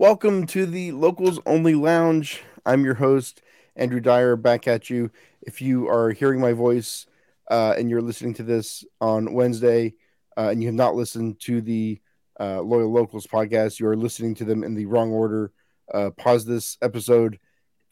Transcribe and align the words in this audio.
Welcome 0.00 0.46
to 0.46 0.64
the 0.64 0.92
Locals 0.92 1.40
Only 1.44 1.74
Lounge. 1.74 2.40
I'm 2.64 2.84
your 2.84 2.94
host, 2.94 3.42
Andrew 3.74 3.98
Dyer, 3.98 4.36
back 4.36 4.68
at 4.68 4.88
you. 4.88 5.10
If 5.42 5.60
you 5.60 5.88
are 5.88 6.10
hearing 6.10 6.40
my 6.40 6.52
voice 6.52 7.06
uh, 7.50 7.74
and 7.76 7.90
you're 7.90 8.00
listening 8.00 8.34
to 8.34 8.44
this 8.44 8.84
on 9.00 9.34
Wednesday 9.34 9.94
uh, 10.36 10.50
and 10.50 10.62
you 10.62 10.68
have 10.68 10.76
not 10.76 10.94
listened 10.94 11.40
to 11.40 11.60
the 11.60 12.00
uh, 12.38 12.60
Loyal 12.60 12.92
Locals 12.92 13.26
podcast, 13.26 13.80
you 13.80 13.88
are 13.88 13.96
listening 13.96 14.36
to 14.36 14.44
them 14.44 14.62
in 14.62 14.76
the 14.76 14.86
wrong 14.86 15.10
order. 15.10 15.50
Uh, 15.92 16.10
pause 16.10 16.44
this 16.44 16.78
episode, 16.80 17.40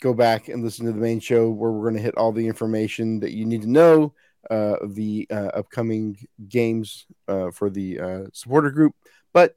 go 0.00 0.14
back 0.14 0.46
and 0.46 0.62
listen 0.62 0.86
to 0.86 0.92
the 0.92 1.00
main 1.00 1.18
show 1.18 1.50
where 1.50 1.72
we're 1.72 1.90
going 1.90 1.96
to 1.96 2.00
hit 2.00 2.16
all 2.16 2.30
the 2.30 2.46
information 2.46 3.18
that 3.18 3.32
you 3.32 3.44
need 3.44 3.62
to 3.62 3.70
know 3.70 4.14
uh, 4.48 4.76
of 4.80 4.94
the 4.94 5.26
uh, 5.32 5.50
upcoming 5.54 6.16
games 6.48 7.04
for 7.52 7.68
the 7.68 8.28
supporter 8.32 8.70
group. 8.70 8.94
But 9.32 9.56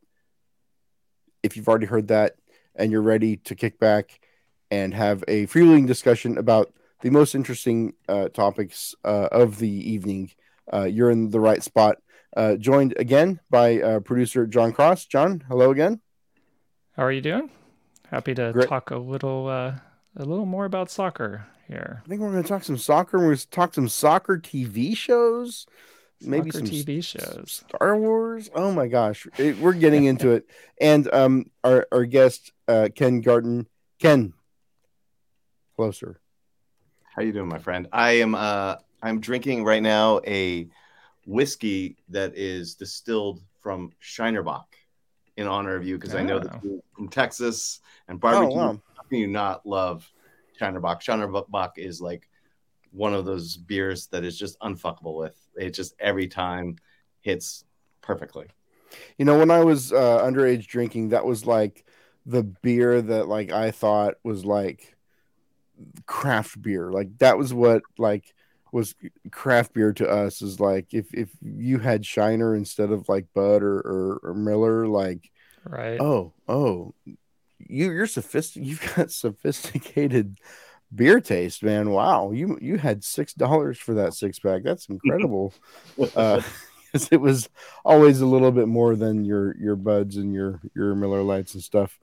if 1.44 1.56
you've 1.56 1.68
already 1.68 1.86
heard 1.86 2.08
that 2.10 2.36
and 2.76 2.92
you're 2.92 3.02
ready 3.02 3.38
to 3.38 3.56
kick 3.56 3.80
back 3.80 4.20
and 4.72 4.94
have 4.94 5.24
a 5.28 5.48
freewheeling 5.48 5.88
discussion 5.88 6.38
about 6.38 6.74
the 7.02 7.10
most 7.10 7.34
interesting 7.36 7.94
uh, 8.08 8.30
topics 8.30 8.96
uh, 9.06 9.30
of 9.32 9.58
the 9.60 9.70
evening, 9.70 10.32
uh, 10.72 10.84
you're 10.84 11.10
in 11.10 11.32
the 11.32 11.40
right 11.40 11.64
spot. 11.64 11.98
Uh, 12.38 12.56
joined 12.56 12.94
again 12.98 13.40
by 13.50 13.82
uh, 13.82 14.00
producer 14.00 14.46
John 14.46 14.72
Cross. 14.72 15.06
John, 15.06 15.44
hello 15.48 15.72
again. 15.72 16.00
How 16.96 17.04
are 17.04 17.12
you 17.12 17.22
doing? 17.22 17.50
Happy 18.10 18.36
to 18.36 18.52
Great. 18.54 18.68
talk 18.68 18.92
a 18.92 18.98
little 18.98 19.48
uh, 19.48 19.76
a 20.16 20.26
little 20.26 20.46
more 20.46 20.66
about 20.66 20.92
soccer 20.92 21.48
here. 21.68 22.02
I 22.06 22.08
think 22.08 22.22
we're 22.22 22.32
going 22.32 22.44
to 22.44 22.50
talk 22.50 22.64
some 22.64 22.78
soccer. 22.78 23.18
We're 23.18 23.26
going 23.26 23.38
to 23.38 23.50
talk 23.50 23.74
some 23.74 23.90
soccer 23.90 24.38
TV 24.38 24.96
shows 24.96 25.66
maybe 26.22 26.52
some 26.52 26.64
TV 26.64 27.04
shows, 27.04 27.64
Star 27.68 27.98
Wars. 27.98 28.50
Oh 28.54 28.72
my 28.72 28.88
gosh, 28.88 29.28
it, 29.38 29.58
we're 29.60 29.74
getting 29.74 30.06
into 30.06 30.32
it. 30.32 30.48
And 30.80 31.12
um, 31.14 31.52
our 31.64 31.88
our 31.92 32.06
guest 32.06 32.52
uh, 32.68 32.90
Ken 32.94 33.22
Gartin. 33.22 33.68
Ken, 34.00 34.34
closer. 35.76 36.22
How 37.04 37.22
you 37.22 37.34
doing, 37.34 37.50
my 37.50 37.60
friend? 37.60 37.88
I 37.92 38.12
am 38.14 38.36
uh, 38.36 38.76
I'm 39.02 39.20
drinking 39.20 39.64
right 39.64 39.84
now 39.84 40.22
a 40.26 40.70
whiskey 41.26 41.98
that 42.10 42.38
is 42.38 42.76
distilled 42.76 43.42
from 43.62 43.92
Shiner 44.00 44.44
Bock 44.44 44.76
in 45.38 45.48
honor 45.48 45.76
of 45.76 45.86
you 45.86 45.98
because 45.98 46.16
I 46.16 46.24
know 46.24 46.40
that 46.40 46.52
ah. 46.54 46.60
you're 46.64 46.80
from 46.96 47.10
Texas 47.10 47.80
and 48.08 48.20
barbecue. 48.20 48.58
Oh, 48.58 48.68
wow. 48.68 48.82
How 48.96 49.04
can 49.04 49.20
you 49.20 49.28
not 49.28 49.66
love 49.66 50.10
Shiner 50.58 50.80
Bock? 50.80 51.02
Shinerbach 51.02 51.78
is 51.78 52.02
like 52.02 52.30
one 52.92 53.14
of 53.14 53.26
those 53.26 53.56
beers 53.56 54.08
that 54.08 54.24
is 54.24 54.38
just 54.38 54.60
unfuckable 54.60 55.16
with. 55.16 55.38
It 55.60 55.72
just 55.72 55.94
every 56.00 56.28
time 56.28 56.78
hits 57.22 57.64
perfectly. 58.02 58.48
You 59.18 59.26
know, 59.26 59.38
when 59.38 59.52
I 59.52 59.64
was 59.64 59.94
uh, 59.94 60.24
underage 60.24 60.68
drinking, 60.68 61.10
that 61.10 61.26
was 61.26 61.46
like 61.46 61.86
the 62.26 62.44
beer 62.44 63.02
that 63.02 63.28
like 63.28 63.52
I 63.52 63.72
thought 63.72 64.16
was 64.24 64.46
like 64.46 64.96
craft 66.06 66.62
beer. 66.62 66.92
Like 66.92 67.18
that 67.20 67.38
was 67.38 67.54
what 67.54 67.84
like 67.98 68.34
was 68.72 68.96
craft 69.32 69.74
beer 69.74 69.94
to 69.94 70.08
us 70.08 70.42
is 70.42 70.60
like 70.60 70.94
if 70.94 71.14
if 71.14 71.30
you 71.42 71.80
had 71.80 72.06
Shiner 72.06 72.56
instead 72.56 72.92
of 72.92 73.10
like 73.10 73.26
Bud 73.34 73.64
or 73.64 73.80
or, 73.80 74.20
or 74.24 74.34
Miller, 74.34 74.88
like 74.88 75.32
right. 75.66 76.00
Oh, 76.00 76.34
oh, 76.48 76.94
you 77.06 77.18
you're 77.92 78.08
sophisticated. 78.08 78.68
You've 78.70 78.96
got 78.96 79.12
sophisticated 79.12 80.40
beer 80.94 81.20
taste, 81.20 81.64
man. 81.64 81.92
Wow, 81.92 82.32
you 82.32 82.58
you 82.62 82.78
had 82.78 83.04
six 83.04 83.34
dollars 83.34 83.78
for 83.78 83.94
that 83.96 84.14
six 84.14 84.40
pack. 84.40 84.64
That's 84.64 84.88
incredible. 84.88 85.54
uh, 86.16 86.42
it 87.12 87.22
was 87.22 87.50
always 87.86 88.22
a 88.22 88.26
little 88.26 88.52
bit 88.52 88.68
more 88.68 88.96
than 88.96 89.26
your 89.26 89.56
your 89.58 89.76
buds 89.76 90.18
and 90.18 90.34
your 90.34 90.60
your 90.76 90.96
Miller 90.96 91.22
Lights 91.22 91.54
and 91.54 91.64
stuff. 91.64 92.00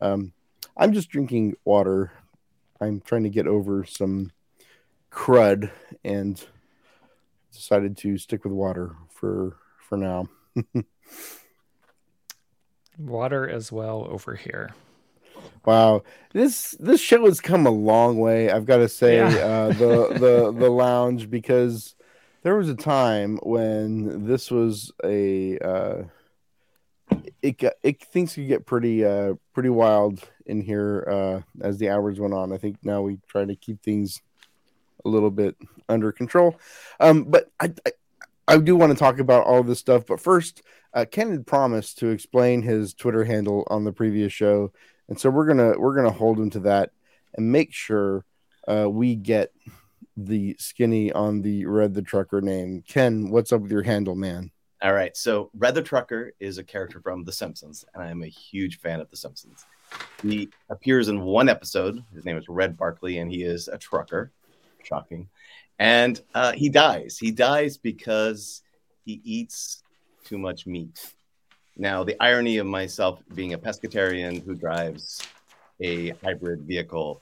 Um, 0.00 0.32
I'm 0.76 0.92
just 0.92 1.10
drinking 1.10 1.56
water. 1.64 2.12
I'm 2.80 3.00
trying 3.00 3.22
to 3.24 3.30
get 3.30 3.46
over 3.46 3.84
some 3.84 4.32
crud 5.10 5.70
and 6.04 6.42
decided 7.52 7.96
to 7.98 8.18
stick 8.18 8.44
with 8.44 8.52
water 8.52 8.96
for 9.08 9.56
for 9.78 9.96
now. 9.96 10.26
water 12.98 13.48
as 13.48 13.70
well 13.70 14.06
over 14.10 14.34
here. 14.34 14.74
Wow, 15.64 16.02
this 16.32 16.72
this 16.78 17.00
show 17.00 17.24
has 17.24 17.40
come 17.40 17.66
a 17.66 17.70
long 17.70 18.18
way. 18.18 18.50
I've 18.50 18.66
got 18.66 18.78
to 18.78 18.88
say, 18.88 19.16
yeah. 19.16 19.28
uh, 19.28 19.68
the 19.68 20.18
the 20.18 20.52
the 20.52 20.70
lounge 20.70 21.30
because 21.30 21.94
there 22.42 22.56
was 22.56 22.68
a 22.68 22.74
time 22.74 23.38
when 23.42 24.26
this 24.26 24.50
was 24.50 24.92
a 25.02 25.58
uh, 25.58 26.02
it 27.40 27.58
got 27.58 27.74
it 27.82 28.02
things 28.04 28.34
could 28.34 28.46
get 28.46 28.66
pretty 28.66 29.04
uh 29.04 29.34
pretty 29.52 29.68
wild 29.68 30.20
in 30.46 30.60
here 30.60 31.06
uh 31.10 31.64
as 31.64 31.78
the 31.78 31.88
hours 31.88 32.20
went 32.20 32.34
on. 32.34 32.52
I 32.52 32.58
think 32.58 32.76
now 32.82 33.02
we 33.02 33.18
try 33.26 33.44
to 33.44 33.56
keep 33.56 33.82
things 33.82 34.20
a 35.04 35.08
little 35.08 35.30
bit 35.30 35.56
under 35.88 36.12
control. 36.12 36.58
Um, 37.00 37.24
but 37.24 37.50
I, 37.60 37.72
I 37.86 37.92
I 38.46 38.58
do 38.58 38.76
want 38.76 38.92
to 38.92 38.98
talk 38.98 39.18
about 39.18 39.46
all 39.46 39.62
this 39.62 39.78
stuff, 39.78 40.04
but 40.06 40.20
first, 40.20 40.62
uh, 40.92 41.06
Ken 41.10 41.30
had 41.30 41.46
promised 41.46 41.98
to 41.98 42.08
explain 42.08 42.60
his 42.60 42.92
Twitter 42.92 43.24
handle 43.24 43.66
on 43.70 43.84
the 43.84 43.92
previous 43.92 44.34
show 44.34 44.70
and 45.08 45.18
so 45.18 45.30
we're 45.30 45.46
gonna 45.46 45.78
we're 45.78 45.94
gonna 45.94 46.10
hold 46.10 46.38
him 46.38 46.50
to 46.50 46.60
that 46.60 46.90
and 47.34 47.50
make 47.50 47.72
sure 47.72 48.24
uh, 48.68 48.88
we 48.88 49.14
get 49.14 49.52
the 50.16 50.56
skinny 50.58 51.12
on 51.12 51.42
the 51.42 51.66
Red 51.66 51.94
the 51.94 52.02
Trucker 52.02 52.40
name. 52.40 52.82
Ken, 52.86 53.30
what's 53.30 53.52
up 53.52 53.62
with 53.62 53.72
your 53.72 53.82
handle, 53.82 54.14
man? 54.14 54.50
All 54.82 54.92
right, 54.92 55.16
so 55.16 55.50
Red 55.56 55.74
the 55.74 55.82
Trucker 55.82 56.32
is 56.40 56.58
a 56.58 56.64
character 56.64 57.00
from 57.00 57.24
The 57.24 57.32
Simpsons, 57.32 57.86
and 57.94 58.02
I 58.02 58.10
am 58.10 58.22
a 58.22 58.28
huge 58.28 58.80
fan 58.80 59.00
of 59.00 59.08
The 59.10 59.16
Simpsons. 59.16 59.64
He 60.22 60.50
appears 60.68 61.08
in 61.08 61.22
one 61.22 61.48
episode. 61.48 62.04
His 62.12 62.24
name 62.24 62.36
is 62.36 62.48
Red 62.48 62.76
Barclay, 62.76 63.16
and 63.16 63.30
he 63.30 63.44
is 63.44 63.68
a 63.68 63.78
trucker. 63.78 64.30
Shocking. 64.82 65.28
And 65.78 66.20
uh, 66.34 66.52
he 66.52 66.68
dies. 66.68 67.16
He 67.18 67.30
dies 67.30 67.78
because 67.78 68.62
he 69.04 69.20
eats 69.24 69.82
too 70.24 70.38
much 70.38 70.66
meat. 70.66 71.13
Now, 71.76 72.04
the 72.04 72.16
irony 72.22 72.58
of 72.58 72.66
myself 72.66 73.20
being 73.34 73.52
a 73.54 73.58
pescatarian 73.58 74.44
who 74.44 74.54
drives 74.54 75.20
a 75.80 76.10
hybrid 76.22 76.60
vehicle, 76.60 77.20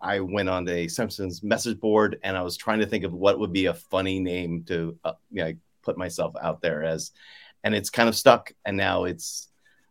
I 0.00 0.20
went 0.20 0.48
on 0.48 0.64
the 0.64 0.88
Simpsons 0.88 1.42
message 1.42 1.80
board 1.80 2.20
and 2.22 2.36
I 2.36 2.42
was 2.42 2.56
trying 2.56 2.78
to 2.78 2.86
think 2.86 3.02
of 3.02 3.12
what 3.12 3.40
would 3.40 3.52
be 3.52 3.66
a 3.66 3.74
funny 3.74 4.20
name 4.20 4.62
to 4.68 4.96
uh, 5.04 5.14
you 5.32 5.44
know, 5.44 5.52
put 5.82 5.98
myself 5.98 6.34
out 6.40 6.60
there 6.62 6.84
as, 6.84 7.10
and 7.64 7.74
it's 7.74 7.90
kind 7.90 8.08
of 8.08 8.14
stuck. 8.14 8.52
And 8.64 8.76
now 8.76 9.04
it's 9.04 9.48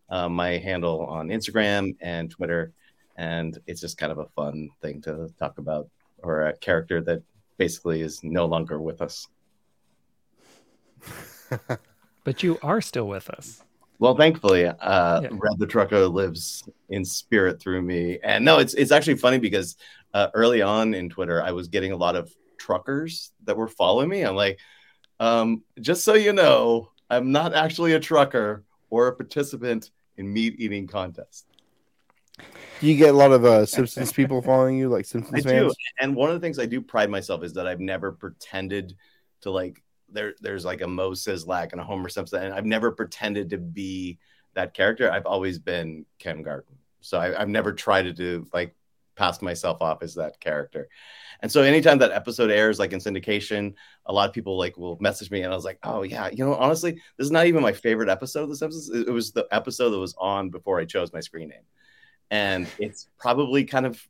uh, 0.09 0.29
my 0.29 0.51
handle 0.51 1.01
on 1.05 1.27
Instagram 1.27 1.97
and 1.99 2.31
Twitter, 2.31 2.71
and 3.17 3.59
it's 3.67 3.81
just 3.81 3.97
kind 3.97 4.13
of 4.13 4.19
a 4.19 4.27
fun 4.27 4.69
thing 4.81 5.01
to 5.01 5.29
talk 5.38 5.57
about, 5.57 5.89
or 6.19 6.47
a 6.47 6.57
character 6.57 7.01
that 7.01 7.21
basically 7.57 8.01
is 8.01 8.23
no 8.23 8.45
longer 8.45 8.79
with 8.79 9.01
us. 9.01 9.27
but 12.27 12.43
you 12.43 12.59
are 12.61 12.81
still 12.81 13.07
with 13.07 13.29
us. 13.29 13.63
Well, 13.99 14.13
thankfully, 14.13 14.65
uh, 14.65 15.21
yeah. 15.21 15.29
Red 15.31 15.59
the 15.59 15.65
Trucker 15.65 16.05
lives 16.07 16.67
in 16.89 17.05
spirit 17.05 17.61
through 17.61 17.81
me. 17.81 18.19
And 18.21 18.43
no, 18.43 18.59
it's 18.59 18.73
it's 18.73 18.91
actually 18.91 19.15
funny 19.15 19.38
because 19.38 19.77
uh, 20.13 20.27
early 20.33 20.61
on 20.61 20.93
in 20.93 21.09
Twitter, 21.09 21.41
I 21.41 21.53
was 21.53 21.69
getting 21.69 21.93
a 21.93 21.95
lot 21.95 22.17
of 22.17 22.29
truckers 22.57 23.31
that 23.45 23.55
were 23.55 23.69
following 23.69 24.09
me. 24.09 24.23
I'm 24.23 24.35
like, 24.35 24.59
um, 25.21 25.63
just 25.79 26.03
so 26.03 26.15
you 26.15 26.33
know, 26.33 26.91
I'm 27.09 27.31
not 27.31 27.53
actually 27.53 27.93
a 27.93 27.99
trucker 28.01 28.65
or 28.89 29.07
a 29.07 29.15
participant 29.15 29.91
in 30.17 30.33
meat 30.33 30.55
eating 30.57 30.85
contest. 30.85 31.45
Do 32.81 32.88
you 32.88 32.97
get 32.97 33.15
a 33.15 33.17
lot 33.17 33.31
of 33.31 33.45
uh, 33.45 33.65
Simpsons 33.65 34.11
people 34.11 34.41
following 34.41 34.77
you, 34.77 34.89
like 34.89 35.05
Simpsons 35.13 35.45
I 35.45 35.49
fans? 35.49 35.73
Do. 35.73 36.03
And 36.03 36.13
one 36.13 36.29
of 36.29 36.35
the 36.35 36.45
things 36.45 36.59
I 36.59 36.65
do 36.65 36.81
pride 36.81 37.09
myself 37.09 37.41
is 37.45 37.53
that 37.53 37.67
I've 37.67 37.79
never 37.79 38.11
pretended 38.11 38.97
to 39.44 39.49
like 39.49 39.81
there 40.09 40.35
there's 40.41 40.66
like 40.66 40.81
a 40.81 40.88
Moe 40.88 41.12
Szyslak 41.12 41.72
and 41.72 41.81
a 41.81 41.84
Homer 41.84 42.09
Simpson, 42.09 42.44
and 42.44 42.53
I've 42.53 42.66
never 42.66 42.91
pretended 42.91 43.50
to 43.51 43.57
be 43.57 44.19
that 44.53 44.73
character. 44.73 45.12
I've 45.12 45.25
always 45.25 45.59
been 45.59 46.06
Ken 46.19 46.42
Gartin, 46.44 46.75
so 47.01 47.19
I, 47.19 47.39
have 47.39 47.50
never 47.50 47.74
tried 47.74 48.04
to 48.04 48.13
do 48.13 48.48
like 48.54 48.75
pass 49.15 49.42
myself 49.42 49.81
off 49.81 50.04
as 50.04 50.15
that 50.15 50.39
character. 50.39 50.88
And 51.42 51.51
so 51.51 51.62
anytime 51.62 51.98
that 52.00 52.12
episode 52.12 52.50
airs, 52.50 52.80
like 52.80 52.94
in 52.94 53.00
syndication, 53.00 53.74
a 54.06 54.13
lot 54.13 54.27
of 54.27 54.33
people 54.33 54.57
like 54.57 54.77
will 54.77 54.98
message 55.00 55.30
me, 55.30 55.42
and 55.42 55.51
I 55.51 55.56
was 55.56 55.65
like, 55.65 55.80
oh 55.83 56.04
yeah, 56.04 56.30
you 56.31 56.45
know, 56.45 56.56
honestly, 56.56 56.94
this 57.18 57.25
is 57.25 57.31
not 57.31 57.45
even 57.45 57.62
my 57.62 57.74
favorite 57.74 58.10
episode 58.10 58.44
of 58.44 58.50
The 58.50 58.56
Simpsons. 58.56 58.89
It 58.89 59.12
was 59.12 59.31
the 59.31 59.48
episode 59.51 59.92
that 59.92 60.00
was 60.00 60.15
on 60.18 60.50
before 60.50 60.80
I 60.80 60.86
chose 60.86 61.13
my 61.13 61.19
screen 61.19 61.50
name, 61.50 61.65
and 62.31 62.68
it's 62.80 63.10
probably 63.19 63.65
kind 63.65 63.86
of 63.86 64.01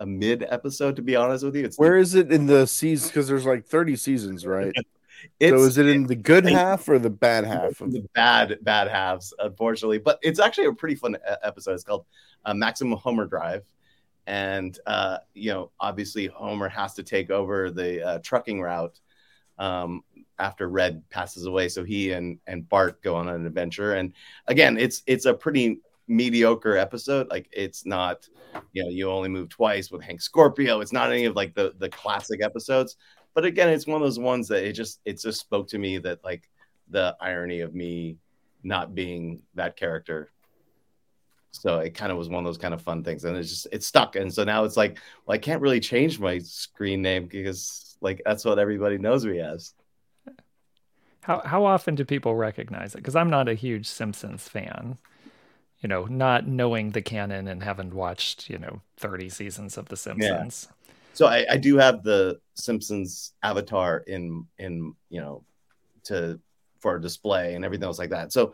a 0.00 0.06
mid 0.06 0.44
episode 0.48 0.96
to 0.96 1.02
be 1.02 1.16
honest 1.16 1.44
with 1.44 1.56
you. 1.56 1.64
It's 1.64 1.78
where 1.78 1.96
is 1.96 2.14
it 2.14 2.30
in 2.30 2.46
the 2.46 2.66
season? 2.66 3.08
Because 3.08 3.28
there's 3.28 3.46
like 3.46 3.66
30 3.66 3.96
seasons, 3.96 4.46
right? 4.46 4.72
It's, 5.40 5.56
so 5.56 5.64
is 5.64 5.78
it 5.78 5.86
in 5.86 6.06
the 6.06 6.16
good 6.16 6.46
half 6.46 6.88
or 6.88 6.98
the 6.98 7.10
bad 7.10 7.44
half? 7.44 7.80
Of- 7.80 7.92
the 7.92 8.06
bad 8.14 8.58
bad 8.62 8.88
halves, 8.88 9.34
unfortunately. 9.38 9.98
But 9.98 10.18
it's 10.22 10.40
actually 10.40 10.66
a 10.66 10.72
pretty 10.72 10.94
fun 10.94 11.16
episode. 11.42 11.74
It's 11.74 11.84
called 11.84 12.06
uh, 12.44 12.54
Maximum 12.54 12.98
Homer 12.98 13.26
Drive, 13.26 13.64
and 14.26 14.78
uh, 14.86 15.18
you 15.34 15.52
know, 15.52 15.70
obviously 15.80 16.26
Homer 16.26 16.68
has 16.68 16.94
to 16.94 17.02
take 17.02 17.30
over 17.30 17.70
the 17.70 18.06
uh, 18.06 18.18
trucking 18.22 18.60
route 18.60 18.98
um, 19.58 20.02
after 20.38 20.68
Red 20.68 21.02
passes 21.10 21.46
away. 21.46 21.68
So 21.68 21.84
he 21.84 22.12
and 22.12 22.38
and 22.46 22.68
Bart 22.68 23.02
go 23.02 23.16
on 23.16 23.28
an 23.28 23.46
adventure, 23.46 23.94
and 23.94 24.12
again, 24.46 24.78
it's 24.78 25.02
it's 25.06 25.26
a 25.26 25.34
pretty 25.34 25.80
mediocre 26.08 26.76
episode. 26.76 27.28
Like 27.30 27.48
it's 27.52 27.84
not, 27.84 28.28
you 28.72 28.84
know, 28.84 28.90
you 28.90 29.10
only 29.10 29.28
move 29.28 29.48
twice 29.48 29.90
with 29.90 30.02
Hank 30.02 30.20
Scorpio. 30.20 30.80
It's 30.80 30.92
not 30.92 31.10
any 31.10 31.24
of 31.24 31.36
like 31.36 31.54
the 31.54 31.74
the 31.78 31.88
classic 31.88 32.42
episodes. 32.42 32.96
But 33.36 33.44
again, 33.44 33.68
it's 33.68 33.86
one 33.86 34.00
of 34.00 34.06
those 34.06 34.18
ones 34.18 34.48
that 34.48 34.64
it 34.64 34.72
just 34.72 34.98
it 35.04 35.20
just 35.20 35.38
spoke 35.38 35.68
to 35.68 35.78
me 35.78 35.98
that 35.98 36.24
like 36.24 36.48
the 36.88 37.14
irony 37.20 37.60
of 37.60 37.74
me 37.74 38.16
not 38.62 38.94
being 38.94 39.42
that 39.54 39.76
character. 39.76 40.32
So 41.50 41.80
it 41.80 41.90
kind 41.90 42.10
of 42.10 42.16
was 42.16 42.30
one 42.30 42.38
of 42.38 42.46
those 42.46 42.56
kind 42.56 42.72
of 42.72 42.80
fun 42.80 43.04
things, 43.04 43.24
and 43.24 43.36
it's 43.36 43.50
just 43.50 43.68
it 43.72 43.84
stuck. 43.84 44.16
And 44.16 44.32
so 44.32 44.42
now 44.44 44.64
it's 44.64 44.78
like, 44.78 44.98
well, 45.26 45.34
I 45.34 45.38
can't 45.38 45.60
really 45.60 45.80
change 45.80 46.18
my 46.18 46.38
screen 46.38 47.02
name 47.02 47.26
because 47.26 47.98
like 48.00 48.22
that's 48.24 48.42
what 48.42 48.58
everybody 48.58 48.96
knows 48.96 49.26
me 49.26 49.40
as. 49.40 49.74
How 51.20 51.42
how 51.44 51.66
often 51.66 51.94
do 51.94 52.06
people 52.06 52.36
recognize 52.36 52.94
it? 52.94 52.98
Because 52.98 53.16
I'm 53.16 53.28
not 53.28 53.50
a 53.50 53.54
huge 53.54 53.86
Simpsons 53.86 54.48
fan. 54.48 54.96
You 55.80 55.90
know, 55.90 56.06
not 56.06 56.46
knowing 56.46 56.92
the 56.92 57.02
canon 57.02 57.48
and 57.48 57.62
having 57.62 57.90
watched 57.90 58.48
you 58.48 58.58
know 58.58 58.80
30 58.96 59.28
seasons 59.28 59.76
of 59.76 59.90
The 59.90 59.96
Simpsons. 59.98 60.68
Yeah. 60.70 60.75
So 61.16 61.26
I, 61.26 61.46
I 61.50 61.56
do 61.56 61.78
have 61.78 62.02
the 62.02 62.40
Simpsons 62.54 63.32
avatar 63.42 64.04
in 64.06 64.46
in 64.58 64.94
you 65.08 65.20
know 65.20 65.44
to 66.04 66.38
for 66.80 66.98
display 66.98 67.54
and 67.54 67.64
everything 67.64 67.86
else 67.86 67.98
like 67.98 68.10
that. 68.10 68.32
So 68.32 68.52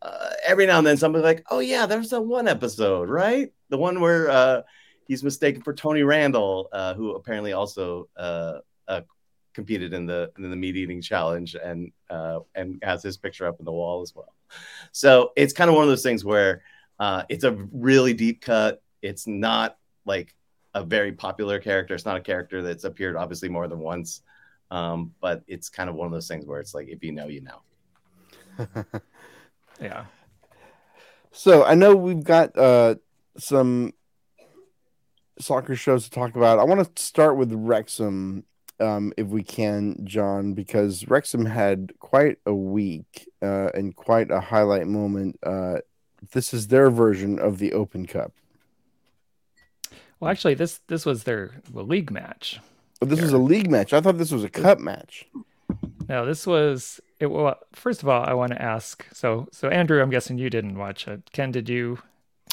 uh, 0.00 0.30
every 0.46 0.66
now 0.66 0.78
and 0.78 0.86
then 0.86 0.96
somebody's 0.96 1.24
like, 1.24 1.44
"Oh 1.50 1.58
yeah, 1.58 1.86
there's 1.86 2.10
that 2.10 2.20
one 2.20 2.46
episode, 2.46 3.08
right? 3.08 3.52
The 3.70 3.78
one 3.78 4.00
where 4.00 4.30
uh, 4.30 4.62
he's 5.08 5.24
mistaken 5.24 5.62
for 5.62 5.74
Tony 5.74 6.04
Randall, 6.04 6.68
uh, 6.72 6.94
who 6.94 7.16
apparently 7.16 7.52
also 7.52 8.08
uh, 8.16 8.58
uh, 8.86 9.00
competed 9.52 9.92
in 9.92 10.06
the 10.06 10.30
in 10.38 10.48
the 10.48 10.56
meat 10.56 10.76
eating 10.76 11.02
challenge 11.02 11.56
and 11.56 11.90
uh, 12.10 12.40
and 12.54 12.78
has 12.84 13.02
his 13.02 13.16
picture 13.16 13.48
up 13.48 13.58
in 13.58 13.64
the 13.64 13.72
wall 13.72 14.02
as 14.02 14.14
well. 14.14 14.32
So 14.92 15.32
it's 15.34 15.52
kind 15.52 15.68
of 15.68 15.74
one 15.74 15.82
of 15.82 15.90
those 15.90 16.04
things 16.04 16.24
where 16.24 16.62
it's 17.28 17.42
a 17.42 17.58
really 17.72 18.14
deep 18.14 18.40
cut. 18.40 18.80
It's 19.02 19.26
not 19.26 19.76
like 20.06 20.32
a 20.74 20.82
very 20.82 21.12
popular 21.12 21.58
character. 21.58 21.94
It's 21.94 22.04
not 22.04 22.16
a 22.16 22.20
character 22.20 22.62
that's 22.62 22.84
appeared 22.84 23.16
obviously 23.16 23.48
more 23.48 23.68
than 23.68 23.78
once. 23.78 24.22
Um, 24.70 25.12
but 25.20 25.42
it's 25.46 25.68
kind 25.68 25.88
of 25.88 25.94
one 25.94 26.06
of 26.06 26.12
those 26.12 26.26
things 26.26 26.46
where 26.46 26.60
it's 26.60 26.74
like 26.74 26.88
if 26.88 27.02
you 27.04 27.12
know, 27.12 27.28
you 27.28 27.42
know. 27.42 28.74
yeah. 29.80 30.04
So 31.32 31.64
I 31.64 31.74
know 31.74 31.94
we've 31.94 32.24
got 32.24 32.56
uh, 32.56 32.96
some 33.38 33.92
soccer 35.38 35.76
shows 35.76 36.04
to 36.04 36.10
talk 36.10 36.36
about. 36.36 36.58
I 36.58 36.64
want 36.64 36.96
to 36.96 37.02
start 37.02 37.36
with 37.36 37.52
Wrexham, 37.52 38.44
um, 38.80 39.12
if 39.16 39.26
we 39.26 39.42
can, 39.42 39.96
John, 40.04 40.54
because 40.54 41.06
Wrexham 41.08 41.46
had 41.46 41.92
quite 41.98 42.38
a 42.46 42.54
week 42.54 43.28
uh, 43.42 43.70
and 43.74 43.94
quite 43.94 44.30
a 44.30 44.40
highlight 44.40 44.86
moment. 44.86 45.38
Uh, 45.42 45.78
this 46.32 46.54
is 46.54 46.68
their 46.68 46.90
version 46.90 47.38
of 47.38 47.58
the 47.58 47.72
Open 47.72 48.06
Cup. 48.06 48.32
Well, 50.20 50.30
actually, 50.30 50.54
this 50.54 50.80
this 50.86 51.04
was 51.04 51.24
their 51.24 51.52
league 51.72 52.10
match. 52.10 52.60
Oh, 53.02 53.06
this 53.06 53.20
was 53.20 53.32
a 53.32 53.38
league 53.38 53.70
match. 53.70 53.92
I 53.92 54.00
thought 54.00 54.18
this 54.18 54.32
was 54.32 54.44
a 54.44 54.50
cup 54.50 54.78
match. 54.78 55.26
No, 56.08 56.24
this 56.26 56.46
was 56.46 57.00
it. 57.20 57.26
Well, 57.26 57.58
first 57.72 58.02
of 58.02 58.08
all, 58.08 58.24
I 58.24 58.34
want 58.34 58.52
to 58.52 58.62
ask. 58.62 59.06
So, 59.12 59.48
so 59.52 59.68
Andrew, 59.68 60.00
I'm 60.00 60.10
guessing 60.10 60.38
you 60.38 60.50
didn't 60.50 60.78
watch 60.78 61.08
it. 61.08 61.30
Ken, 61.32 61.50
did 61.50 61.68
you 61.68 61.98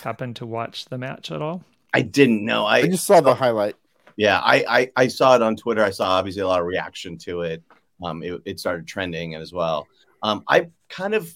happen 0.04 0.34
to 0.36 0.46
watch 0.46 0.86
the 0.86 0.98
match 0.98 1.32
at 1.32 1.42
all? 1.42 1.64
I 1.94 2.02
didn't 2.02 2.46
know. 2.46 2.66
I, 2.66 2.78
I 2.78 2.88
just 2.88 3.06
saw 3.06 3.22
the 3.22 3.36
highlight. 3.36 3.76
Yeah, 4.16 4.40
I, 4.40 4.66
I, 4.68 4.92
I 4.96 5.08
saw 5.08 5.36
it 5.36 5.42
on 5.42 5.56
Twitter. 5.56 5.84
I 5.84 5.90
saw 5.90 6.12
obviously 6.12 6.42
a 6.42 6.48
lot 6.48 6.60
of 6.60 6.66
reaction 6.66 7.18
to 7.20 7.42
it. 7.42 7.64
Um, 8.04 8.24
it, 8.24 8.42
it 8.46 8.60
started 8.60 8.88
trending 8.88 9.36
as 9.36 9.54
well. 9.54 9.88
Um, 10.24 10.44
I 10.48 10.70
kind 10.90 11.14
of 11.14 11.34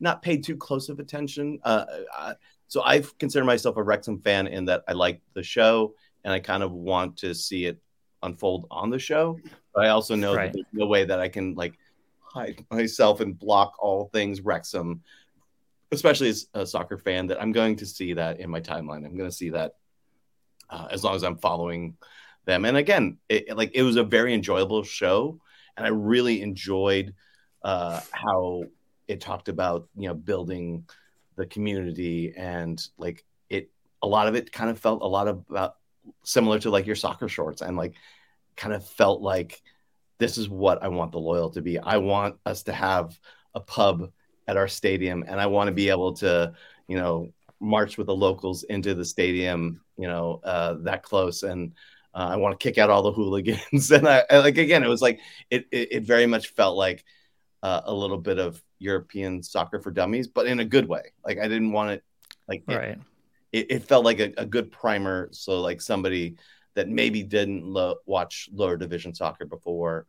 not 0.00 0.22
paid 0.22 0.44
too 0.44 0.56
close 0.56 0.88
of 0.88 0.98
attention. 0.98 1.60
Uh, 1.64 1.84
uh, 2.16 2.34
so 2.72 2.82
I 2.82 3.04
consider 3.18 3.44
myself 3.44 3.76
a 3.76 3.82
Wrexham 3.82 4.18
fan 4.22 4.46
in 4.46 4.64
that 4.64 4.82
I 4.88 4.92
like 4.92 5.20
the 5.34 5.42
show 5.42 5.94
and 6.24 6.32
I 6.32 6.40
kind 6.40 6.62
of 6.62 6.72
want 6.72 7.18
to 7.18 7.34
see 7.34 7.66
it 7.66 7.78
unfold 8.22 8.66
on 8.70 8.88
the 8.88 8.98
show. 8.98 9.38
But 9.74 9.84
I 9.84 9.88
also 9.90 10.14
know 10.14 10.34
right. 10.34 10.50
that 10.50 10.54
there's 10.54 10.66
no 10.72 10.86
way 10.86 11.04
that 11.04 11.20
I 11.20 11.28
can 11.28 11.52
like 11.52 11.74
hide 12.20 12.64
myself 12.70 13.20
and 13.20 13.38
block 13.38 13.74
all 13.78 14.06
things 14.06 14.40
Wrexham, 14.40 15.02
especially 15.90 16.30
as 16.30 16.48
a 16.54 16.64
soccer 16.64 16.96
fan. 16.96 17.26
That 17.26 17.42
I'm 17.42 17.52
going 17.52 17.76
to 17.76 17.84
see 17.84 18.14
that 18.14 18.40
in 18.40 18.48
my 18.48 18.62
timeline. 18.62 19.04
I'm 19.04 19.18
going 19.18 19.28
to 19.28 19.36
see 19.36 19.50
that 19.50 19.74
uh, 20.70 20.88
as 20.90 21.04
long 21.04 21.14
as 21.14 21.24
I'm 21.24 21.36
following 21.36 21.94
them. 22.46 22.64
And 22.64 22.78
again, 22.78 23.18
it, 23.28 23.54
like 23.54 23.72
it 23.74 23.82
was 23.82 23.96
a 23.96 24.02
very 24.02 24.32
enjoyable 24.32 24.82
show, 24.82 25.38
and 25.76 25.84
I 25.84 25.90
really 25.90 26.40
enjoyed 26.40 27.12
uh, 27.62 28.00
how 28.12 28.64
it 29.08 29.20
talked 29.20 29.50
about 29.50 29.90
you 29.94 30.08
know 30.08 30.14
building 30.14 30.86
the 31.36 31.46
community 31.46 32.34
and 32.36 32.84
like 32.98 33.24
it. 33.48 33.70
A 34.02 34.06
lot 34.06 34.26
of 34.26 34.34
it 34.34 34.52
kind 34.52 34.70
of 34.70 34.78
felt 34.78 35.02
a 35.02 35.06
lot 35.06 35.28
of 35.28 35.44
about 35.48 35.76
similar 36.24 36.58
to 36.60 36.70
like 36.70 36.86
your 36.86 36.96
soccer 36.96 37.28
shorts 37.28 37.62
and 37.62 37.76
like 37.76 37.94
kind 38.56 38.74
of 38.74 38.84
felt 38.86 39.22
like 39.22 39.62
this 40.18 40.38
is 40.38 40.48
what 40.48 40.82
I 40.82 40.88
want 40.88 41.12
the 41.12 41.18
loyal 41.18 41.50
to 41.50 41.62
be. 41.62 41.78
I 41.78 41.96
want 41.96 42.36
us 42.46 42.62
to 42.64 42.72
have 42.72 43.18
a 43.54 43.60
pub 43.60 44.10
at 44.46 44.56
our 44.56 44.68
stadium 44.68 45.24
and 45.26 45.40
I 45.40 45.46
want 45.46 45.68
to 45.68 45.72
be 45.72 45.88
able 45.88 46.12
to, 46.14 46.52
you 46.88 46.96
know, 46.96 47.32
march 47.60 47.96
with 47.96 48.06
the 48.06 48.14
locals 48.14 48.64
into 48.64 48.94
the 48.94 49.04
stadium, 49.04 49.80
you 49.96 50.08
know, 50.08 50.40
uh, 50.44 50.74
that 50.82 51.02
close. 51.02 51.42
And 51.42 51.72
uh, 52.14 52.28
I 52.30 52.36
want 52.36 52.58
to 52.58 52.62
kick 52.62 52.78
out 52.78 52.90
all 52.90 53.02
the 53.02 53.12
hooligans. 53.12 53.90
and 53.90 54.08
I, 54.08 54.24
like, 54.30 54.58
again, 54.58 54.82
it 54.84 54.88
was 54.88 55.02
like, 55.02 55.20
it, 55.50 55.66
it, 55.70 55.88
it 55.92 56.02
very 56.04 56.26
much 56.26 56.48
felt 56.48 56.76
like 56.76 57.04
uh, 57.62 57.82
a 57.84 57.94
little 57.94 58.18
bit 58.18 58.38
of 58.38 58.62
European 58.82 59.42
soccer 59.42 59.80
for 59.80 59.90
dummies, 59.90 60.28
but 60.28 60.46
in 60.46 60.60
a 60.60 60.64
good 60.64 60.88
way. 60.88 61.12
Like 61.24 61.38
I 61.38 61.48
didn't 61.48 61.72
want 61.72 61.92
it 61.92 62.04
like, 62.48 62.64
right. 62.66 62.98
It, 63.52 63.58
it, 63.58 63.70
it 63.70 63.84
felt 63.84 64.04
like 64.04 64.20
a, 64.20 64.32
a, 64.36 64.46
good 64.46 64.70
primer. 64.70 65.28
So 65.32 65.60
like 65.60 65.80
somebody 65.80 66.36
that 66.74 66.88
maybe 66.88 67.22
didn't 67.22 67.64
lo- 67.64 67.96
watch 68.06 68.48
lower 68.52 68.76
division 68.76 69.14
soccer 69.14 69.44
before, 69.44 70.06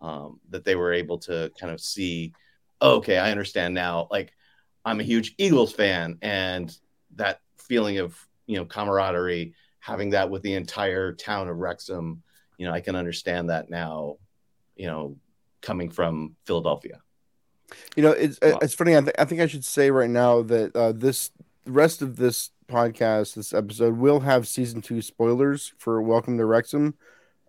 um, 0.00 0.40
that 0.50 0.64
they 0.64 0.76
were 0.76 0.92
able 0.92 1.18
to 1.18 1.50
kind 1.58 1.72
of 1.72 1.80
see, 1.80 2.32
oh, 2.80 2.96
okay, 2.96 3.18
I 3.18 3.30
understand 3.30 3.74
now. 3.74 4.08
Like 4.10 4.32
I'm 4.84 5.00
a 5.00 5.04
huge 5.04 5.34
Eagles 5.38 5.72
fan, 5.72 6.18
and 6.22 6.76
that 7.16 7.40
feeling 7.58 7.98
of 7.98 8.18
you 8.46 8.56
know 8.56 8.64
camaraderie, 8.64 9.54
having 9.80 10.10
that 10.10 10.30
with 10.30 10.42
the 10.42 10.54
entire 10.54 11.12
town 11.12 11.48
of 11.48 11.56
Wrexham, 11.56 12.22
you 12.58 12.66
know, 12.66 12.72
I 12.72 12.80
can 12.80 12.96
understand 12.96 13.50
that 13.50 13.70
now. 13.70 14.16
You 14.76 14.86
know, 14.86 15.16
coming 15.62 15.90
from 15.90 16.36
Philadelphia. 16.44 17.00
You 17.96 18.02
know, 18.02 18.10
it's 18.10 18.38
wow. 18.42 18.58
it's 18.62 18.74
funny. 18.74 18.96
I, 18.96 19.00
th- 19.00 19.16
I 19.18 19.24
think 19.24 19.40
I 19.40 19.46
should 19.46 19.64
say 19.64 19.90
right 19.90 20.10
now 20.10 20.42
that 20.42 20.74
uh, 20.76 20.92
this 20.92 21.30
rest 21.66 22.02
of 22.02 22.16
this 22.16 22.50
podcast, 22.68 23.34
this 23.34 23.52
episode 23.52 23.96
will 23.96 24.20
have 24.20 24.46
season 24.46 24.82
two 24.82 25.02
spoilers 25.02 25.72
for 25.78 26.00
Welcome 26.02 26.38
to 26.38 26.44
Wrexham. 26.44 26.94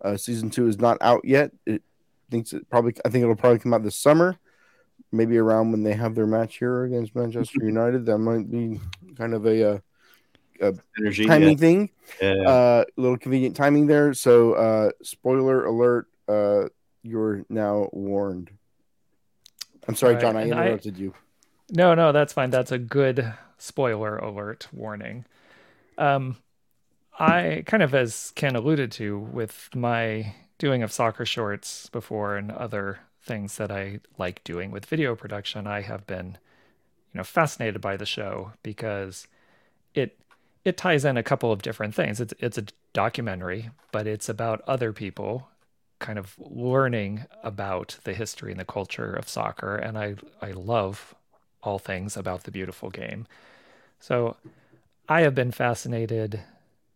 Uh, 0.01 0.17
season 0.17 0.49
two 0.49 0.67
is 0.67 0.79
not 0.79 0.97
out 1.01 1.21
yet. 1.23 1.51
It 1.65 1.83
thinks 2.29 2.53
it 2.53 2.69
probably. 2.69 2.93
I 3.05 3.09
think 3.09 3.23
it'll 3.23 3.35
probably 3.35 3.59
come 3.59 3.73
out 3.73 3.83
this 3.83 3.95
summer, 3.95 4.37
maybe 5.11 5.37
around 5.37 5.71
when 5.71 5.83
they 5.83 5.93
have 5.93 6.15
their 6.15 6.27
match 6.27 6.57
here 6.57 6.85
against 6.85 7.15
Manchester 7.15 7.59
United. 7.63 8.05
That 8.05 8.17
might 8.19 8.49
be 8.49 8.79
kind 9.15 9.33
of 9.33 9.45
a, 9.45 9.75
uh, 9.75 9.79
a 10.61 10.73
Energy, 10.99 11.25
timing 11.25 11.49
yeah. 11.49 11.55
thing. 11.55 11.89
Yeah. 12.21 12.33
Uh, 12.47 12.83
a 12.97 13.01
little 13.01 13.17
convenient 13.17 13.55
timing 13.55 13.87
there. 13.87 14.13
So, 14.13 14.53
uh, 14.53 14.91
spoiler 15.03 15.65
alert. 15.65 16.07
Uh, 16.27 16.65
you're 17.03 17.45
now 17.49 17.89
warned. 17.91 18.51
I'm 19.87 19.95
sorry, 19.95 20.15
right. 20.15 20.21
John. 20.21 20.37
I 20.37 20.43
interrupted 20.43 20.95
I, 20.97 20.99
you. 20.99 21.13
No, 21.71 21.95
no, 21.95 22.11
that's 22.11 22.33
fine. 22.33 22.49
That's 22.49 22.71
a 22.71 22.77
good 22.77 23.33
spoiler 23.57 24.17
alert 24.17 24.67
warning. 24.71 25.25
Um, 25.97 26.37
I 27.19 27.63
kind 27.65 27.83
of, 27.83 27.93
as 27.95 28.31
Ken 28.35 28.55
alluded 28.55 28.91
to, 28.93 29.17
with 29.17 29.69
my 29.75 30.35
doing 30.57 30.83
of 30.83 30.91
soccer 30.91 31.25
shorts 31.25 31.89
before 31.89 32.37
and 32.37 32.51
other 32.51 32.99
things 33.21 33.57
that 33.57 33.71
I 33.71 33.99
like 34.17 34.43
doing 34.43 34.71
with 34.71 34.85
video 34.85 35.15
production, 35.15 35.67
I 35.67 35.81
have 35.81 36.07
been, 36.07 36.37
you 37.13 37.17
know, 37.17 37.23
fascinated 37.23 37.81
by 37.81 37.97
the 37.97 38.05
show 38.05 38.53
because 38.63 39.27
it 39.93 40.17
it 40.63 40.77
ties 40.77 41.05
in 41.05 41.17
a 41.17 41.23
couple 41.23 41.51
of 41.51 41.61
different 41.61 41.95
things. 41.95 42.21
It's 42.21 42.33
it's 42.39 42.57
a 42.57 42.65
documentary, 42.93 43.69
but 43.91 44.07
it's 44.07 44.29
about 44.29 44.61
other 44.67 44.93
people 44.93 45.49
kind 45.99 46.19
of 46.19 46.35
learning 46.37 47.25
about 47.43 47.97
the 48.03 48.13
history 48.13 48.51
and 48.51 48.59
the 48.59 48.65
culture 48.65 49.13
of 49.13 49.27
soccer 49.27 49.75
and 49.75 49.97
I 49.97 50.15
I 50.41 50.51
love 50.51 51.15
all 51.63 51.79
things 51.79 52.15
about 52.15 52.43
the 52.43 52.51
beautiful 52.51 52.89
game. 52.89 53.27
So 53.99 54.37
I 55.09 55.21
have 55.21 55.35
been 55.35 55.51
fascinated 55.51 56.41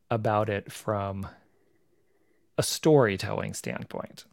about 0.09 0.49
it 0.49 0.71
from 0.71 1.27
a 2.57 2.63
storytelling 2.63 3.53
standpoint. 3.53 4.25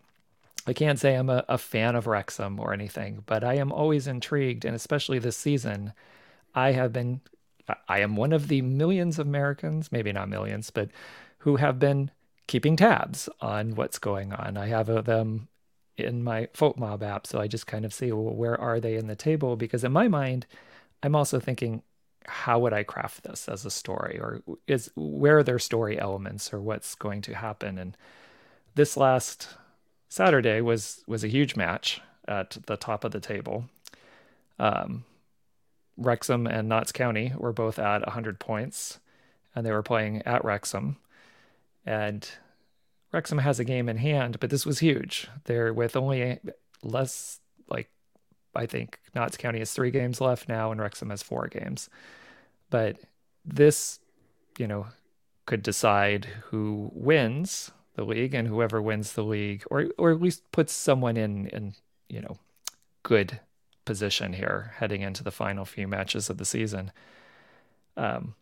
I 0.67 0.73
can't 0.73 0.99
say 0.99 1.15
I'm 1.15 1.31
a, 1.31 1.45
a, 1.49 1.57
fan 1.57 1.97
of 1.97 2.07
Wrexham 2.07 2.61
or 2.61 2.75
anything, 2.75 3.23
but 3.25 3.43
I 3.43 3.55
am 3.55 3.73
always 3.73 4.07
intrigued, 4.07 4.67
and 4.67 4.77
especially 4.77 5.19
this 5.19 5.37
season, 5.37 5.95
I 6.55 6.73
have 6.73 6.93
been. 6.93 7.21
I 7.87 8.01
am 8.01 8.17
one 8.17 8.33
of 8.33 8.49
the 8.49 8.63
millions 8.63 9.19
of 9.19 9.27
Americans, 9.27 9.93
maybe 9.93 10.11
not 10.11 10.29
millions, 10.29 10.71
but 10.71 10.91
who 11.39 11.57
have 11.57 11.79
been 11.79 12.11
keeping 12.49 12.75
tabs 12.75 13.29
on 13.41 13.77
what's 13.77 14.01
going 14.01 14.33
on. 14.33 14.57
I 14.57 14.67
have 14.67 14.91
uh, 14.91 15.03
them 15.03 15.47
in 15.97 16.25
my 16.25 16.47
FotMob 16.55 17.03
app, 17.03 17.27
so 17.27 17.41
I 17.41 17.47
just 17.47 17.69
kind 17.69 17.85
of 17.85 17.95
see 17.95 18.11
well, 18.11 18.35
where 18.35 18.61
are 18.61 18.81
they 18.81 18.97
in 18.97 19.07
the 19.07 19.15
table? 19.15 19.55
Because 19.55 19.85
in 19.85 19.93
my 19.93 20.09
mind, 20.09 20.47
I'm 21.05 21.15
also 21.15 21.39
thinking 21.39 21.83
how 22.27 22.59
would 22.59 22.73
I 22.73 22.83
craft 22.83 23.23
this 23.23 23.49
as 23.49 23.65
a 23.65 23.71
story, 23.71 24.19
or 24.19 24.43
is 24.67 24.91
where 24.97 25.39
are 25.39 25.43
their 25.45 25.59
story 25.61 25.99
elements, 25.99 26.53
or 26.53 26.61
what's 26.61 26.95
going 26.97 27.23
to 27.23 27.35
happen? 27.35 27.79
And 27.79 27.97
this 28.75 28.97
last 28.97 29.49
Saturday 30.09 30.61
was 30.61 31.05
was 31.07 31.23
a 31.23 31.29
huge 31.29 31.55
match 31.55 32.01
at 32.27 32.59
the 32.67 32.77
top 32.77 33.05
of 33.05 33.13
the 33.13 33.21
table. 33.21 33.65
Um, 34.59 35.05
Wrexham 35.97 36.47
and 36.47 36.69
Notts 36.69 36.93
County 36.93 37.33
were 37.37 37.53
both 37.53 37.79
at 37.79 38.03
100 38.03 38.39
points, 38.39 39.01
and 39.55 39.67
they 39.67 39.73
were 39.73 39.83
playing 39.83 40.23
at 40.23 40.45
Wrexham. 40.45 40.97
And 41.89 42.31
Wrexham 43.13 43.39
has 43.39 43.59
a 43.59 43.65
game 43.65 43.89
in 43.89 43.97
hand, 43.97 44.41
but 44.41 44.51
this 44.51 44.67
was 44.67 44.81
huge. 44.81 45.27
They're 45.45 45.73
with 45.73 45.97
only 45.97 46.39
less, 46.83 47.41
like, 47.71 47.89
I 48.55 48.67
think 48.67 49.01
Notts 49.15 49.39
County 49.39 49.61
has 49.61 49.73
three 49.73 49.91
games 49.91 50.21
left 50.21 50.51
now, 50.51 50.71
and 50.71 50.79
Wrexham 50.79 51.09
has 51.09 51.23
four 51.23 51.47
games. 51.47 51.89
But 52.69 52.99
this, 53.43 54.01
you 54.59 54.67
know, 54.67 54.89
could 55.47 55.63
decide 55.63 56.27
who 56.51 56.91
wins 56.93 57.71
the 57.95 58.05
league 58.05 58.35
and 58.35 58.47
whoever 58.47 58.83
wins 58.83 59.15
the 59.15 59.25
league, 59.25 59.65
or 59.71 59.87
or 59.97 60.11
at 60.11 60.21
least 60.21 60.43
puts 60.53 60.75
someone 60.75 61.17
in 61.17 61.47
in 61.47 61.73
you 62.11 62.21
know 62.21 62.37
good 63.03 63.41
position 63.87 64.35
here 64.35 64.75
heading 64.77 65.01
into 65.01 65.25
the 65.25 65.31
final 65.31 65.65
few 65.65 65.89
matches 65.89 66.29
of 66.29 66.37
the 66.37 66.45
season. 66.45 66.93
Um, 67.97 68.35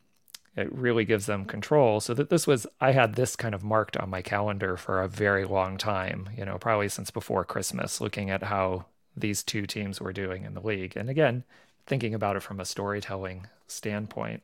it 0.56 0.72
really 0.72 1.04
gives 1.04 1.26
them 1.26 1.44
control. 1.44 2.00
So 2.00 2.14
that 2.14 2.30
this 2.30 2.46
was, 2.46 2.66
I 2.80 2.92
had 2.92 3.14
this 3.14 3.36
kind 3.36 3.54
of 3.54 3.62
marked 3.62 3.96
on 3.96 4.08
my 4.08 4.22
calendar 4.22 4.76
for 4.76 5.02
a 5.02 5.08
very 5.08 5.44
long 5.44 5.76
time, 5.76 6.30
you 6.36 6.44
know, 6.44 6.56
probably 6.58 6.88
since 6.88 7.10
before 7.10 7.44
Christmas, 7.44 8.00
looking 8.00 8.30
at 8.30 8.44
how 8.44 8.86
these 9.14 9.42
two 9.42 9.66
teams 9.66 10.00
were 10.00 10.12
doing 10.12 10.44
in 10.44 10.54
the 10.54 10.60
league. 10.60 10.96
And 10.96 11.10
again, 11.10 11.44
thinking 11.86 12.14
about 12.14 12.36
it 12.36 12.42
from 12.42 12.58
a 12.58 12.64
storytelling 12.64 13.46
standpoint. 13.66 14.42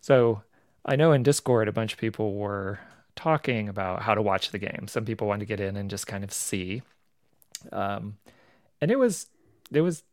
So 0.00 0.42
I 0.84 0.96
know 0.96 1.12
in 1.12 1.22
Discord, 1.22 1.68
a 1.68 1.72
bunch 1.72 1.92
of 1.92 1.98
people 1.98 2.34
were 2.34 2.78
talking 3.16 3.68
about 3.68 4.02
how 4.02 4.14
to 4.14 4.22
watch 4.22 4.50
the 4.50 4.58
game. 4.58 4.86
Some 4.88 5.04
people 5.04 5.26
wanted 5.26 5.40
to 5.40 5.46
get 5.46 5.60
in 5.60 5.76
and 5.76 5.90
just 5.90 6.06
kind 6.06 6.24
of 6.24 6.32
see. 6.32 6.82
Um, 7.72 8.16
and 8.80 8.90
it 8.90 8.98
was, 8.98 9.26
it 9.72 9.82
was, 9.82 10.04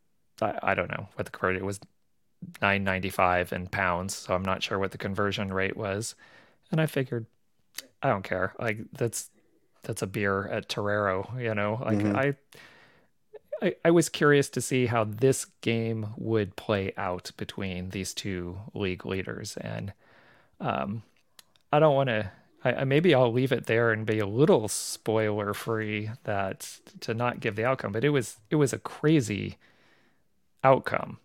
I, 0.41 0.59
I 0.61 0.75
don't 0.75 0.89
know 0.89 1.07
what 1.15 1.25
the 1.25 1.31
conversion, 1.31 1.61
it 1.61 1.65
was 1.65 1.79
995 2.61 3.53
in 3.53 3.67
pounds. 3.67 4.15
So 4.15 4.33
I'm 4.33 4.43
not 4.43 4.63
sure 4.63 4.79
what 4.79 4.91
the 4.91 4.97
conversion 4.97 5.53
rate 5.53 5.77
was. 5.77 6.15
And 6.71 6.81
I 6.81 6.85
figured, 6.85 7.25
I 8.01 8.09
don't 8.09 8.23
care. 8.23 8.53
Like 8.59 8.79
that's, 8.93 9.29
that's 9.83 10.01
a 10.01 10.07
beer 10.07 10.47
at 10.47 10.69
Torero, 10.69 11.31
you 11.39 11.53
know, 11.55 11.79
like 11.83 11.97
mm-hmm. 11.97 12.15
I, 12.15 12.35
I, 13.61 13.75
I 13.85 13.91
was 13.91 14.09
curious 14.09 14.49
to 14.49 14.61
see 14.61 14.85
how 14.85 15.03
this 15.03 15.45
game 15.61 16.07
would 16.17 16.55
play 16.55 16.93
out 16.97 17.31
between 17.37 17.89
these 17.89 18.13
two 18.13 18.59
league 18.73 19.05
leaders. 19.05 19.57
And 19.57 19.93
um, 20.59 21.03
I 21.71 21.79
don't 21.79 21.95
want 21.95 22.09
to, 22.09 22.31
I, 22.63 22.83
maybe 22.83 23.15
I'll 23.15 23.31
leave 23.31 23.51
it 23.51 23.65
there 23.65 23.91
and 23.91 24.05
be 24.05 24.19
a 24.19 24.27
little 24.27 24.67
spoiler 24.67 25.53
free 25.53 26.11
that 26.23 26.79
to 27.01 27.13
not 27.13 27.39
give 27.39 27.55
the 27.55 27.65
outcome, 27.65 27.91
but 27.91 28.03
it 28.03 28.09
was, 28.09 28.37
it 28.49 28.55
was 28.55 28.73
a 28.73 28.79
crazy 28.79 29.57
outcome. 30.63 31.19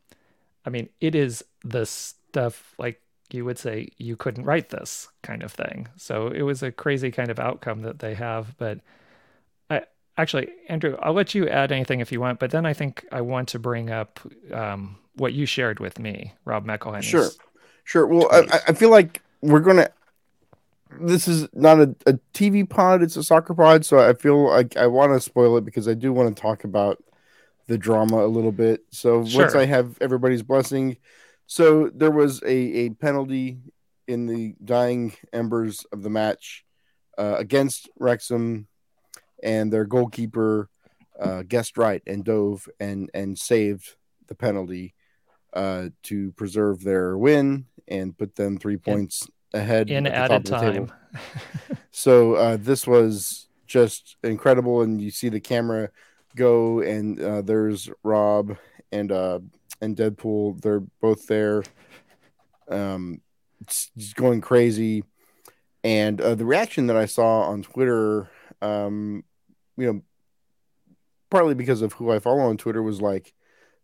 I 0.64 0.71
mean, 0.71 0.88
it 1.00 1.14
is 1.14 1.45
the 1.64 1.87
stuff 1.87 2.75
like 2.78 3.00
you 3.33 3.45
would 3.45 3.59
say 3.59 3.88
you 3.97 4.16
couldn't 4.16 4.45
write 4.45 4.69
this 4.69 5.09
kind 5.23 5.42
of 5.42 5.52
thing. 5.52 5.88
So 5.97 6.28
it 6.28 6.42
was 6.42 6.62
a 6.62 6.71
crazy 6.71 7.11
kind 7.11 7.31
of 7.31 7.38
outcome 7.38 7.83
that 7.83 7.99
they 7.99 8.14
have, 8.14 8.57
but 8.59 8.81
I 9.71 9.83
actually, 10.16 10.49
Andrew, 10.69 10.97
I'll 11.00 11.14
let 11.14 11.35
you 11.35 11.49
add 11.49 11.73
anything 11.73 12.00
if 12.00 12.12
you 12.12 12.21
want, 12.21 12.38
but 12.38 12.50
then 12.50 12.66
I 12.66 12.73
think 12.73 13.07
I 13.11 13.21
want 13.23 13.49
to 13.50 13.59
bring 13.59 13.90
up 13.90 14.21
um, 14.52 14.99
what 15.16 15.33
you 15.33 15.47
shared 15.47 15.81
with 15.81 15.99
me, 15.99 16.35
Rob 16.45 16.66
McElhenney. 16.66 17.02
Sure, 17.02 17.28
sure. 17.85 18.07
Well, 18.07 18.28
I, 18.31 18.61
I, 18.69 18.73
feel 18.73 18.90
like 18.90 19.23
we're 19.40 19.61
gonna. 19.61 19.90
This 21.00 21.26
is 21.26 21.49
not 21.54 21.81
a, 21.81 21.95
a 22.07 22.14
TV 22.35 22.69
pod; 22.69 23.02
it's 23.02 23.16
a 23.16 23.23
soccer 23.23 23.54
pod. 23.54 23.85
So 23.85 23.99
I 23.99 24.12
feel 24.12 24.49
like 24.49 24.76
I 24.76 24.87
want 24.87 25.12
to 25.12 25.21
spoil 25.21 25.57
it 25.57 25.64
because 25.64 25.88
I 25.88 25.95
do 25.95 26.12
want 26.12 26.35
to 26.35 26.40
talk 26.40 26.64
about 26.64 27.02
the 27.66 27.78
drama 27.78 28.25
a 28.25 28.28
little 28.28 28.52
bit. 28.52 28.85
So 28.90 29.25
sure. 29.25 29.42
once 29.42 29.54
I 29.54 29.66
have 29.66 29.97
everybody's 30.00 30.42
blessing, 30.42 30.97
so 31.47 31.90
there 31.95 32.11
was 32.11 32.42
a 32.42 32.57
a 32.87 32.90
penalty 32.90 33.59
in 34.07 34.26
the 34.26 34.54
dying 34.64 35.14
embers 35.33 35.85
of 35.92 36.02
the 36.02 36.11
match 36.11 36.64
uh, 37.19 37.37
against 37.38 37.88
Wrexham 37.99 38.66
and 39.42 39.73
their 39.73 39.85
goalkeeper 39.85 40.69
uh, 41.21 41.42
guessed 41.42 41.76
right 41.76 42.02
and 42.07 42.25
dove 42.25 42.69
and 42.81 43.11
and 43.14 43.38
saved 43.38 43.97
the 44.26 44.35
penalty 44.35 44.95
uh, 45.52 45.88
to 46.04 46.33
preserve 46.33 46.83
their 46.83 47.16
win 47.16 47.66
and 47.88 48.16
put 48.16 48.37
them 48.37 48.59
three 48.59 48.76
points 48.76 49.28
in, 49.52 49.61
ahead 49.61 49.90
in 49.90 50.07
added 50.07 50.47
time. 50.47 50.92
so 51.90 52.35
uh, 52.35 52.57
this 52.59 52.87
was 52.87 53.49
just 53.66 54.16
incredible, 54.23 54.83
and 54.83 55.00
you 55.00 55.11
see 55.11 55.28
the 55.28 55.40
camera 55.40 55.90
go, 56.37 56.81
and 56.81 57.21
uh, 57.21 57.43
there's 57.43 57.91
Rob 58.03 58.57
and 58.91 59.12
uh, 59.12 59.41
and 59.81 59.97
Deadpool. 59.97 60.61
They're 60.61 60.83
both 61.01 61.27
there, 61.27 61.62
um, 62.69 63.21
going 64.15 64.41
crazy. 64.41 65.05
And 65.85 66.21
uh, 66.21 66.37
the 66.37 66.45
reaction 66.45 66.87
that 66.87 66.97
I 66.97 67.07
saw 67.07 67.43
on 67.43 67.62
Twitter 67.62 68.31
um, 68.62 69.25
you 69.77 69.93
know, 69.93 70.03
partly 71.31 71.55
because 71.55 71.83
of 71.83 71.93
who 71.95 72.11
I 72.11 72.21
follow 72.21 72.41
on 72.41 72.57
Twitter, 72.57 72.83
was 72.83 73.01
like, 73.01 73.35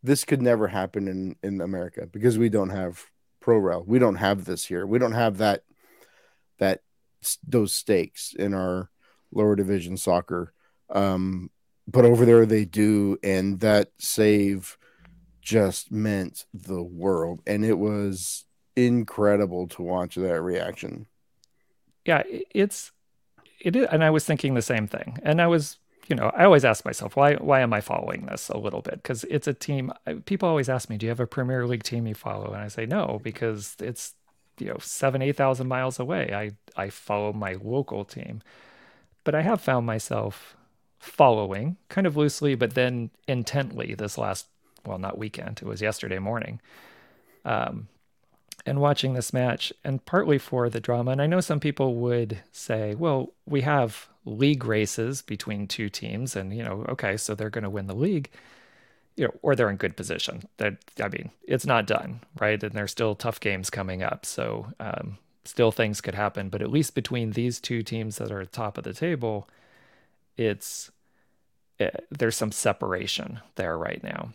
this 0.02 0.24
could 0.24 0.40
never 0.40 0.68
happen 0.68 1.08
in 1.08 1.36
in 1.42 1.60
America 1.60 2.06
because 2.10 2.38
we 2.38 2.48
don't 2.48 2.70
have 2.70 3.04
pro 3.40 3.58
rel. 3.58 3.84
We 3.84 3.98
don't 3.98 4.16
have 4.16 4.44
this 4.44 4.64
here. 4.64 4.86
We 4.86 4.98
don't 4.98 5.12
have 5.12 5.38
that 5.38 5.64
that 6.58 6.82
those 7.46 7.72
stakes 7.72 8.32
in 8.32 8.54
our 8.54 8.90
lower 9.32 9.56
division 9.56 9.96
soccer. 9.96 10.54
Um, 10.88 11.50
but 11.88 12.04
over 12.04 12.24
there 12.26 12.46
they 12.46 12.66
do, 12.66 13.18
and 13.22 13.60
that 13.60 13.90
save 13.98 14.76
just 15.40 15.90
meant 15.90 16.44
the 16.52 16.82
world, 16.82 17.40
and 17.46 17.64
it 17.64 17.78
was 17.78 18.44
incredible 18.76 19.66
to 19.68 19.82
watch 19.82 20.14
that 20.16 20.42
reaction. 20.42 21.06
Yeah, 22.04 22.22
it's 22.50 22.92
it 23.60 23.74
is, 23.74 23.86
and 23.90 24.04
I 24.04 24.10
was 24.10 24.24
thinking 24.24 24.54
the 24.54 24.62
same 24.62 24.86
thing. 24.86 25.18
And 25.22 25.40
I 25.40 25.46
was, 25.46 25.78
you 26.08 26.14
know, 26.14 26.30
I 26.36 26.44
always 26.44 26.64
ask 26.64 26.84
myself, 26.84 27.16
why 27.16 27.34
why 27.36 27.60
am 27.60 27.72
I 27.72 27.80
following 27.80 28.26
this 28.26 28.50
a 28.50 28.58
little 28.58 28.82
bit? 28.82 28.96
Because 29.02 29.24
it's 29.24 29.46
a 29.48 29.54
team. 29.54 29.90
People 30.26 30.48
always 30.48 30.68
ask 30.68 30.90
me, 30.90 30.98
do 30.98 31.06
you 31.06 31.10
have 31.10 31.20
a 31.20 31.26
Premier 31.26 31.66
League 31.66 31.84
team 31.84 32.06
you 32.06 32.14
follow? 32.14 32.52
And 32.52 32.62
I 32.62 32.68
say 32.68 32.84
no, 32.84 33.20
because 33.24 33.76
it's 33.80 34.14
you 34.58 34.66
know 34.66 34.78
seven 34.80 35.22
eight 35.22 35.36
thousand 35.36 35.68
miles 35.68 35.98
away. 35.98 36.32
I 36.34 36.82
I 36.82 36.90
follow 36.90 37.32
my 37.32 37.56
local 37.62 38.04
team, 38.04 38.42
but 39.24 39.34
I 39.34 39.40
have 39.40 39.62
found 39.62 39.86
myself 39.86 40.56
following 40.98 41.76
kind 41.88 42.06
of 42.06 42.16
loosely, 42.16 42.54
but 42.54 42.74
then 42.74 43.10
intently 43.26 43.94
this 43.94 44.18
last 44.18 44.46
well 44.84 44.98
not 44.98 45.18
weekend. 45.18 45.60
It 45.62 45.66
was 45.66 45.82
yesterday 45.82 46.18
morning. 46.18 46.60
Um, 47.44 47.88
and 48.66 48.80
watching 48.80 49.14
this 49.14 49.32
match, 49.32 49.72
and 49.84 50.04
partly 50.04 50.36
for 50.36 50.68
the 50.68 50.80
drama. 50.80 51.12
And 51.12 51.22
I 51.22 51.26
know 51.26 51.40
some 51.40 51.60
people 51.60 51.94
would 51.96 52.40
say, 52.52 52.94
well, 52.94 53.32
we 53.46 53.62
have 53.62 54.08
league 54.24 54.64
races 54.64 55.22
between 55.22 55.66
two 55.66 55.88
teams, 55.88 56.36
and, 56.36 56.54
you 56.54 56.62
know, 56.62 56.84
okay, 56.88 57.16
so 57.16 57.34
they're 57.34 57.50
going 57.50 57.64
to 57.64 57.70
win 57.70 57.86
the 57.86 57.94
league, 57.94 58.28
you 59.16 59.24
know, 59.24 59.34
or 59.42 59.56
they're 59.56 59.70
in 59.70 59.76
good 59.76 59.96
position. 59.96 60.42
That 60.58 60.76
I 61.02 61.08
mean, 61.08 61.30
it's 61.44 61.66
not 61.66 61.86
done, 61.86 62.20
right? 62.38 62.62
And 62.62 62.72
there's 62.72 62.90
still 62.90 63.14
tough 63.14 63.40
games 63.40 63.70
coming 63.70 64.02
up. 64.02 64.26
So, 64.26 64.66
um, 64.78 65.18
still 65.44 65.72
things 65.72 66.00
could 66.00 66.14
happen. 66.14 66.50
But 66.50 66.60
at 66.60 66.70
least 66.70 66.94
between 66.94 67.32
these 67.32 67.60
two 67.60 67.82
teams 67.82 68.16
that 68.16 68.30
are 68.30 68.42
at 68.42 68.52
top 68.52 68.76
of 68.76 68.84
the 68.84 68.92
table, 68.92 69.48
it's, 70.38 70.90
it, 71.78 71.94
eh, 71.94 72.00
there's 72.10 72.36
some 72.36 72.52
separation 72.52 73.40
there 73.56 73.76
right 73.76 74.02
now 74.02 74.32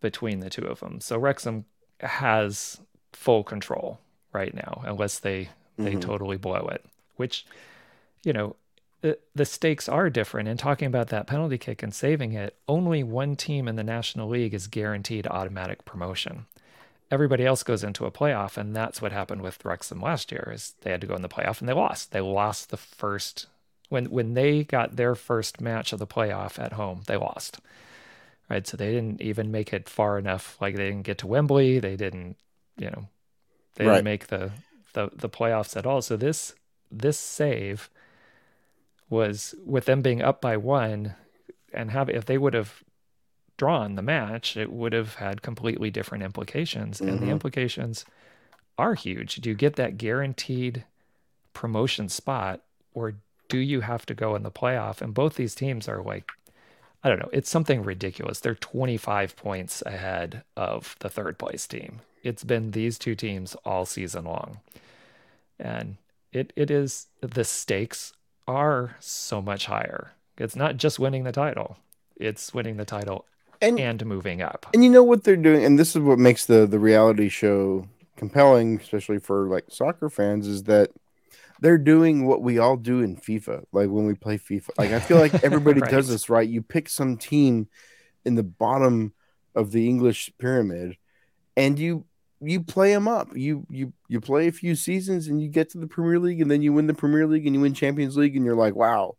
between 0.00 0.40
the 0.40 0.50
two 0.50 0.64
of 0.64 0.80
them. 0.80 1.00
So 1.00 1.18
Wrexham 1.18 1.66
has 2.00 2.80
full 3.12 3.44
control 3.44 3.98
right 4.32 4.54
now 4.54 4.82
unless 4.84 5.18
they 5.18 5.48
they 5.76 5.92
mm-hmm. 5.92 6.00
totally 6.00 6.36
blow 6.36 6.68
it 6.72 6.84
which 7.16 7.44
you 8.24 8.32
know 8.32 8.56
the, 9.00 9.18
the 9.34 9.46
stakes 9.46 9.88
are 9.88 10.10
different 10.10 10.48
and 10.48 10.58
talking 10.58 10.86
about 10.86 11.08
that 11.08 11.26
penalty 11.26 11.58
kick 11.58 11.82
and 11.82 11.94
saving 11.94 12.32
it 12.32 12.56
only 12.68 13.02
one 13.02 13.34
team 13.34 13.66
in 13.66 13.76
the 13.76 13.84
national 13.84 14.28
league 14.28 14.54
is 14.54 14.66
guaranteed 14.66 15.26
automatic 15.26 15.84
promotion 15.84 16.46
everybody 17.10 17.44
else 17.44 17.62
goes 17.62 17.82
into 17.82 18.06
a 18.06 18.10
playoff 18.10 18.56
and 18.56 18.76
that's 18.76 19.02
what 19.02 19.12
happened 19.12 19.42
with 19.42 19.64
Wrexham 19.64 20.00
last 20.00 20.30
year 20.30 20.52
is 20.54 20.74
they 20.82 20.90
had 20.90 21.00
to 21.00 21.06
go 21.06 21.16
in 21.16 21.22
the 21.22 21.28
playoff 21.28 21.60
and 21.60 21.68
they 21.68 21.72
lost 21.72 22.12
they 22.12 22.20
lost 22.20 22.70
the 22.70 22.76
first 22.76 23.46
when 23.90 24.06
when 24.06 24.32
they 24.34 24.64
got 24.64 24.96
their 24.96 25.14
first 25.14 25.60
match 25.60 25.92
of 25.92 25.98
the 25.98 26.06
playoff 26.06 26.58
at 26.58 26.72
home 26.72 27.02
they 27.06 27.16
lost 27.16 27.60
right 28.48 28.66
so 28.66 28.76
they 28.76 28.90
didn't 28.90 29.20
even 29.20 29.50
make 29.50 29.72
it 29.74 29.88
far 29.88 30.18
enough 30.18 30.56
like 30.60 30.74
they 30.76 30.88
didn't 30.88 31.02
get 31.02 31.18
to 31.18 31.26
Wembley 31.26 31.78
they 31.78 31.96
didn't 31.96 32.36
you 32.78 32.90
know 32.90 33.06
they 33.76 33.86
right. 33.86 33.92
didn't 33.94 34.04
make 34.04 34.26
the, 34.26 34.50
the 34.92 35.10
the 35.14 35.28
playoffs 35.28 35.76
at 35.76 35.86
all. 35.86 36.02
So 36.02 36.16
this 36.16 36.54
this 36.90 37.18
save 37.18 37.88
was 39.08 39.54
with 39.64 39.86
them 39.86 40.02
being 40.02 40.22
up 40.22 40.40
by 40.40 40.56
one 40.56 41.14
and 41.72 41.90
have 41.90 42.10
if 42.10 42.26
they 42.26 42.38
would 42.38 42.54
have 42.54 42.82
drawn 43.56 43.94
the 43.94 44.02
match, 44.02 44.56
it 44.56 44.72
would 44.72 44.92
have 44.92 45.16
had 45.16 45.42
completely 45.42 45.90
different 45.90 46.24
implications. 46.24 47.00
And 47.00 47.20
the 47.20 47.26
Mhm. 47.26 47.30
implications 47.30 48.04
are 48.78 48.94
huge. 48.94 49.36
Do 49.36 49.50
you 49.50 49.54
get 49.56 49.76
that 49.76 49.98
guaranteed 49.98 50.84
promotion 51.52 52.08
spot 52.08 52.62
or 52.94 53.14
do 53.50 53.58
you 53.58 53.82
have 53.82 54.06
to 54.06 54.14
go 54.14 54.34
in 54.34 54.42
the 54.44 54.50
playoff? 54.50 55.02
And 55.02 55.12
both 55.12 55.34
these 55.34 55.54
teams 55.54 55.88
are 55.88 56.02
like, 56.02 56.30
I 57.04 57.10
don't 57.10 57.18
know, 57.18 57.30
it's 57.32 57.50
something 57.50 57.82
ridiculous. 57.82 58.40
They're 58.40 58.54
25 58.54 59.36
points 59.36 59.82
ahead 59.84 60.42
of 60.56 60.96
the 61.00 61.10
third 61.10 61.38
place 61.38 61.66
team. 61.66 62.00
It's 62.22 62.44
been 62.44 62.70
these 62.70 62.98
two 62.98 63.14
teams 63.14 63.54
all 63.66 63.84
season 63.86 64.24
long. 64.24 64.60
And 65.58 65.96
it, 66.32 66.52
it 66.56 66.70
is, 66.70 67.08
the 67.20 67.44
stakes 67.44 68.12
are 68.48 68.96
so 69.00 69.42
much 69.42 69.66
higher. 69.66 70.12
It's 70.38 70.56
not 70.56 70.78
just 70.78 70.98
winning 70.98 71.24
the 71.24 71.32
title, 71.32 71.76
it's 72.16 72.54
winning 72.54 72.76
the 72.78 72.84
title 72.86 73.26
And 73.60 73.78
and 73.78 74.04
moving 74.06 74.40
up. 74.42 74.66
and 74.72 74.82
you 74.84 74.90
know 74.90 75.02
what 75.04 75.24
they're 75.24 75.36
doing, 75.36 75.64
and 75.64 75.78
this 75.78 75.94
is 75.96 76.02
what 76.02 76.18
makes 76.18 76.46
the 76.46 76.66
the 76.66 76.78
reality 76.78 77.28
show 77.28 77.86
compelling, 78.16 78.80
especially 78.80 79.18
for 79.18 79.46
like 79.48 79.64
soccer 79.68 80.08
fans, 80.10 80.46
is 80.46 80.64
that 80.64 80.90
they're 81.60 81.78
doing 81.78 82.26
what 82.26 82.42
we 82.42 82.58
all 82.58 82.76
do 82.76 83.00
in 83.00 83.16
FIFA. 83.16 83.64
Like 83.72 83.88
when 83.90 84.06
we 84.06 84.14
play 84.14 84.38
FIFA, 84.38 84.70
like 84.78 84.92
I 84.92 85.00
feel 85.00 85.18
like 85.18 85.38
everybody 85.42 85.80
Right. 85.80 85.90
does 85.90 86.08
this, 86.08 86.28
right? 86.30 86.48
You 86.48 86.62
pick 86.62 86.88
some 86.88 87.16
team 87.16 87.68
in 88.24 88.34
the 88.34 88.42
bottom 88.42 89.12
of 89.54 89.72
the 89.72 89.88
English 89.88 90.32
pyramid, 90.38 90.96
and 91.56 91.78
you 91.78 92.04
you 92.40 92.62
play 92.62 92.92
them 92.92 93.08
up. 93.08 93.28
You 93.36 93.66
you 93.70 93.92
you 94.08 94.20
play 94.20 94.48
a 94.48 94.52
few 94.52 94.74
seasons, 94.74 95.28
and 95.28 95.42
you 95.42 95.48
get 95.48 95.70
to 95.70 95.78
the 95.78 95.86
Premier 95.86 96.18
League, 96.18 96.40
and 96.40 96.50
then 96.50 96.62
you 96.62 96.72
win 96.72 96.86
the 96.86 96.94
Premier 96.94 97.26
League, 97.26 97.46
and 97.46 97.54
you 97.54 97.60
win 97.60 97.74
Champions 97.74 98.16
League, 98.16 98.36
and 98.36 98.44
you're 98.44 98.56
like, 98.56 98.74
wow, 98.74 99.16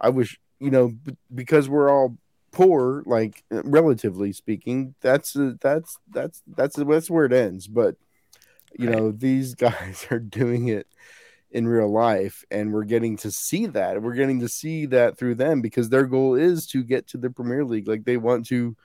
I 0.00 0.10
wish 0.10 0.38
you 0.60 0.70
know 0.70 0.88
b- 0.88 1.16
because 1.34 1.68
we're 1.68 1.90
all 1.90 2.16
poor, 2.52 3.02
like 3.06 3.44
relatively 3.50 4.32
speaking. 4.32 4.94
That's 5.00 5.36
uh, 5.36 5.52
that's 5.60 5.98
that's 6.10 6.42
that's 6.46 6.76
that's 6.76 7.10
where 7.10 7.26
it 7.26 7.32
ends. 7.32 7.66
But 7.68 7.96
you 8.78 8.88
Right. 8.88 8.96
know, 8.96 9.12
these 9.12 9.54
guys 9.56 10.06
are 10.10 10.18
doing 10.18 10.68
it 10.68 10.86
in 11.54 11.66
real 11.66 11.90
life, 11.90 12.44
and 12.50 12.72
we're 12.72 12.84
getting 12.84 13.16
to 13.18 13.30
see 13.30 13.66
that. 13.66 14.02
We're 14.02 14.14
getting 14.14 14.40
to 14.40 14.48
see 14.48 14.86
that 14.86 15.16
through 15.16 15.36
them 15.36 15.62
because 15.62 15.88
their 15.88 16.04
goal 16.04 16.34
is 16.34 16.66
to 16.68 16.82
get 16.82 17.06
to 17.08 17.16
the 17.16 17.30
Premier 17.30 17.64
League. 17.64 17.88
Like 17.88 18.04
they 18.04 18.18
want 18.18 18.46
to 18.48 18.76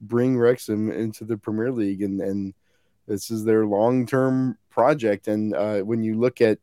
bring 0.00 0.38
Wrexham 0.38 0.92
into 0.92 1.24
the 1.24 1.36
Premier 1.36 1.72
League, 1.72 2.02
and 2.02 2.20
and 2.20 2.54
this 3.08 3.30
is 3.30 3.44
their 3.44 3.66
long 3.66 4.06
term 4.06 4.56
project. 4.68 5.26
And 5.26 5.54
uh, 5.54 5.80
when 5.80 6.04
you 6.04 6.14
look 6.14 6.40
at 6.40 6.58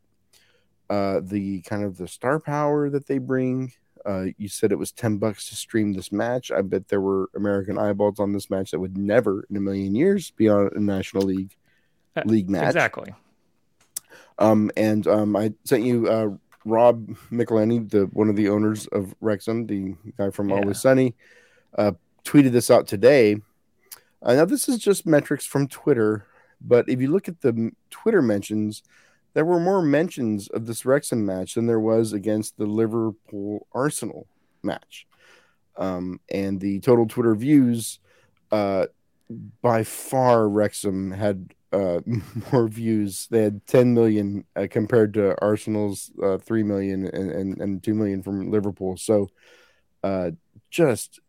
uh, 0.88 1.20
the 1.22 1.60
kind 1.62 1.84
of 1.84 1.98
the 1.98 2.08
star 2.08 2.40
power 2.40 2.88
that 2.88 3.06
they 3.06 3.18
bring. 3.18 3.72
Uh, 4.06 4.26
you 4.38 4.48
said 4.48 4.72
it 4.72 4.78
was 4.78 4.92
10 4.92 5.18
bucks 5.18 5.50
to 5.50 5.56
stream 5.56 5.92
this 5.92 6.10
match. 6.10 6.50
I 6.50 6.62
bet 6.62 6.88
there 6.88 7.00
were 7.00 7.28
American 7.36 7.76
eyeballs 7.76 8.20
on 8.20 8.32
this 8.32 8.48
match 8.48 8.70
that 8.70 8.78
would 8.80 8.96
never 8.96 9.44
in 9.50 9.56
a 9.56 9.60
million 9.60 9.94
years 9.94 10.30
be 10.30 10.48
on 10.48 10.70
a 10.74 10.80
National 10.80 11.24
League 11.24 11.56
Uh, 12.16 12.22
league 12.24 12.48
match. 12.48 12.68
Exactly. 12.68 13.12
Um, 14.38 14.70
and 14.76 15.06
um, 15.06 15.36
I 15.36 15.52
sent 15.64 15.84
you 15.84 16.08
uh, 16.08 16.28
Rob 16.64 17.08
McElhenney, 17.30 17.90
the 17.90 18.04
one 18.12 18.28
of 18.28 18.36
the 18.36 18.48
owners 18.48 18.86
of 18.88 19.14
Wrexham, 19.20 19.66
the 19.66 19.96
guy 20.16 20.30
from 20.30 20.50
Yeah. 20.50 20.56
Always 20.56 20.80
Sunny, 20.80 21.14
uh, 21.76 21.92
tweeted 22.24 22.52
this 22.52 22.70
out 22.70 22.86
today. 22.86 23.36
Uh, 24.22 24.34
now 24.34 24.44
this 24.44 24.68
is 24.68 24.78
just 24.78 25.06
metrics 25.06 25.46
from 25.46 25.68
Twitter, 25.68 26.26
but 26.60 26.88
if 26.88 27.00
you 27.00 27.08
look 27.08 27.28
at 27.28 27.40
the 27.40 27.72
Twitter 27.90 28.22
mentions, 28.22 28.82
there 29.34 29.44
were 29.44 29.60
more 29.60 29.82
mentions 29.82 30.48
of 30.48 30.66
this 30.66 30.84
Wrexham 30.84 31.24
match 31.24 31.54
than 31.54 31.66
there 31.66 31.80
was 31.80 32.12
against 32.12 32.56
the 32.56 32.66
Liverpool 32.66 33.66
Arsenal 33.72 34.26
match. 34.62 35.06
Um, 35.76 36.20
and 36.28 36.60
the 36.60 36.80
total 36.80 37.06
Twitter 37.06 37.36
views, 37.36 38.00
uh, 38.50 38.86
by 39.62 39.84
far, 39.84 40.48
Wrexham 40.48 41.12
had 41.12 41.54
uh, 41.72 42.00
more 42.52 42.68
views. 42.68 43.26
They 43.30 43.42
had 43.42 43.66
10 43.66 43.94
million 43.94 44.44
uh, 44.56 44.66
compared 44.70 45.14
to 45.14 45.40
Arsenal's 45.42 46.10
uh, 46.22 46.38
3 46.38 46.62
million 46.62 47.06
and, 47.06 47.30
and, 47.30 47.60
and 47.60 47.82
2 47.82 47.94
million 47.94 48.22
from 48.22 48.50
Liverpool. 48.50 48.96
So 48.96 49.28
uh, 50.02 50.32
just 50.70 51.20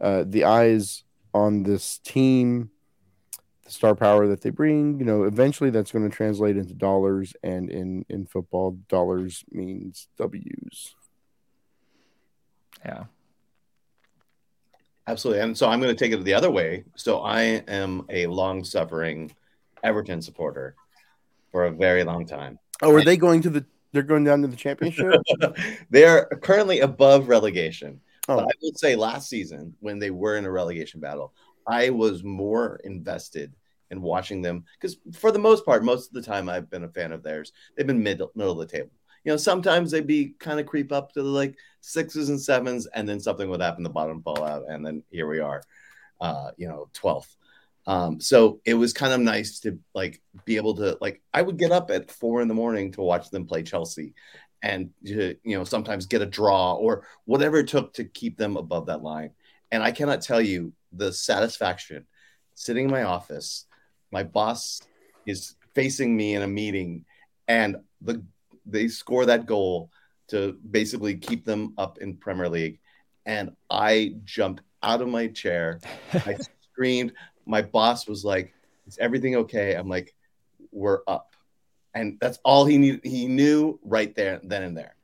uh, 0.00 0.24
the 0.26 0.44
eyes 0.44 1.04
on 1.34 1.62
this 1.62 1.98
team, 1.98 2.70
the 3.64 3.70
star 3.70 3.94
power 3.94 4.26
that 4.28 4.42
they 4.42 4.50
bring, 4.50 4.98
you 4.98 5.04
know, 5.04 5.24
eventually 5.24 5.70
that's 5.70 5.92
going 5.92 6.08
to 6.08 6.14
translate 6.14 6.56
into 6.56 6.74
dollars. 6.74 7.34
And 7.42 7.70
in, 7.70 8.04
in 8.08 8.26
football, 8.26 8.78
dollars 8.88 9.44
means 9.50 10.08
W's. 10.16 10.94
Yeah. 12.84 13.04
Absolutely. 15.06 15.42
And 15.42 15.58
so 15.58 15.68
I'm 15.68 15.80
going 15.80 15.94
to 15.94 15.98
take 15.98 16.12
it 16.12 16.22
the 16.24 16.34
other 16.34 16.50
way. 16.50 16.84
So 16.94 17.20
I 17.20 17.40
am 17.66 18.06
a 18.08 18.26
long 18.26 18.62
suffering 18.62 19.32
Everton 19.82 20.22
supporter 20.22 20.74
for 21.50 21.64
a 21.64 21.70
very 21.70 22.04
long 22.04 22.26
time. 22.26 22.58
Oh, 22.82 22.94
are 22.94 23.04
they 23.04 23.16
going 23.16 23.42
to 23.42 23.50
the? 23.50 23.64
They're 23.92 24.02
going 24.02 24.24
down 24.24 24.42
to 24.42 24.48
the 24.48 24.56
championship. 24.56 25.20
They're 25.90 26.26
currently 26.42 26.80
above 26.80 27.28
relegation. 27.28 28.00
Oh. 28.28 28.36
But 28.36 28.44
I 28.44 28.52
would 28.62 28.78
say 28.78 28.94
last 28.94 29.28
season, 29.28 29.74
when 29.80 29.98
they 29.98 30.10
were 30.10 30.36
in 30.36 30.44
a 30.44 30.50
relegation 30.50 31.00
battle, 31.00 31.34
I 31.66 31.90
was 31.90 32.22
more 32.22 32.80
invested 32.84 33.54
in 33.90 34.00
watching 34.00 34.42
them 34.42 34.64
because, 34.80 34.98
for 35.12 35.32
the 35.32 35.38
most 35.38 35.64
part, 35.64 35.84
most 35.84 36.08
of 36.08 36.14
the 36.14 36.22
time 36.22 36.48
I've 36.48 36.70
been 36.70 36.84
a 36.84 36.88
fan 36.88 37.12
of 37.12 37.22
theirs. 37.22 37.52
They've 37.76 37.86
been 37.86 38.02
middle, 38.02 38.30
middle 38.34 38.60
of 38.60 38.68
the 38.68 38.76
table. 38.76 38.90
You 39.24 39.32
know, 39.32 39.36
sometimes 39.36 39.90
they'd 39.90 40.06
be 40.06 40.34
kind 40.38 40.60
of 40.60 40.66
creep 40.66 40.92
up 40.92 41.12
to 41.12 41.22
the 41.22 41.28
like 41.28 41.56
sixes 41.80 42.30
and 42.30 42.40
sevens, 42.40 42.86
and 42.86 43.08
then 43.08 43.20
something 43.20 43.50
would 43.50 43.60
happen, 43.60 43.82
the 43.82 43.90
bottom 43.90 44.22
fall 44.22 44.44
out, 44.44 44.64
and 44.68 44.84
then 44.84 45.02
here 45.10 45.26
we 45.26 45.40
are, 45.40 45.62
uh, 46.20 46.52
you 46.56 46.68
know, 46.68 46.88
12th. 46.94 47.36
Um, 47.86 48.20
so 48.20 48.60
it 48.64 48.74
was 48.74 48.92
kind 48.92 49.12
of 49.12 49.20
nice 49.20 49.60
to 49.60 49.78
like 49.94 50.20
be 50.44 50.56
able 50.56 50.76
to 50.76 50.98
like 51.00 51.22
I 51.32 51.42
would 51.42 51.56
get 51.56 51.72
up 51.72 51.90
at 51.90 52.10
four 52.10 52.42
in 52.42 52.48
the 52.48 52.54
morning 52.54 52.92
to 52.92 53.00
watch 53.00 53.30
them 53.30 53.46
play 53.46 53.62
Chelsea 53.62 54.14
and 54.62 54.90
to, 55.06 55.36
you 55.42 55.56
know 55.56 55.64
sometimes 55.64 56.06
get 56.06 56.22
a 56.22 56.26
draw 56.26 56.74
or 56.74 57.06
whatever 57.24 57.58
it 57.58 57.68
took 57.68 57.94
to 57.94 58.04
keep 58.04 58.36
them 58.36 58.56
above 58.56 58.86
that 58.86 59.02
line. 59.02 59.30
And 59.70 59.82
I 59.82 59.92
cannot 59.92 60.20
tell 60.20 60.40
you 60.40 60.72
the 60.92 61.12
satisfaction 61.12 62.06
sitting 62.54 62.84
in 62.84 62.90
my 62.90 63.04
office, 63.04 63.66
my 64.12 64.22
boss 64.22 64.82
is 65.26 65.54
facing 65.74 66.16
me 66.16 66.34
in 66.34 66.42
a 66.42 66.48
meeting, 66.48 67.04
and 67.48 67.76
the 68.00 68.22
they 68.66 68.88
score 68.88 69.26
that 69.26 69.46
goal 69.46 69.90
to 70.28 70.56
basically 70.70 71.16
keep 71.16 71.44
them 71.44 71.74
up 71.78 71.98
in 71.98 72.16
Premier 72.16 72.48
League. 72.48 72.78
And 73.26 73.56
I 73.68 74.14
jumped 74.24 74.62
out 74.82 75.00
of 75.02 75.08
my 75.08 75.28
chair. 75.28 75.80
I 76.12 76.36
screamed. 76.72 77.12
My 77.46 77.62
boss 77.62 78.06
was 78.06 78.24
like, 78.24 78.52
Is 78.86 78.98
everything 78.98 79.36
okay? 79.36 79.74
I'm 79.74 79.88
like, 79.88 80.14
We're 80.72 81.00
up. 81.06 81.34
And 81.94 82.18
that's 82.20 82.38
all 82.44 82.64
he 82.64 82.78
knew. 82.78 83.00
He 83.02 83.26
knew 83.26 83.78
right 83.82 84.14
there, 84.14 84.40
then 84.44 84.62
and 84.62 84.76
there. 84.76 84.94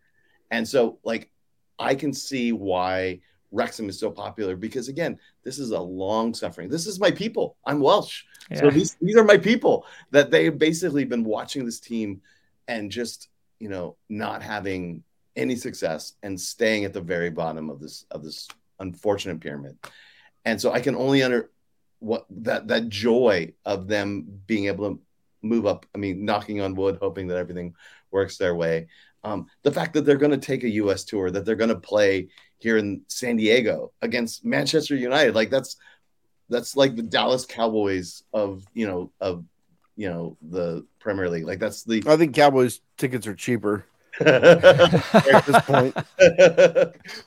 And 0.50 0.66
so, 0.66 0.98
like, 1.02 1.30
I 1.78 1.94
can 1.94 2.12
see 2.12 2.52
why 2.52 3.20
Wrexham 3.50 3.88
is 3.88 3.98
so 3.98 4.10
popular 4.10 4.54
because, 4.56 4.88
again, 4.88 5.18
this 5.42 5.58
is 5.58 5.72
a 5.72 5.80
long 5.80 6.32
suffering. 6.32 6.68
This 6.68 6.86
is 6.86 7.00
my 7.00 7.10
people. 7.10 7.56
I'm 7.64 7.80
Welsh. 7.80 8.22
So 8.54 8.70
these, 8.70 8.96
these 9.00 9.16
are 9.16 9.24
my 9.24 9.36
people 9.36 9.84
that 10.12 10.30
they've 10.30 10.56
basically 10.56 11.04
been 11.04 11.24
watching 11.24 11.64
this 11.64 11.80
team 11.80 12.20
and 12.68 12.90
just, 12.90 13.28
you 13.58 13.68
know, 13.68 13.96
not 14.08 14.42
having 14.42 15.02
any 15.36 15.56
success 15.56 16.14
and 16.22 16.40
staying 16.40 16.84
at 16.84 16.92
the 16.92 17.00
very 17.00 17.30
bottom 17.30 17.70
of 17.70 17.80
this 17.80 18.06
of 18.10 18.22
this 18.24 18.48
unfortunate 18.80 19.40
pyramid. 19.40 19.76
And 20.44 20.60
so 20.60 20.72
I 20.72 20.80
can 20.80 20.94
only 20.94 21.22
under 21.22 21.50
what 21.98 22.26
that 22.30 22.68
that 22.68 22.88
joy 22.88 23.52
of 23.64 23.88
them 23.88 24.40
being 24.46 24.66
able 24.66 24.90
to 24.90 25.00
move 25.42 25.66
up. 25.66 25.86
I 25.94 25.98
mean, 25.98 26.24
knocking 26.24 26.60
on 26.60 26.74
wood, 26.74 26.98
hoping 27.00 27.28
that 27.28 27.38
everything 27.38 27.74
works 28.10 28.36
their 28.36 28.54
way. 28.54 28.88
Um, 29.24 29.46
the 29.62 29.72
fact 29.72 29.94
that 29.94 30.02
they're 30.02 30.16
going 30.16 30.32
to 30.32 30.38
take 30.38 30.62
a 30.62 30.68
U.S. 30.70 31.04
tour, 31.04 31.30
that 31.30 31.44
they're 31.44 31.56
going 31.56 31.70
to 31.70 31.76
play 31.76 32.28
here 32.58 32.76
in 32.76 33.02
San 33.08 33.36
Diego 33.36 33.92
against 34.00 34.44
Manchester 34.44 34.94
United, 34.94 35.34
like 35.34 35.50
that's 35.50 35.76
that's 36.48 36.76
like 36.76 36.96
the 36.96 37.02
Dallas 37.02 37.44
Cowboys 37.44 38.22
of 38.32 38.64
you 38.72 38.86
know 38.86 39.10
of 39.20 39.44
you 39.96 40.08
know 40.08 40.36
the 40.42 40.86
Premier 41.00 41.28
League. 41.28 41.46
Like 41.46 41.58
that's 41.58 41.82
the 41.82 42.02
I 42.06 42.16
think 42.16 42.34
Cowboys 42.34 42.80
tickets 42.96 43.26
are 43.26 43.34
cheaper 43.34 43.86
at 44.20 45.44
this 45.46 45.60
point. 45.62 45.94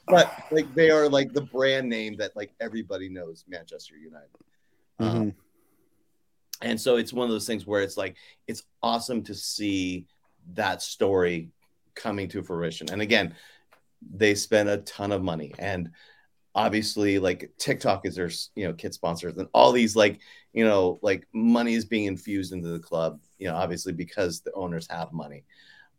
But 0.08 0.34
like 0.52 0.74
they 0.74 0.90
are 0.92 1.10
like 1.10 1.34
the 1.34 1.42
brand 1.42 1.90
name 1.90 2.16
that 2.18 2.36
like 2.36 2.52
everybody 2.60 3.10
knows 3.10 3.44
Manchester 3.48 3.96
United. 3.98 4.30
Um, 5.00 5.32
Mhm. 5.32 5.36
and 6.62 6.82
so 6.82 6.98
it's 6.98 7.14
one 7.14 7.26
of 7.26 7.32
those 7.32 7.48
things 7.48 7.66
where 7.66 7.82
it's 7.82 7.98
like 7.98 8.16
it's 8.48 8.64
awesome 8.84 9.24
to 9.24 9.34
see 9.34 10.06
that 10.54 10.82
story 10.82 11.52
coming 11.96 12.28
to 12.30 12.44
fruition. 12.44 12.90
And 12.92 13.02
again, 13.02 13.36
they 14.02 14.36
spend 14.36 14.70
a 14.70 14.78
ton 14.80 15.12
of 15.12 15.22
money 15.22 15.54
and 15.60 15.92
obviously 16.56 17.20
like 17.20 17.52
TikTok 17.58 18.06
is 18.06 18.16
their 18.16 18.30
you 18.56 18.68
know 18.68 18.74
kit 18.74 18.94
sponsors 18.94 19.38
and 19.38 19.48
all 19.54 19.72
these 19.72 19.96
like 19.96 20.20
you 20.52 20.66
know 20.66 21.00
like 21.02 21.28
money 21.32 21.74
is 21.76 21.86
being 21.86 22.06
infused 22.06 22.52
into 22.54 22.70
the 22.70 22.80
club, 22.80 23.20
you 23.38 23.48
know, 23.48 23.56
obviously 23.56 23.94
because 23.94 24.42
the 24.42 24.54
owners 24.54 24.88
have 24.90 25.14
money. 25.14 25.44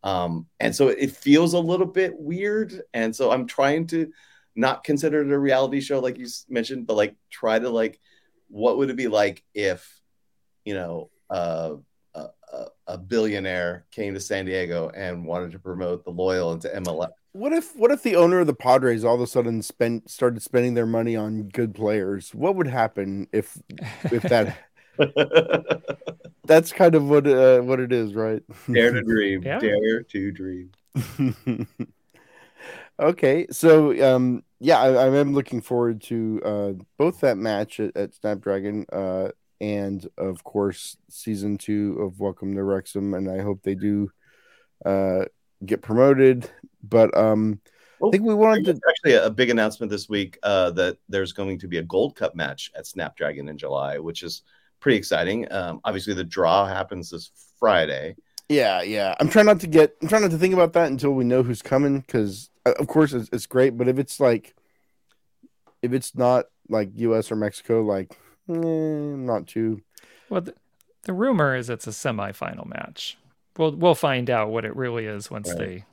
Um, 0.03 0.47
and 0.61 0.75
so 0.75 0.89
it 0.89 1.11
feels 1.11 1.53
a 1.53 1.59
little 1.59 1.87
bit 1.87 2.19
weird. 2.19 2.83
And 2.95 3.15
so 3.15 3.31
I'm 3.31 3.47
trying 3.47 3.87
to 3.89 4.11
not 4.57 4.83
consider 4.83 5.21
it 5.21 5.31
a 5.31 5.39
reality 5.39 5.81
show 5.81 6.01
like 6.01 6.19
you 6.19 6.27
mentioned, 6.49 6.87
but 6.87 6.97
like 6.97 7.15
try 7.31 7.59
to 7.59 7.69
like 7.69 8.01
what 8.51 8.79
would 8.79 8.91
it 8.91 8.97
be 8.97 9.09
like 9.09 9.43
if 9.55 10.01
you 10.65 10.75
know 10.75 11.11
uh, 11.31 11.75
a, 12.15 12.27
a, 12.53 12.67
a 12.89 12.99
billionaire 12.99 13.87
came 13.91 14.15
to 14.15 14.21
San 14.21 14.45
Diego 14.45 14.91
and 14.95 15.25
wanted 15.25 15.53
to 15.53 15.59
promote 15.59 16.05
the 16.05 16.11
loyal 16.11 16.53
into 16.53 16.69
MLS? 16.69 17.11
What 17.33 17.53
if 17.53 17.75
what 17.77 17.91
if 17.91 18.03
the 18.03 18.17
owner 18.17 18.41
of 18.41 18.47
the 18.47 18.55
Padres 18.55 19.05
all 19.05 19.15
of 19.15 19.21
a 19.21 19.27
sudden 19.27 19.63
spent 19.63 20.11
started 20.11 20.43
spending 20.43 20.75
their 20.75 20.87
money 20.87 21.17
on 21.17 21.49
good 21.49 21.75
players? 21.75 22.35
What 22.35 22.57
would 22.57 22.67
happen 22.67 23.29
if 23.33 23.57
if 24.05 24.23
that 24.25 24.57
that's 26.45 26.73
kind 26.73 26.95
of 26.95 27.09
what 27.09 27.27
uh, 27.27 27.61
what 27.61 27.81
it 27.81 27.93
is, 27.93 28.15
right? 28.15 28.43
Dare 28.71 28.93
to 28.93 29.03
dream. 29.03 29.43
Yeah. 29.43 29.61
Dare 29.61 30.03
to 30.03 30.33
dream. 30.33 30.71
okay, 33.01 33.47
so 33.51 34.17
um, 34.17 34.43
yeah, 34.61 34.79
I, 34.79 34.93
I 34.93 35.17
am 35.17 35.33
looking 35.33 35.63
forward 35.63 36.03
to 36.03 36.43
uh, 36.45 36.73
both 36.99 37.21
that 37.21 37.39
match 37.39 37.81
at, 37.81 37.97
at 37.97 38.15
Snapdragon 38.15 38.85
uh, 38.93 39.31
and 39.61 40.07
of 40.19 40.45
course 40.45 40.97
season 41.09 41.59
two 41.59 41.99
of 42.01 42.21
Welcome 42.21 42.55
to 42.55 42.63
Wrexham, 42.63 43.15
and 43.15 43.29
I 43.31 43.43
hope 43.43 43.63
they 43.63 43.75
do 43.75 44.11
uh, 44.85 45.25
get 45.65 45.83
promoted. 45.83 46.51
But 46.83 47.17
um, 47.17 47.61
I 48.05 48.11
think 48.11 48.25
we 48.25 48.35
wanted 48.35 48.67
to. 48.67 48.81
Actually 48.89 49.15
a 49.15 49.31
big 49.31 49.51
announcement 49.51 49.91
this 49.91 50.09
week 50.09 50.39
uh, 50.43 50.71
that 50.73 50.99
there's 51.09 51.33
going 51.33 51.59
to 51.59 51.69
be 51.69 51.79
a 51.79 51.83
Gold 51.83 52.15
Cup 52.17 52.35
match 52.35 52.71
at 52.77 52.87
Snapdragon 52.87 53.49
in 53.49 53.59
July, 53.59 53.99
which 53.99 54.23
is 54.23 54.43
pretty 54.81 54.99
exciting. 54.99 55.51
Um, 55.51 55.81
obviously, 55.85 56.15
the 56.15 56.25
draw 56.25 56.67
happens 56.67 57.11
this 57.11 57.31
Friday. 57.59 58.17
Yeah, 58.51 58.83
yeah. 58.83 59.15
I'm 59.21 59.29
trying 59.29 59.47
not 59.47 59.61
to 59.61 59.69
get. 59.69 59.97
I'm 60.03 60.09
trying 60.09 60.23
not 60.23 60.33
to 60.33 60.39
think 60.39 60.53
about 60.55 60.73
that 60.73 60.91
until 60.91 61.13
we 61.13 61.25
know 61.25 61.45
who's 61.45 61.63
coming, 61.63 62.01
because 62.01 62.51
of 62.67 62.89
course 62.89 63.13
it's, 63.13 63.29
it's 63.33 63.47
great. 63.47 63.79
But 63.79 63.87
if 63.87 63.97
it's 63.99 64.19
like, 64.19 64.57
if 65.83 65.93
it's 65.93 66.17
not 66.17 66.47
like 66.69 66.91
U.S. 66.97 67.31
or 67.31 67.37
Mexico, 67.37 67.83
like, 67.83 68.11
eh, 68.49 68.55
not 68.55 69.47
too. 69.47 69.83
Well, 70.29 70.41
the, 70.41 70.55
the 71.03 71.13
rumor 71.13 71.55
is 71.55 71.71
it's 71.71 71.87
a 71.87 71.91
semifinal 71.91 72.67
match. 72.67 73.17
We'll 73.57 73.77
we'll 73.77 73.95
find 73.95 74.29
out 74.29 74.51
what 74.51 74.65
it 74.65 74.75
really 74.75 75.07
is 75.07 75.31
once 75.31 75.49
Right. 75.51 75.59
they 75.59 75.85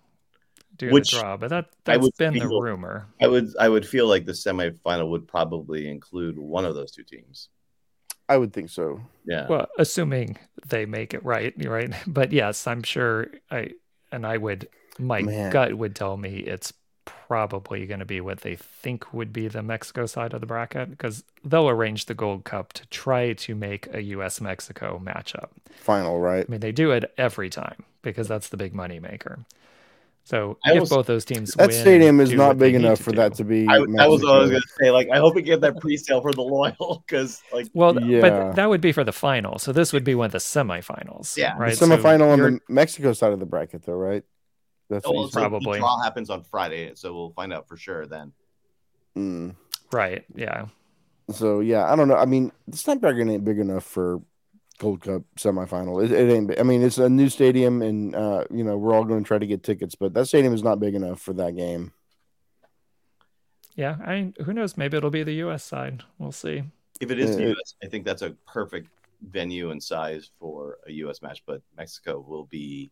do 0.77 0.89
Which 0.89 1.11
the 1.11 1.19
draw. 1.19 1.37
But 1.37 1.49
that 1.49 1.65
that's 1.83 2.01
would 2.01 2.17
been 2.17 2.39
the 2.39 2.47
rumor. 2.47 3.05
I 3.21 3.27
would 3.27 3.55
I 3.59 3.69
would 3.69 3.85
feel 3.85 4.07
like 4.07 4.25
the 4.25 4.31
semifinal 4.31 5.09
would 5.11 5.27
probably 5.27 5.87
include 5.89 6.39
one 6.39 6.65
of 6.65 6.73
those 6.73 6.91
two 6.91 7.03
teams. 7.03 7.49
I 8.29 8.37
would 8.37 8.53
think 8.53 8.69
so. 8.69 9.01
Yeah. 9.25 9.47
Well, 9.49 9.67
assuming 9.77 10.37
they 10.67 10.85
make 10.85 11.13
it 11.13 11.23
right, 11.23 11.53
right? 11.65 11.93
But 12.07 12.31
yes, 12.31 12.67
I'm 12.67 12.83
sure 12.83 13.27
I 13.51 13.71
and 14.11 14.25
I 14.25 14.37
would 14.37 14.67
my 14.99 15.21
Man. 15.21 15.51
gut 15.51 15.77
would 15.77 15.95
tell 15.95 16.17
me 16.17 16.37
it's 16.39 16.73
probably 17.05 17.85
going 17.85 17.99
to 17.99 18.05
be 18.05 18.19
what 18.19 18.41
they 18.41 18.55
think 18.55 19.13
would 19.13 19.31
be 19.31 19.47
the 19.47 19.61
Mexico 19.61 20.05
side 20.05 20.33
of 20.33 20.41
the 20.41 20.47
bracket 20.47 20.89
because 20.89 21.23
they'll 21.43 21.69
arrange 21.69 22.05
the 22.05 22.13
Gold 22.13 22.43
Cup 22.45 22.73
to 22.73 22.85
try 22.87 23.33
to 23.33 23.55
make 23.55 23.87
a 23.93 24.01
US 24.03 24.41
Mexico 24.41 25.01
matchup. 25.03 25.49
Final, 25.77 26.19
right? 26.19 26.47
I 26.47 26.51
mean, 26.51 26.59
they 26.61 26.71
do 26.71 26.91
it 26.91 27.13
every 27.17 27.49
time 27.49 27.83
because 28.01 28.27
that's 28.27 28.49
the 28.49 28.57
big 28.57 28.73
money 28.73 28.99
maker. 28.99 29.39
So 30.27 30.57
I 30.65 30.73
if 30.73 30.81
was- 30.81 30.89
both 30.89 31.05
those 31.05 31.23
teams 31.23 31.53
That 31.53 31.69
win 31.69 31.79
stadium 31.79 32.19
is 32.19 32.33
not 32.33 32.57
big 32.57 32.75
enough 32.75 32.99
for 32.99 33.11
do- 33.11 33.15
that 33.15 33.35
to 33.35 33.45
be. 33.45 33.65
I, 33.65 33.77
that 33.77 34.09
was 34.09 34.21
what 34.21 34.35
I 34.35 34.39
was 34.39 34.49
gonna 34.51 34.61
say. 34.77 34.91
Like, 34.91 35.07
I 35.09 35.19
hope 35.19 35.35
we 35.35 35.41
get 35.41 35.61
that 35.61 35.79
pre-sale 35.79 36.21
for 36.21 36.33
the 36.33 36.41
loyal 36.41 37.01
because, 37.07 37.41
like, 37.53 37.67
Well, 37.73 37.97
Yeah. 38.03 38.19
but 38.19 38.55
that 38.57 38.67
would 38.67 38.81
be 38.81 38.91
for 38.91 39.05
the 39.05 39.13
final. 39.13 39.57
So 39.57 39.71
this 39.71 39.93
would 39.93 40.03
be 40.03 40.15
one 40.15 40.25
of 40.25 40.33
the 40.33 40.39
semifinals. 40.39 41.37
Yeah. 41.37 41.53
The 41.53 41.59
right. 41.61 41.77
So 41.77 41.87
semifinal 41.87 42.29
on 42.33 42.39
the 42.39 42.59
Mexico 42.67 43.13
side 43.13 43.31
of 43.31 43.39
the 43.39 43.45
bracket, 43.45 43.83
though, 43.83 43.93
right? 43.93 44.21
That's 44.89 45.07
what 45.07 45.15
oh, 45.15 45.21
you 45.23 45.31
so. 45.31 45.39
Probably. 45.39 45.77
the 45.77 45.79
draw 45.79 46.01
happens 46.03 46.29
on 46.29 46.43
Friday, 46.43 46.91
so 46.95 47.13
we'll 47.13 47.31
find 47.31 47.53
out 47.53 47.69
for 47.69 47.77
sure 47.77 48.05
then. 48.05 48.33
Mm. 49.17 49.55
right. 49.93 50.25
Yeah. 50.35 50.65
So 51.31 51.61
yeah, 51.61 51.89
I 51.89 51.95
don't 51.95 52.09
know. 52.09 52.17
I 52.17 52.25
mean, 52.25 52.51
the 52.67 52.75
Snapdragon 52.75 53.29
ain't 53.29 53.45
big 53.45 53.59
enough 53.59 53.85
for 53.85 54.21
Gold 54.77 55.01
Cup 55.01 55.23
semifinal. 55.37 56.03
It, 56.03 56.11
it 56.11 56.31
ain't. 56.31 56.59
I 56.59 56.63
mean, 56.63 56.83
it's 56.83 56.97
a 56.97 57.09
new 57.09 57.29
stadium, 57.29 57.81
and 57.81 58.15
uh, 58.15 58.45
you 58.51 58.63
know 58.63 58.77
we're 58.77 58.93
all 58.93 59.03
going 59.03 59.23
to 59.23 59.27
try 59.27 59.37
to 59.37 59.47
get 59.47 59.63
tickets, 59.63 59.95
but 59.95 60.13
that 60.13 60.27
stadium 60.27 60.53
is 60.53 60.63
not 60.63 60.79
big 60.79 60.95
enough 60.95 61.21
for 61.21 61.33
that 61.33 61.55
game. 61.55 61.91
Yeah. 63.75 63.97
I 64.03 64.15
mean, 64.15 64.33
who 64.43 64.53
knows? 64.53 64.75
Maybe 64.75 64.97
it'll 64.97 65.11
be 65.11 65.23
the 65.23 65.35
U.S. 65.35 65.63
side. 65.63 66.03
We'll 66.17 66.31
see. 66.31 66.63
If 66.99 67.11
it 67.11 67.19
is 67.19 67.35
Uh, 67.35 67.37
the 67.37 67.51
US, 67.51 67.75
I 67.83 67.87
think 67.87 68.05
that's 68.05 68.23
a 68.23 68.31
perfect 68.47 68.89
venue 69.21 69.69
and 69.69 69.81
size 69.81 70.31
for 70.39 70.79
a 70.87 70.91
US 70.93 71.21
match. 71.21 71.43
But 71.45 71.61
Mexico 71.77 72.19
will 72.19 72.45
be 72.45 72.91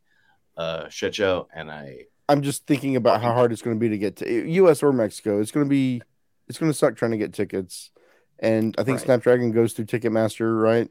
a 0.58 0.86
shit 0.89 1.15
show, 1.15 1.48
and 1.54 1.71
I 1.71 2.06
I'm 2.30 2.41
just 2.41 2.65
thinking 2.65 2.95
about 2.95 3.21
how 3.21 3.34
hard 3.34 3.52
it's 3.52 3.62
going 3.62 3.76
to 3.76 3.80
be 3.80 3.89
to 3.89 3.98
get 3.98 4.17
to 4.17 4.50
U.S. 4.50 4.82
or 4.82 4.91
Mexico. 4.93 5.39
It's 5.39 5.52
going 5.52 5.65
to 5.65 5.69
be, 5.69 6.02
it's 6.48 6.58
going 6.58 6.71
to 6.71 6.78
suck 6.78 6.95
trying 6.95 7.12
to 7.12 7.17
get 7.17 7.34
tickets. 7.34 7.91
And 8.39 8.76
I 8.78 8.84
think 8.84 8.98
Right. 8.98 9.06
Snapdragon 9.06 9.52
goes 9.52 9.74
through 9.74 9.86
Ticketmaster, 9.86 10.62
right? 10.62 10.89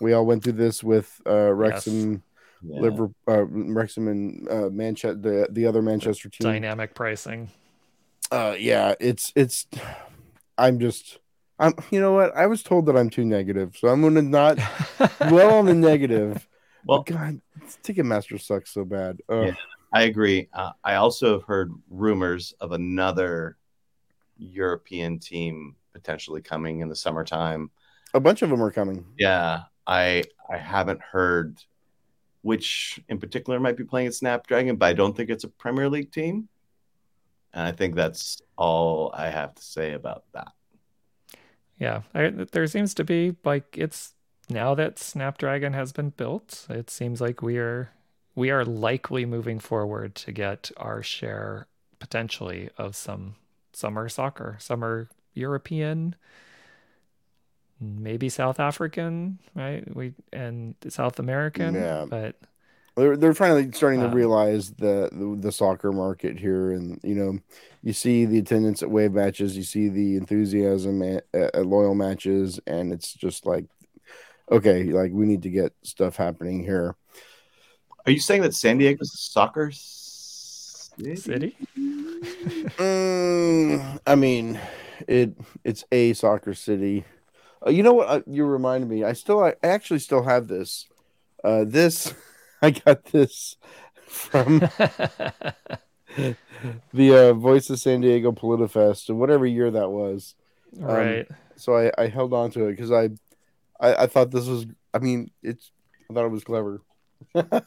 We 0.00 0.12
all 0.12 0.24
went 0.24 0.44
through 0.44 0.52
this 0.54 0.82
with 0.84 1.20
uh, 1.26 1.52
Wrexham, 1.52 2.22
yeah. 2.62 2.80
Liver, 2.80 3.10
uh, 3.26 3.44
Wrexham, 3.44 4.08
and 4.08 4.48
uh, 4.48 4.68
Manchester, 4.70 5.14
the 5.14 5.48
the 5.50 5.66
other 5.66 5.82
Manchester 5.82 6.28
team. 6.28 6.44
Dynamic 6.50 6.94
pricing. 6.94 7.50
Uh, 8.30 8.54
yeah, 8.58 8.94
it's 9.00 9.32
it's. 9.34 9.66
I'm 10.56 10.78
just, 10.78 11.18
I'm. 11.58 11.74
You 11.90 12.00
know 12.00 12.12
what? 12.12 12.36
I 12.36 12.46
was 12.46 12.62
told 12.62 12.86
that 12.86 12.96
I'm 12.96 13.10
too 13.10 13.24
negative, 13.24 13.76
so 13.76 13.88
I'm 13.88 14.02
gonna 14.02 14.22
not 14.22 14.58
dwell 15.28 15.54
on 15.54 15.66
the 15.66 15.74
negative. 15.74 16.46
Well- 16.86 17.02
God, 17.02 17.40
Ticketmaster 17.82 18.40
sucks 18.40 18.70
so 18.72 18.84
bad. 18.84 19.20
Yeah. 19.28 19.54
I 19.92 20.02
agree. 20.02 20.48
Uh, 20.52 20.72
I 20.84 20.96
also 20.96 21.32
have 21.32 21.44
heard 21.44 21.72
rumors 21.88 22.52
of 22.60 22.72
another 22.72 23.56
European 24.36 25.18
team 25.18 25.76
potentially 25.98 26.40
coming 26.40 26.80
in 26.80 26.88
the 26.88 26.96
summertime. 26.96 27.70
A 28.14 28.20
bunch 28.20 28.42
of 28.42 28.50
them 28.50 28.62
are 28.62 28.70
coming. 28.70 29.04
Yeah, 29.18 29.62
I 29.86 30.24
I 30.48 30.56
haven't 30.56 31.00
heard 31.00 31.62
which 32.42 33.00
in 33.08 33.18
particular 33.18 33.60
might 33.60 33.76
be 33.76 33.84
playing 33.84 34.06
at 34.06 34.14
Snapdragon, 34.14 34.76
but 34.76 34.86
I 34.86 34.92
don't 34.92 35.16
think 35.16 35.28
it's 35.28 35.44
a 35.44 35.48
Premier 35.48 35.88
League 35.88 36.12
team. 36.12 36.48
And 37.52 37.66
I 37.66 37.72
think 37.72 37.94
that's 37.94 38.40
all 38.56 39.12
I 39.14 39.28
have 39.28 39.54
to 39.54 39.62
say 39.62 39.92
about 39.92 40.24
that. 40.32 40.52
Yeah. 41.78 42.02
I, 42.14 42.30
there 42.30 42.66
seems 42.66 42.94
to 42.94 43.04
be 43.04 43.36
like 43.44 43.76
it's 43.76 44.14
now 44.48 44.74
that 44.74 44.98
Snapdragon 44.98 45.72
has 45.72 45.92
been 45.92 46.10
built. 46.10 46.66
It 46.70 46.90
seems 46.90 47.20
like 47.20 47.42
we 47.42 47.58
are 47.58 47.90
we 48.34 48.50
are 48.50 48.64
likely 48.64 49.26
moving 49.26 49.58
forward 49.58 50.14
to 50.14 50.32
get 50.32 50.70
our 50.76 51.02
share 51.02 51.66
potentially 51.98 52.70
of 52.78 52.94
some 52.94 53.34
summer 53.72 54.08
soccer, 54.08 54.56
summer 54.60 55.08
European, 55.34 56.16
maybe 57.80 58.28
South 58.28 58.58
African, 58.60 59.38
right? 59.54 59.84
We 59.94 60.14
and 60.32 60.74
South 60.88 61.18
American, 61.18 61.74
Yeah. 61.74 62.06
but 62.08 62.36
They're 62.96 63.16
they're 63.16 63.34
finally 63.34 63.70
starting 63.72 64.00
to 64.00 64.06
Um, 64.06 64.12
realize 64.14 64.72
the, 64.72 65.08
the 65.12 65.36
the 65.40 65.52
soccer 65.52 65.92
market 65.92 66.38
here, 66.38 66.72
and 66.72 67.00
you 67.04 67.14
know, 67.14 67.38
you 67.82 67.92
see 67.92 68.24
the 68.26 68.38
attendance 68.38 68.82
at 68.82 68.90
wave 68.90 69.12
matches, 69.12 69.56
you 69.56 69.62
see 69.62 69.88
the 69.88 70.16
enthusiasm 70.16 71.02
at, 71.02 71.24
at 71.34 71.66
loyal 71.66 71.94
matches, 71.94 72.58
and 72.66 72.92
it's 72.92 73.14
just 73.14 73.46
like, 73.46 73.66
okay, 74.50 74.84
like 74.84 75.12
we 75.12 75.26
need 75.26 75.42
to 75.42 75.50
get 75.50 75.74
stuff 75.84 76.16
happening 76.16 76.64
here. 76.64 76.96
Are 78.06 78.12
you 78.12 78.20
saying 78.20 78.42
that 78.42 78.54
San 78.54 78.78
Diego's 78.78 79.12
a 79.14 79.16
soccer 79.18 79.70
city? 79.72 81.16
city. 81.16 81.56
Mm, 82.78 84.00
I 84.06 84.14
mean, 84.14 84.58
it 85.06 85.36
it's 85.64 85.84
a 85.92 86.12
soccer 86.12 86.54
city. 86.54 87.04
Uh, 87.66 87.70
you 87.70 87.82
know 87.82 87.92
what? 87.92 88.08
Uh, 88.08 88.20
you 88.26 88.44
reminded 88.44 88.88
me. 88.88 89.04
I 89.04 89.12
still, 89.12 89.42
I 89.42 89.54
actually 89.62 90.00
still 90.00 90.22
have 90.22 90.48
this. 90.48 90.86
Uh, 91.42 91.64
this, 91.66 92.14
I 92.62 92.70
got 92.70 93.04
this 93.06 93.56
from 94.06 94.58
the 96.92 96.94
uh, 96.94 97.32
Voice 97.34 97.70
of 97.70 97.80
San 97.80 98.00
Diego 98.00 98.32
Politifest, 98.32 99.08
and 99.08 99.18
whatever 99.18 99.46
year 99.46 99.70
that 99.70 99.90
was. 99.90 100.34
right. 100.76 101.26
So 101.56 101.76
I, 101.76 101.90
I 101.98 102.06
held 102.06 102.32
on 102.32 102.50
to 102.52 102.66
it 102.66 102.72
because 102.72 102.92
I, 102.92 103.10
I, 103.80 104.04
I 104.04 104.06
thought 104.06 104.30
this 104.30 104.46
was. 104.46 104.66
I 104.94 104.98
mean, 104.98 105.30
it's. 105.42 105.70
I 106.10 106.14
thought 106.14 106.26
it 106.26 106.30
was 106.30 106.44
clever. 106.44 106.82
yeah. 107.34 107.60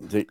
They, 0.00 0.26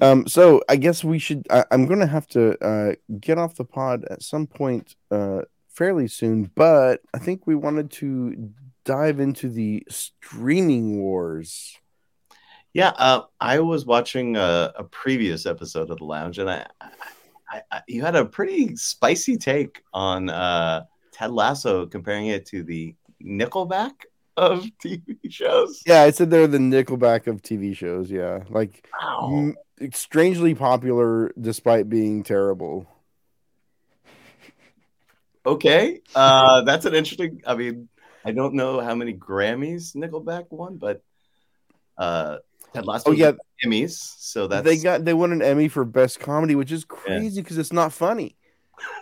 um. 0.00 0.26
So 0.26 0.62
I 0.68 0.76
guess 0.76 1.04
we 1.04 1.18
should. 1.18 1.46
I, 1.50 1.64
I'm 1.70 1.86
going 1.86 2.00
to 2.00 2.06
have 2.06 2.26
to 2.28 2.58
uh, 2.64 2.94
get 3.20 3.38
off 3.38 3.56
the 3.56 3.64
pod 3.64 4.04
at 4.10 4.22
some 4.22 4.46
point 4.46 4.94
uh, 5.10 5.42
fairly 5.68 6.08
soon, 6.08 6.50
but 6.54 7.00
I 7.14 7.18
think 7.18 7.46
we 7.46 7.54
wanted 7.54 7.90
to 7.92 8.50
dive 8.84 9.20
into 9.20 9.48
the 9.48 9.84
streaming 9.88 11.00
wars. 11.00 11.76
Yeah, 12.72 12.92
uh, 12.96 13.22
I 13.40 13.58
was 13.60 13.84
watching 13.84 14.36
a, 14.36 14.72
a 14.76 14.84
previous 14.84 15.44
episode 15.44 15.90
of 15.90 15.98
the 15.98 16.04
Lounge, 16.04 16.38
and 16.38 16.48
I, 16.48 16.66
I, 17.50 17.62
I, 17.70 17.82
you 17.88 18.02
had 18.02 18.14
a 18.14 18.24
pretty 18.24 18.76
spicy 18.76 19.36
take 19.36 19.82
on 19.92 20.30
uh, 20.30 20.84
Ted 21.12 21.32
Lasso, 21.32 21.86
comparing 21.86 22.28
it 22.28 22.46
to 22.46 22.62
the 22.62 22.94
Nickelback 23.22 23.92
of 24.40 24.64
TV 24.82 25.18
shows. 25.30 25.82
Yeah, 25.86 26.02
I 26.02 26.10
said 26.10 26.30
they're 26.30 26.46
the 26.46 26.58
Nickelback 26.58 27.26
of 27.26 27.42
TV 27.42 27.76
shows. 27.76 28.10
Yeah, 28.10 28.44
like 28.48 28.86
Wow. 29.00 29.28
m- 29.80 29.90
strangely 29.92 30.54
popular 30.54 31.32
despite 31.38 31.88
being 31.88 32.22
terrible. 32.22 32.86
Okay, 35.44 36.00
uh, 36.14 36.62
that's 36.62 36.84
an 36.84 36.94
interesting. 36.94 37.42
I 37.46 37.54
mean, 37.54 37.88
I 38.24 38.32
don't 38.32 38.54
know 38.54 38.80
how 38.80 38.94
many 38.94 39.14
Grammys 39.14 39.94
Nickelback 39.94 40.46
won, 40.50 40.76
but 40.76 41.02
uh, 41.96 42.38
Ted 42.74 42.86
Lasso 42.86 43.10
Oh 43.10 43.12
yeah, 43.12 43.32
Emmys. 43.64 43.92
So 44.18 44.46
that's 44.46 44.64
they 44.64 44.78
got 44.78 45.04
they 45.04 45.14
won 45.14 45.32
an 45.32 45.42
Emmy 45.42 45.68
for 45.68 45.84
best 45.84 46.20
comedy, 46.20 46.54
which 46.54 46.72
is 46.72 46.84
crazy 46.84 47.42
because 47.42 47.58
it's 47.58 47.72
not 47.72 47.92
funny. 47.92 48.36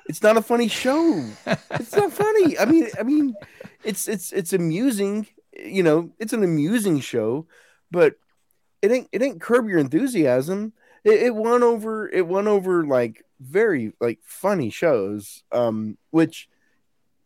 It's 0.08 0.22
not 0.22 0.36
a 0.36 0.42
funny 0.42 0.68
show. 0.68 1.24
It's 1.70 1.94
not 1.94 2.12
funny. 2.12 2.58
I 2.58 2.64
mean, 2.64 2.88
I 2.98 3.02
mean, 3.04 3.36
it's 3.84 4.08
it's 4.08 4.32
it's 4.32 4.52
amusing. 4.52 5.26
You 5.52 5.82
know, 5.82 6.10
it's 6.18 6.32
an 6.32 6.44
amusing 6.44 7.00
show, 7.00 7.46
but 7.90 8.14
it 8.82 8.92
ain't 8.92 9.08
it 9.12 9.22
ain't 9.22 9.40
curb 9.40 9.68
your 9.68 9.78
enthusiasm. 9.78 10.72
It, 11.04 11.22
it 11.22 11.34
won 11.34 11.62
over 11.62 12.08
it 12.08 12.26
won 12.26 12.48
over 12.48 12.84
like 12.84 13.24
very 13.40 13.92
like 14.00 14.20
funny 14.22 14.70
shows, 14.70 15.42
um, 15.52 15.96
which 16.10 16.48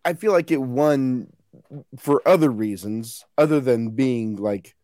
I 0.04 0.14
feel 0.14 0.32
like 0.32 0.50
it 0.50 0.62
won 0.62 1.32
for 1.98 2.26
other 2.26 2.50
reasons 2.50 3.24
other 3.36 3.60
than 3.60 3.90
being 3.90 4.36
like 4.36 4.74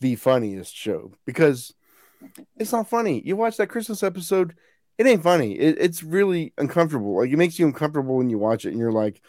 the 0.00 0.16
funniest 0.16 0.74
show 0.74 1.12
because 1.24 1.74
it's 2.56 2.72
not 2.72 2.88
funny. 2.88 3.22
You 3.24 3.36
watch 3.36 3.56
that 3.56 3.68
Christmas 3.68 4.02
episode, 4.02 4.54
it 4.98 5.06
ain't 5.06 5.22
funny. 5.22 5.52
It, 5.58 5.76
it's 5.78 6.02
really 6.02 6.52
uncomfortable. 6.58 7.16
Like 7.18 7.30
it 7.30 7.36
makes 7.36 7.58
you 7.58 7.66
uncomfortable 7.66 8.16
when 8.16 8.30
you 8.30 8.38
watch 8.38 8.64
it, 8.64 8.70
and 8.70 8.78
you're 8.78 8.92
like, 8.92 9.22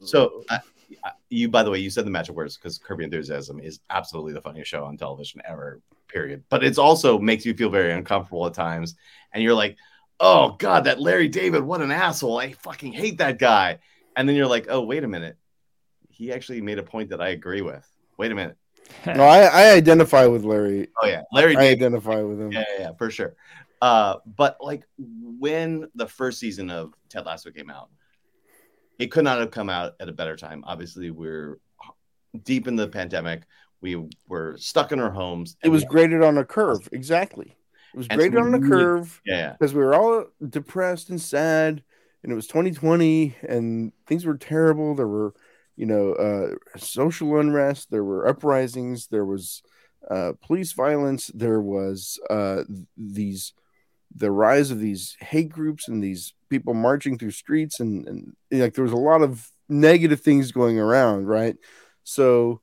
So, 0.00 0.44
I, 0.48 0.56
I- 1.04 1.10
you, 1.28 1.48
by 1.48 1.62
the 1.62 1.70
way, 1.70 1.78
you 1.78 1.88
said 1.90 2.04
the 2.04 2.10
magic 2.10 2.34
words 2.34 2.56
because 2.56 2.76
Curb 2.78 2.98
Your 2.98 3.04
Enthusiasm 3.04 3.60
is 3.60 3.78
absolutely 3.90 4.32
the 4.32 4.40
funniest 4.40 4.68
show 4.70 4.84
on 4.84 4.96
television 4.96 5.40
ever, 5.44 5.80
period. 6.08 6.42
But 6.48 6.64
it's 6.64 6.78
also 6.78 7.18
makes 7.18 7.46
you 7.46 7.54
feel 7.54 7.70
very 7.70 7.92
uncomfortable 7.92 8.44
at 8.46 8.54
times. 8.54 8.96
And 9.32 9.42
you're 9.42 9.54
like, 9.54 9.76
oh, 10.18 10.56
God, 10.58 10.84
that 10.84 11.00
Larry 11.00 11.28
David, 11.28 11.62
what 11.62 11.80
an 11.80 11.92
asshole. 11.92 12.38
I 12.38 12.52
fucking 12.52 12.92
hate 12.92 13.18
that 13.18 13.38
guy. 13.38 13.78
And 14.16 14.28
then 14.28 14.34
you're 14.34 14.48
like, 14.48 14.66
oh, 14.68 14.80
wait 14.82 15.04
a 15.04 15.08
minute. 15.08 15.36
He 16.08 16.32
actually 16.32 16.60
made 16.60 16.78
a 16.80 16.82
point 16.82 17.10
that 17.10 17.20
I 17.20 17.28
agree 17.28 17.62
with. 17.62 17.88
Wait 18.18 18.32
a 18.32 18.34
minute. 18.34 18.56
no, 19.06 19.22
I, 19.22 19.42
I 19.44 19.70
identify 19.74 20.26
with 20.26 20.42
Larry. 20.44 20.88
Oh, 21.00 21.06
yeah. 21.06 21.22
Larry 21.32 21.56
I 21.56 21.60
David. 21.60 21.78
identify 21.78 22.20
with 22.22 22.40
him. 22.40 22.50
Yeah, 22.50 22.64
yeah, 22.76 22.80
yeah, 22.80 22.92
for 22.98 23.08
sure. 23.10 23.36
Uh, 23.80 24.16
but 24.36 24.56
like 24.60 24.82
when 24.98 25.88
the 25.94 26.06
first 26.08 26.40
season 26.40 26.68
of 26.70 26.92
Ted 27.08 27.24
Lasso 27.24 27.50
came 27.52 27.70
out, 27.70 27.88
it 29.00 29.10
could 29.10 29.24
not 29.24 29.40
have 29.40 29.50
come 29.50 29.70
out 29.70 29.94
at 29.98 30.08
a 30.08 30.12
better 30.12 30.36
time. 30.36 30.62
Obviously, 30.66 31.10
we're 31.10 31.58
deep 32.44 32.68
in 32.68 32.76
the 32.76 32.86
pandemic. 32.86 33.42
We 33.80 34.08
were 34.28 34.56
stuck 34.58 34.92
in 34.92 35.00
our 35.00 35.10
homes. 35.10 35.56
It 35.64 35.70
was 35.70 35.84
graded 35.84 36.22
on 36.22 36.36
a 36.36 36.44
curve. 36.44 36.86
Exactly. 36.92 37.56
It 37.94 37.96
was 37.96 38.06
And 38.08 38.18
graded 38.18 38.38
on 38.38 38.54
a 38.54 38.60
curve 38.60 39.20
yeah, 39.24 39.52
because 39.52 39.74
we 39.74 39.82
were 39.82 39.94
all 39.94 40.26
depressed 40.46 41.08
and 41.08 41.20
sad, 41.20 41.82
and 42.22 42.30
it 42.30 42.34
was 42.34 42.46
2020, 42.46 43.34
and 43.48 43.92
things 44.06 44.26
were 44.26 44.36
terrible. 44.36 44.94
There 44.94 45.08
were, 45.08 45.34
you 45.76 45.86
know, 45.86 46.12
uh, 46.12 46.78
social 46.78 47.40
unrest. 47.40 47.90
There 47.90 48.04
were 48.04 48.28
uprisings. 48.28 49.06
There 49.06 49.24
was 49.24 49.62
uh, 50.08 50.34
police 50.42 50.72
violence. 50.72 51.28
There 51.34 51.60
was 51.60 52.20
uh, 52.28 52.64
these 52.98 53.54
the 54.14 54.30
rise 54.30 54.70
of 54.70 54.80
these 54.80 55.16
hate 55.20 55.50
groups 55.50 55.88
and 55.88 56.02
these 56.02 56.34
people 56.48 56.74
marching 56.74 57.16
through 57.16 57.30
streets 57.30 57.80
and, 57.80 58.06
and 58.08 58.36
like 58.50 58.74
there 58.74 58.84
was 58.84 58.92
a 58.92 58.96
lot 58.96 59.22
of 59.22 59.48
negative 59.68 60.20
things 60.20 60.52
going 60.52 60.78
around 60.78 61.26
right? 61.26 61.56
So 62.04 62.60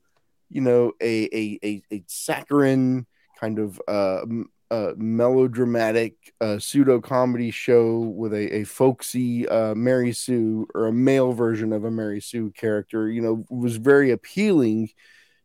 you 0.49 0.61
know 0.61 0.93
a 1.01 1.25
a 1.35 1.59
a, 1.63 1.83
a 1.91 2.03
saccharine 2.07 3.05
kind 3.39 3.59
of 3.59 3.81
uh, 3.87 4.21
uh 4.69 4.93
melodramatic 4.97 6.15
uh 6.41 6.59
pseudo 6.59 6.99
comedy 6.99 7.51
show 7.51 7.99
with 7.99 8.33
a, 8.33 8.57
a 8.57 8.63
folksy 8.63 9.47
uh 9.47 9.73
mary 9.75 10.11
sue 10.11 10.67
or 10.73 10.87
a 10.87 10.93
male 10.93 11.31
version 11.31 11.71
of 11.71 11.85
a 11.85 11.91
mary 11.91 12.19
sue 12.19 12.51
character 12.51 13.09
you 13.09 13.21
know 13.21 13.45
was 13.49 13.77
very 13.77 14.11
appealing. 14.11 14.89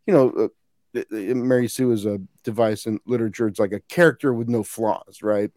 You 0.07 0.15
know 0.15 0.51
uh, 0.95 0.99
mary 1.11 1.69
sue 1.69 1.93
is 1.93 2.05
a 2.05 2.21
device 2.45 2.87
in 2.87 3.01
literature. 3.07 3.47
It's 3.47 3.61
like 3.61 3.73
a 3.73 3.81
character 3.81 4.35
with 4.35 4.49
no 4.49 4.63
flaws 4.63 5.23
right 5.23 5.51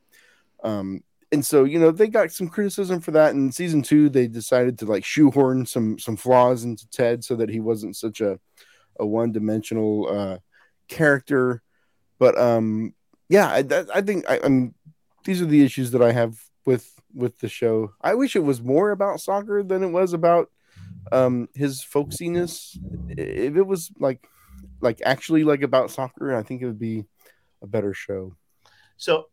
um, 0.66 1.04
and 1.32 1.46
so 1.46 1.64
you 1.64 1.80
know 1.80 1.92
they 1.92 2.08
got 2.08 2.32
some 2.32 2.50
criticism 2.50 3.00
for 3.00 3.12
that. 3.12 3.34
In 3.34 3.52
season 3.52 3.82
two, 3.82 4.10
they 4.10 4.28
decided 4.28 4.80
to 4.80 4.86
like 4.86 5.06
shoehorn 5.06 5.66
some 5.66 6.00
some 6.00 6.18
flaws 6.18 6.64
into 6.64 6.90
Ted 6.90 7.24
so 7.24 7.36
that 7.36 7.50
he 7.50 7.60
wasn't 7.60 7.96
such 7.96 8.22
a 8.22 8.40
a 9.00 9.06
one 9.06 9.32
dimensional 9.32 10.08
uh, 10.10 10.38
character. 10.88 11.62
But 12.18 12.38
um, 12.40 12.94
yeah, 13.30 13.50
I, 13.50 13.62
that, 13.64 13.88
I 13.94 14.02
think 14.02 14.26
I, 14.30 14.40
I'm. 14.44 14.74
These 15.24 15.42
are 15.42 15.46
the 15.46 15.64
issues 15.64 15.92
that 15.92 16.02
I 16.02 16.12
have 16.12 16.38
with 16.66 16.92
with 17.14 17.38
the 17.40 17.50
show. 17.50 17.94
I 18.02 18.16
wish 18.16 18.36
it 18.36 18.44
was 18.44 18.62
more 18.62 18.92
about 18.92 19.22
soccer 19.22 19.64
than 19.64 19.84
it 19.84 19.90
was 19.90 20.14
about 20.14 20.50
um 21.12 21.48
his 21.54 21.82
folksiness. 21.84 22.78
If 23.10 23.56
it 23.56 23.68
was 23.68 23.92
like 24.00 24.28
like 24.82 25.02
actually 25.06 25.44
like 25.44 25.62
about 25.62 25.92
soccer, 25.92 26.36
I 26.36 26.44
think 26.44 26.62
it 26.62 26.66
would 26.66 26.80
be 26.80 27.06
a 27.62 27.68
better 27.68 27.94
show. 27.94 28.36
So, 28.98 29.28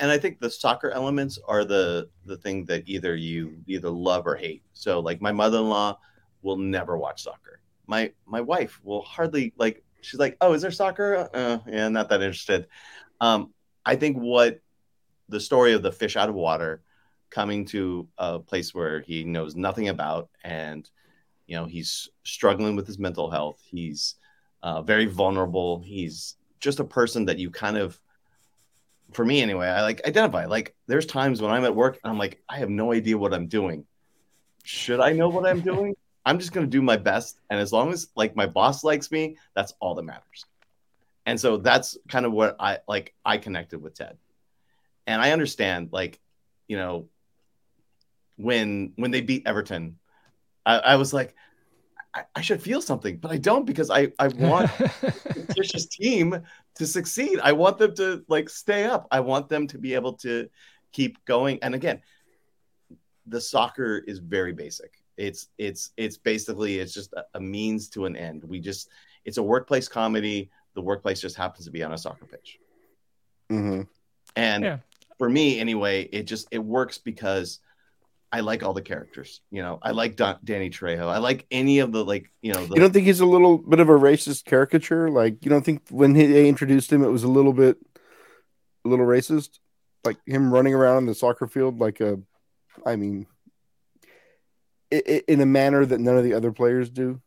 and 0.00 0.10
I 0.10 0.18
think 0.18 0.40
the 0.40 0.50
soccer 0.50 0.90
elements 0.90 1.38
are 1.46 1.64
the 1.64 2.08
the 2.26 2.36
thing 2.36 2.64
that 2.66 2.82
either 2.86 3.14
you 3.14 3.56
either 3.66 3.90
love 3.90 4.26
or 4.26 4.34
hate. 4.34 4.62
So, 4.72 5.00
like 5.00 5.20
my 5.20 5.32
mother 5.32 5.58
in 5.58 5.68
law 5.68 5.98
will 6.42 6.56
never 6.56 6.98
watch 6.98 7.22
soccer. 7.22 7.60
My 7.86 8.12
my 8.26 8.40
wife 8.40 8.80
will 8.82 9.02
hardly 9.02 9.52
like. 9.56 9.82
She's 10.00 10.20
like, 10.20 10.36
"Oh, 10.40 10.52
is 10.52 10.62
there 10.62 10.70
soccer? 10.70 11.30
Uh, 11.32 11.58
yeah, 11.66 11.88
not 11.88 12.08
that 12.10 12.22
interested." 12.22 12.66
Um, 13.20 13.54
I 13.86 13.96
think 13.96 14.16
what 14.16 14.60
the 15.28 15.40
story 15.40 15.72
of 15.72 15.82
the 15.82 15.92
fish 15.92 16.16
out 16.16 16.28
of 16.28 16.34
water 16.34 16.82
coming 17.30 17.64
to 17.66 18.06
a 18.18 18.38
place 18.38 18.74
where 18.74 19.00
he 19.00 19.24
knows 19.24 19.56
nothing 19.56 19.88
about, 19.88 20.28
and 20.42 20.90
you 21.46 21.56
know 21.56 21.66
he's 21.66 22.08
struggling 22.24 22.74
with 22.76 22.86
his 22.86 22.98
mental 22.98 23.30
health. 23.30 23.60
He's 23.64 24.16
uh, 24.62 24.82
very 24.82 25.06
vulnerable. 25.06 25.80
He's 25.80 26.36
just 26.58 26.80
a 26.80 26.84
person 26.84 27.26
that 27.26 27.38
you 27.38 27.50
kind 27.50 27.76
of 27.76 28.00
for 29.14 29.24
me 29.24 29.40
anyway, 29.40 29.66
I 29.66 29.82
like 29.82 30.06
identify. 30.06 30.46
Like 30.46 30.74
there's 30.86 31.06
times 31.06 31.40
when 31.40 31.50
I'm 31.50 31.64
at 31.64 31.74
work 31.74 31.98
and 32.02 32.10
I'm 32.10 32.18
like, 32.18 32.42
I 32.48 32.58
have 32.58 32.70
no 32.70 32.92
idea 32.92 33.16
what 33.16 33.34
I'm 33.34 33.46
doing. 33.46 33.86
Should 34.64 35.00
I 35.00 35.12
know 35.12 35.28
what 35.28 35.46
I'm 35.46 35.60
doing? 35.60 35.94
I'm 36.26 36.38
just 36.38 36.52
gonna 36.52 36.66
do 36.66 36.82
my 36.82 36.96
best. 36.96 37.38
And 37.50 37.60
as 37.60 37.72
long 37.72 37.92
as 37.92 38.08
like 38.16 38.34
my 38.34 38.46
boss 38.46 38.82
likes 38.82 39.10
me, 39.10 39.36
that's 39.54 39.74
all 39.80 39.94
that 39.94 40.02
matters. 40.02 40.46
And 41.26 41.40
so 41.40 41.56
that's 41.56 41.96
kind 42.08 42.26
of 42.26 42.32
what 42.32 42.56
I 42.60 42.78
like 42.88 43.14
I 43.24 43.38
connected 43.38 43.82
with 43.82 43.94
Ted. 43.94 44.16
And 45.06 45.20
I 45.20 45.32
understand, 45.32 45.90
like, 45.92 46.18
you 46.66 46.76
know, 46.76 47.08
when 48.36 48.92
when 48.96 49.10
they 49.10 49.20
beat 49.20 49.46
Everton, 49.46 49.98
I, 50.64 50.78
I 50.78 50.96
was 50.96 51.12
like, 51.12 51.34
I, 52.14 52.24
I 52.34 52.40
should 52.40 52.62
feel 52.62 52.80
something, 52.80 53.18
but 53.18 53.30
I 53.30 53.38
don't 53.38 53.66
because 53.66 53.90
I, 53.90 54.12
I 54.18 54.28
want 54.28 54.70
this 55.56 55.86
team 55.86 56.42
to 56.76 56.86
succeed. 56.86 57.38
I 57.42 57.52
want 57.52 57.78
them 57.78 57.94
to 57.96 58.24
like 58.28 58.48
stay 58.48 58.84
up. 58.84 59.06
I 59.10 59.20
want 59.20 59.48
them 59.48 59.66
to 59.68 59.78
be 59.78 59.94
able 59.94 60.14
to 60.14 60.48
keep 60.92 61.24
going. 61.24 61.58
And 61.62 61.74
again, 61.74 62.00
the 63.26 63.40
soccer 63.40 63.98
is 64.06 64.18
very 64.18 64.52
basic. 64.52 64.92
It's 65.16 65.48
it's 65.58 65.90
it's 65.96 66.16
basically 66.16 66.78
it's 66.78 66.92
just 66.92 67.12
a, 67.12 67.24
a 67.34 67.40
means 67.40 67.88
to 67.90 68.06
an 68.06 68.16
end. 68.16 68.44
We 68.44 68.60
just 68.60 68.88
it's 69.24 69.38
a 69.38 69.42
workplace 69.42 69.88
comedy. 69.88 70.50
The 70.74 70.82
workplace 70.82 71.20
just 71.20 71.36
happens 71.36 71.64
to 71.66 71.70
be 71.70 71.82
on 71.84 71.92
a 71.92 71.98
soccer 71.98 72.26
pitch. 72.26 72.58
Mm-hmm. 73.50 73.82
And 74.36 74.64
Yeah. 74.64 74.78
for 75.18 75.30
me 75.30 75.60
anyway, 75.60 76.02
it 76.12 76.24
just 76.24 76.48
it 76.50 76.58
works 76.58 76.98
because 76.98 77.60
I 78.32 78.40
like 78.40 78.62
all 78.62 78.72
the 78.72 78.82
characters. 78.82 79.40
You 79.50 79.62
know, 79.62 79.78
I 79.82 79.92
like 79.92 80.16
Don, 80.16 80.38
Danny 80.42 80.68
Trejo. 80.70 81.06
I 81.06 81.18
like 81.18 81.46
any 81.50 81.78
of 81.78 81.92
the 81.92 82.04
like, 82.04 82.32
you 82.42 82.52
know, 82.52 82.64
the, 82.66 82.74
You 82.74 82.80
don't 82.80 82.92
think 82.92 83.06
he's 83.06 83.20
a 83.20 83.26
little 83.26 83.58
bit 83.58 83.78
of 83.80 83.88
a 83.88 83.92
racist 83.92 84.44
caricature? 84.44 85.08
Like, 85.08 85.44
you 85.44 85.50
don't 85.50 85.64
think 85.64 85.82
when 85.90 86.14
he, 86.14 86.26
they 86.26 86.48
introduced 86.48 86.92
him, 86.92 87.04
it 87.04 87.10
was 87.10 87.22
a 87.22 87.28
little 87.28 87.52
bit, 87.52 87.76
a 88.84 88.88
little 88.88 89.06
racist? 89.06 89.58
Like 90.04 90.16
him 90.26 90.52
running 90.52 90.74
around 90.74 90.98
in 90.98 91.06
the 91.06 91.14
soccer 91.14 91.46
field, 91.46 91.78
like 91.78 92.00
a, 92.00 92.18
I 92.84 92.96
mean, 92.96 93.26
i- 94.92 95.02
i- 95.08 95.22
in 95.28 95.40
a 95.40 95.46
manner 95.46 95.86
that 95.86 96.00
none 96.00 96.18
of 96.18 96.24
the 96.24 96.34
other 96.34 96.52
players 96.52 96.90
do. 96.90 97.20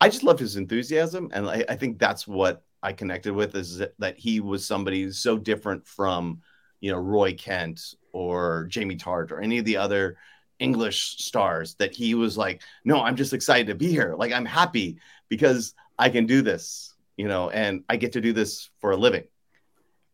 I 0.00 0.08
just 0.08 0.22
loved 0.22 0.40
his 0.40 0.56
enthusiasm, 0.56 1.30
and 1.32 1.48
I, 1.48 1.64
I 1.68 1.76
think 1.76 1.98
that's 1.98 2.26
what 2.26 2.62
I 2.82 2.92
connected 2.92 3.34
with 3.34 3.54
is 3.54 3.82
that 3.98 4.18
he 4.18 4.40
was 4.40 4.66
somebody 4.66 5.10
so 5.12 5.38
different 5.38 5.86
from, 5.86 6.40
you 6.82 6.92
know, 6.92 6.98
Roy 6.98 7.32
Kent 7.32 7.94
or 8.12 8.66
Jamie 8.68 8.98
Tartt 8.98 9.30
or 9.32 9.40
any 9.40 9.58
of 9.58 9.64
the 9.64 9.78
other 9.78 10.18
English 10.58 11.16
stars. 11.24 11.76
That 11.76 11.94
he 11.94 12.14
was 12.14 12.36
like, 12.36 12.60
no, 12.84 13.00
I'm 13.00 13.16
just 13.16 13.32
excited 13.32 13.68
to 13.68 13.74
be 13.74 13.88
here. 13.88 14.14
Like 14.18 14.32
I'm 14.32 14.44
happy 14.44 14.98
because 15.30 15.74
I 15.98 16.10
can 16.10 16.26
do 16.26 16.42
this, 16.42 16.94
you 17.16 17.28
know, 17.28 17.48
and 17.48 17.84
I 17.88 17.96
get 17.96 18.12
to 18.12 18.20
do 18.20 18.34
this 18.34 18.68
for 18.80 18.90
a 18.90 18.96
living, 18.96 19.24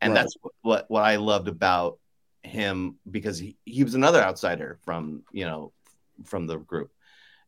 and 0.01 0.13
Right. 0.15 0.21
that's 0.21 0.37
what 0.63 0.89
what 0.89 1.03
I 1.03 1.17
loved 1.17 1.49
about 1.49 1.99
him 2.45 2.99
because 3.11 3.39
he, 3.39 3.57
he 3.65 3.83
was 3.83 3.97
another 3.97 4.23
outsider 4.23 4.79
from 4.85 5.25
you 5.33 5.45
know 5.45 5.73
from 6.25 6.47
the 6.47 6.57
group 6.57 6.93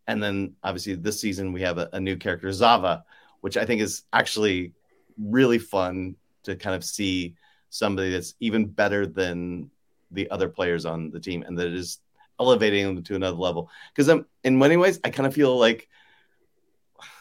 and 0.06 0.22
then 0.22 0.54
obviously 0.64 0.94
this 0.94 1.20
season 1.20 1.52
we 1.52 1.62
have 1.62 1.78
a, 1.78 1.88
a 1.92 2.00
new 2.00 2.16
character 2.16 2.50
Zava, 2.52 3.04
which 3.42 3.56
I 3.56 3.64
think 3.64 3.80
is 3.80 4.02
actually 4.12 4.72
really 5.16 5.58
fun 5.58 6.16
to 6.42 6.56
kind 6.56 6.74
of 6.74 6.84
see 6.84 7.36
somebody 7.70 8.10
that's 8.10 8.34
even 8.40 8.66
better 8.66 9.06
than 9.06 9.70
the 10.10 10.30
other 10.30 10.48
players 10.48 10.84
on 10.84 11.10
the 11.10 11.20
team 11.20 11.42
and 11.46 11.58
that 11.58 11.68
is 11.68 12.00
elevating 12.38 12.84
them 12.84 13.02
to 13.04 13.14
another 13.14 13.36
level. 13.36 13.70
Because 13.92 14.08
I'm 14.08 14.18
um, 14.18 14.26
in 14.44 14.58
many 14.58 14.76
ways, 14.76 15.00
I 15.04 15.10
kind 15.10 15.26
of 15.26 15.34
feel 15.34 15.56
like 15.56 15.88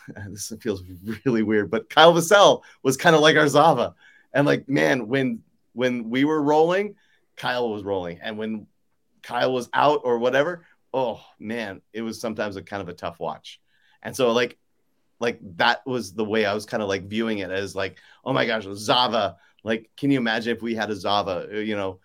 this 0.30 0.52
feels 0.62 0.84
really 1.26 1.44
weird, 1.44 1.70
but 1.70 1.90
Kyle 1.90 2.14
Vassell 2.14 2.64
was 2.84 2.98
kind 2.98 3.16
of 3.16 3.22
like 3.22 3.38
our 3.38 3.48
Zava. 3.48 3.96
And 4.34 4.46
like, 4.46 4.68
man, 4.68 5.08
when 5.08 5.44
when 5.74 6.10
we 6.10 6.26
were 6.26 6.42
rolling, 6.42 6.96
Kyle 7.36 7.70
was 7.70 7.84
rolling. 7.84 8.20
And 8.22 8.38
when 8.38 8.68
Kyle 9.22 9.54
was 9.54 9.70
out 9.74 10.02
or 10.04 10.18
whatever, 10.18 10.66
oh 10.94 11.22
man, 11.40 11.82
it 11.94 12.02
was 12.02 12.20
sometimes 12.20 12.56
a 12.56 12.62
kind 12.62 12.82
of 12.82 12.90
a 12.90 12.94
tough 12.94 13.20
watch. 13.20 13.60
And 14.02 14.16
so 14.16 14.32
like 14.32 14.58
like 15.20 15.40
that 15.58 15.86
was 15.86 16.14
the 16.14 16.26
way 16.26 16.46
I 16.46 16.54
was 16.54 16.66
kind 16.66 16.82
of 16.82 16.90
like 16.90 17.08
viewing 17.08 17.40
it 17.40 17.52
as 17.52 17.76
like, 17.76 17.98
oh 18.24 18.34
my 18.34 18.46
gosh, 18.46 18.66
Zava. 18.74 19.38
Like, 19.64 19.90
can 19.98 20.12
you 20.12 20.18
imagine 20.18 20.56
if 20.56 20.62
we 20.62 20.76
had 20.76 20.90
a 20.90 20.96
Zava? 20.96 21.48
Uh, 21.52 21.58
you 21.58 21.76
know, 21.76 22.00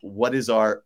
what 0.00 0.34
is 0.34 0.50
our 0.50 0.82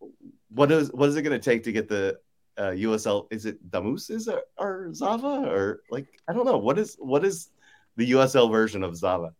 what 0.50 0.70
is 0.70 0.92
what 0.92 1.08
is 1.08 1.16
it 1.16 1.22
going 1.22 1.38
to 1.38 1.44
take 1.44 1.64
to 1.64 1.72
get 1.72 1.88
the 1.88 2.18
uh, 2.56 2.70
USL? 2.70 3.26
Is 3.30 3.46
it 3.46 3.70
Damus 3.70 4.10
is 4.10 4.28
our, 4.28 4.42
our 4.58 4.94
Zava 4.94 5.48
or 5.48 5.80
like 5.90 6.06
I 6.28 6.32
don't 6.32 6.46
know 6.46 6.58
what 6.58 6.78
is 6.78 6.96
what 6.98 7.24
is 7.24 7.48
the 7.96 8.12
USL 8.12 8.50
version 8.50 8.82
of 8.82 8.96
Zava? 8.96 9.34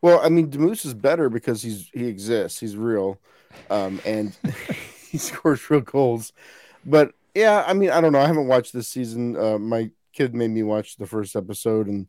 Well, 0.00 0.20
I 0.22 0.28
mean, 0.28 0.48
Damus 0.48 0.84
is 0.84 0.94
better 0.94 1.28
because 1.28 1.62
he's 1.62 1.90
he 1.92 2.06
exists, 2.06 2.60
he's 2.60 2.76
real, 2.76 3.18
um, 3.70 4.00
and 4.04 4.36
he 5.10 5.18
scores 5.18 5.68
real 5.70 5.80
goals. 5.80 6.32
But 6.84 7.12
yeah, 7.34 7.64
I 7.66 7.72
mean, 7.72 7.90
I 7.90 8.00
don't 8.00 8.12
know. 8.12 8.20
I 8.20 8.26
haven't 8.26 8.48
watched 8.48 8.72
this 8.72 8.88
season. 8.88 9.36
Uh, 9.36 9.58
my 9.58 9.90
kid 10.12 10.34
made 10.34 10.50
me 10.50 10.62
watch 10.62 10.96
the 10.96 11.06
first 11.06 11.36
episode 11.36 11.86
and 11.86 12.06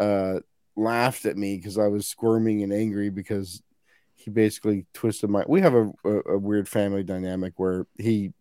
uh, 0.00 0.40
laughed 0.76 1.24
at 1.24 1.36
me 1.36 1.56
because 1.56 1.78
I 1.78 1.88
was 1.88 2.06
squirming 2.06 2.62
and 2.62 2.72
angry 2.72 3.10
because 3.10 3.62
he 4.14 4.30
basically 4.30 4.86
twisted 4.94 5.30
my. 5.30 5.44
We 5.46 5.60
have 5.60 5.74
a, 5.74 5.92
a, 6.04 6.32
a 6.34 6.38
weird 6.38 6.68
family 6.68 7.02
dynamic 7.02 7.54
where 7.56 7.86
he 7.98 8.32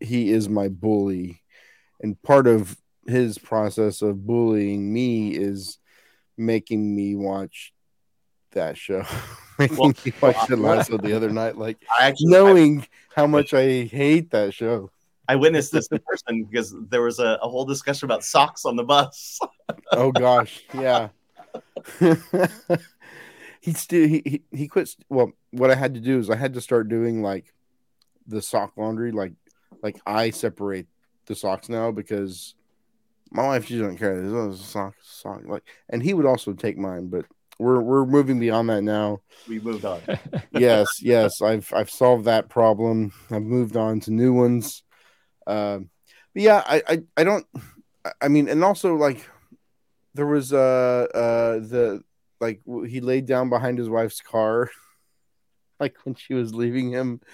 he 0.00 0.30
is 0.30 0.48
my 0.48 0.68
bully, 0.68 1.42
and 2.00 2.20
part 2.22 2.46
of 2.46 2.76
his 3.06 3.38
process 3.38 4.02
of 4.02 4.26
bullying 4.26 4.92
me 4.92 5.30
is 5.34 5.78
making 6.36 6.94
me 6.94 7.16
watch 7.16 7.72
that 8.52 8.76
show. 8.76 9.04
making 9.58 9.76
well, 9.76 9.92
me 10.04 10.12
watch 10.20 10.36
Ted 10.46 10.58
Lasso 10.58 10.98
the 11.02 11.14
other 11.14 11.30
night, 11.30 11.56
like 11.56 11.78
actually, 12.00 12.30
knowing 12.30 12.80
I, 12.80 12.86
how 13.14 13.26
much 13.26 13.54
I 13.54 13.84
hate 13.84 14.30
that 14.30 14.54
show. 14.54 14.90
I 15.28 15.36
witnessed 15.36 15.72
this 15.72 15.86
in 15.86 16.00
person 16.04 16.44
because 16.44 16.74
there 16.90 17.00
was 17.00 17.20
a, 17.20 17.38
a 17.40 17.48
whole 17.48 17.64
discussion 17.64 18.06
about 18.06 18.24
socks 18.24 18.64
on 18.64 18.76
the 18.76 18.84
bus. 18.84 19.38
oh 19.92 20.12
gosh, 20.12 20.62
yeah. 20.74 21.08
he 23.60 23.72
still 23.72 24.08
he, 24.08 24.22
he 24.24 24.42
he 24.52 24.68
quit. 24.68 24.94
Well, 25.08 25.32
what 25.50 25.70
I 25.70 25.74
had 25.74 25.94
to 25.94 26.00
do 26.00 26.18
is 26.18 26.30
I 26.30 26.36
had 26.36 26.54
to 26.54 26.60
start 26.60 26.88
doing 26.88 27.22
like 27.22 27.52
the 28.26 28.42
sock 28.42 28.72
laundry. 28.76 29.12
Like 29.12 29.32
like 29.82 30.00
I 30.06 30.30
separate 30.30 30.86
the 31.26 31.34
socks 31.34 31.68
now 31.68 31.90
because 31.90 32.54
my 33.30 33.46
wife 33.46 33.66
she 33.66 33.78
doesn't 33.78 33.98
care. 33.98 34.20
There's 34.20 34.60
a 34.60 34.64
sock 34.64 34.94
sock 35.02 35.42
like, 35.46 35.64
and 35.88 36.02
he 36.02 36.14
would 36.14 36.26
also 36.26 36.52
take 36.52 36.78
mine, 36.78 37.08
but 37.08 37.24
we're 37.58 37.80
we're 37.80 38.06
moving 38.06 38.40
beyond 38.40 38.68
that 38.70 38.82
now. 38.82 39.20
We 39.48 39.60
moved 39.60 39.84
on. 39.84 40.00
yes, 40.52 41.00
yes. 41.00 41.40
I've 41.40 41.72
I've 41.74 41.90
solved 41.90 42.24
that 42.24 42.48
problem. 42.48 43.12
I've 43.30 43.42
moved 43.42 43.76
on 43.76 44.00
to 44.00 44.10
new 44.10 44.32
ones. 44.32 44.82
Um, 45.46 45.90
but 46.34 46.42
yeah, 46.42 46.62
I, 46.66 46.82
I, 46.88 47.02
I 47.16 47.24
don't. 47.24 47.46
I 48.20 48.28
mean, 48.28 48.48
and 48.48 48.64
also 48.64 48.94
like 48.94 49.28
there 50.14 50.26
was 50.26 50.52
uh 50.52 51.06
uh 51.14 51.52
the 51.60 52.02
like 52.40 52.60
he 52.86 53.00
laid 53.00 53.26
down 53.26 53.50
behind 53.50 53.78
his 53.78 53.88
wife's 53.88 54.20
car, 54.20 54.70
like 55.80 55.96
when 56.04 56.14
she 56.14 56.34
was 56.34 56.54
leaving 56.54 56.90
him. 56.90 57.20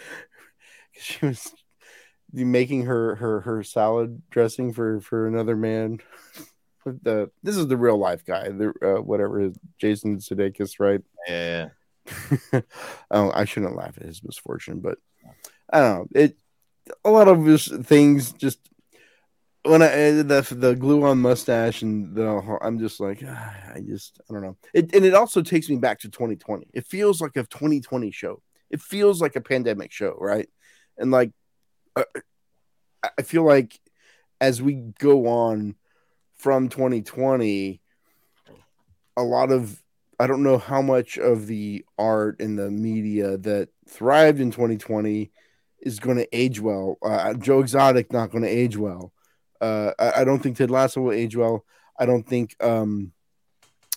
She 1.01 1.25
was 1.27 1.53
making 2.33 2.87
her 2.87 3.15
her 3.15 3.43
her 3.43 3.63
salad 3.63 4.21
dressing 4.31 4.73
for 4.73 5.01
for 5.01 5.29
another 5.29 5.55
man. 5.55 6.01
the 6.85 7.31
this 7.45 7.57
is 7.57 7.69
the 7.69 7.77
real 7.77 7.99
life 7.99 8.25
guy, 8.25 8.49
the 8.49 8.73
uh, 8.83 9.01
whatever 9.01 9.39
his 9.39 9.57
Jason 9.79 10.19
Sudeikis, 10.19 10.81
right? 10.81 11.01
Yeah. 11.29 11.69
oh, 13.13 13.31
I 13.33 13.45
shouldn't 13.45 13.77
laugh 13.77 13.97
at 13.99 14.07
his 14.07 14.25
misfortune, 14.25 14.81
but 14.81 14.99
I 15.73 15.81
don't 15.81 15.99
know. 15.99 16.21
It 16.21 16.37
a 17.05 17.11
lot 17.11 17.29
of 17.29 17.45
his 17.45 17.69
things 17.85 18.33
just 18.33 18.59
when 19.69 19.83
I 19.83 19.89
the 20.11 20.57
the 20.57 20.75
glue 20.75 21.05
on 21.05 21.19
mustache 21.19 21.83
and 21.83 22.15
the 22.15 22.59
I'm 22.63 22.79
just 22.79 23.01
like 23.01 23.23
ah, 23.27 23.55
I 23.75 23.81
just 23.81 24.21
I 24.29 24.33
don't 24.33 24.43
know. 24.43 24.57
It 24.75 24.95
and 24.95 25.05
it 25.05 25.15
also 25.15 25.43
takes 25.43 25.69
me 25.69 25.77
back 25.77 26.01
to 26.01 26.09
2020. 26.09 26.69
It 26.73 26.87
feels 26.87 27.21
like 27.21 27.37
a 27.37 27.45
2020 27.45 28.11
show. 28.11 28.43
It 28.71 28.81
feels 28.81 29.21
like 29.21 29.37
a 29.37 29.41
pandemic 29.41 29.93
show, 29.93 30.17
right? 30.19 30.49
And 30.97 31.11
like 31.11 31.33
uh, 31.97 32.05
I 33.19 33.23
feel 33.23 33.45
like 33.45 33.79
as 34.41 34.63
we 34.63 34.75
go 34.99 35.27
on 35.27 35.77
from 36.37 36.69
2020, 36.69 37.81
a 39.17 39.23
lot 39.23 39.51
of 39.51 39.83
I 40.21 40.27
don't 40.27 40.43
know 40.43 40.59
how 40.59 40.83
much 40.83 41.17
of 41.17 41.47
the 41.47 41.85
art 41.97 42.41
and 42.41 42.59
the 42.59 42.71
media 42.71 43.39
that 43.39 43.69
thrived 43.89 44.41
in 44.41 44.51
2020 44.51 45.31
is 45.81 46.01
going 46.01 46.17
to 46.17 46.37
age 46.37 46.61
well. 46.61 46.99
Uh, 47.03 47.35
Joe 47.35 47.61
Exotic 47.61 48.13
not 48.13 48.31
going 48.31 48.43
to 48.43 48.49
age 48.51 48.77
well. 48.77 49.13
Uh, 49.61 49.93
I, 49.99 50.21
I, 50.21 50.25
don't 50.25 50.41
think 50.41 50.57
Ted 50.57 50.71
Lasso 50.71 51.01
will 51.01 51.13
age 51.13 51.37
well. 51.37 51.65
I 51.99 52.07
don't 52.07 52.27
think. 52.27 52.55
Um, 52.63 53.13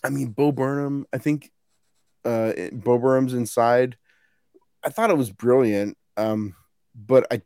I 0.03 0.09
mean, 0.09 0.29
Bo 0.29 0.51
Burnham. 0.51 1.05
I 1.13 1.17
think 1.17 1.51
uh, 2.25 2.53
Bo 2.71 2.97
Burnham's 2.97 3.33
inside. 3.33 3.97
I 4.83 4.89
thought 4.89 5.11
it 5.11 5.17
was 5.17 5.29
brilliant, 5.29 5.97
um, 6.17 6.55
but 6.95 7.27
I 7.31 7.41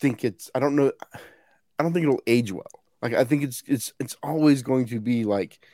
think 0.00 0.24
it's. 0.24 0.50
I 0.54 0.60
don't 0.60 0.76
know. 0.76 0.92
I 1.78 1.82
don't 1.82 1.92
think 1.92 2.04
it'll 2.04 2.22
age 2.26 2.52
well. 2.52 2.64
Like 3.02 3.14
I 3.14 3.24
think 3.24 3.42
it's 3.42 3.62
it's 3.66 3.92
it's 4.00 4.16
always 4.22 4.62
going 4.62 4.86
to 4.86 5.00
be 5.00 5.24
like 5.24 5.64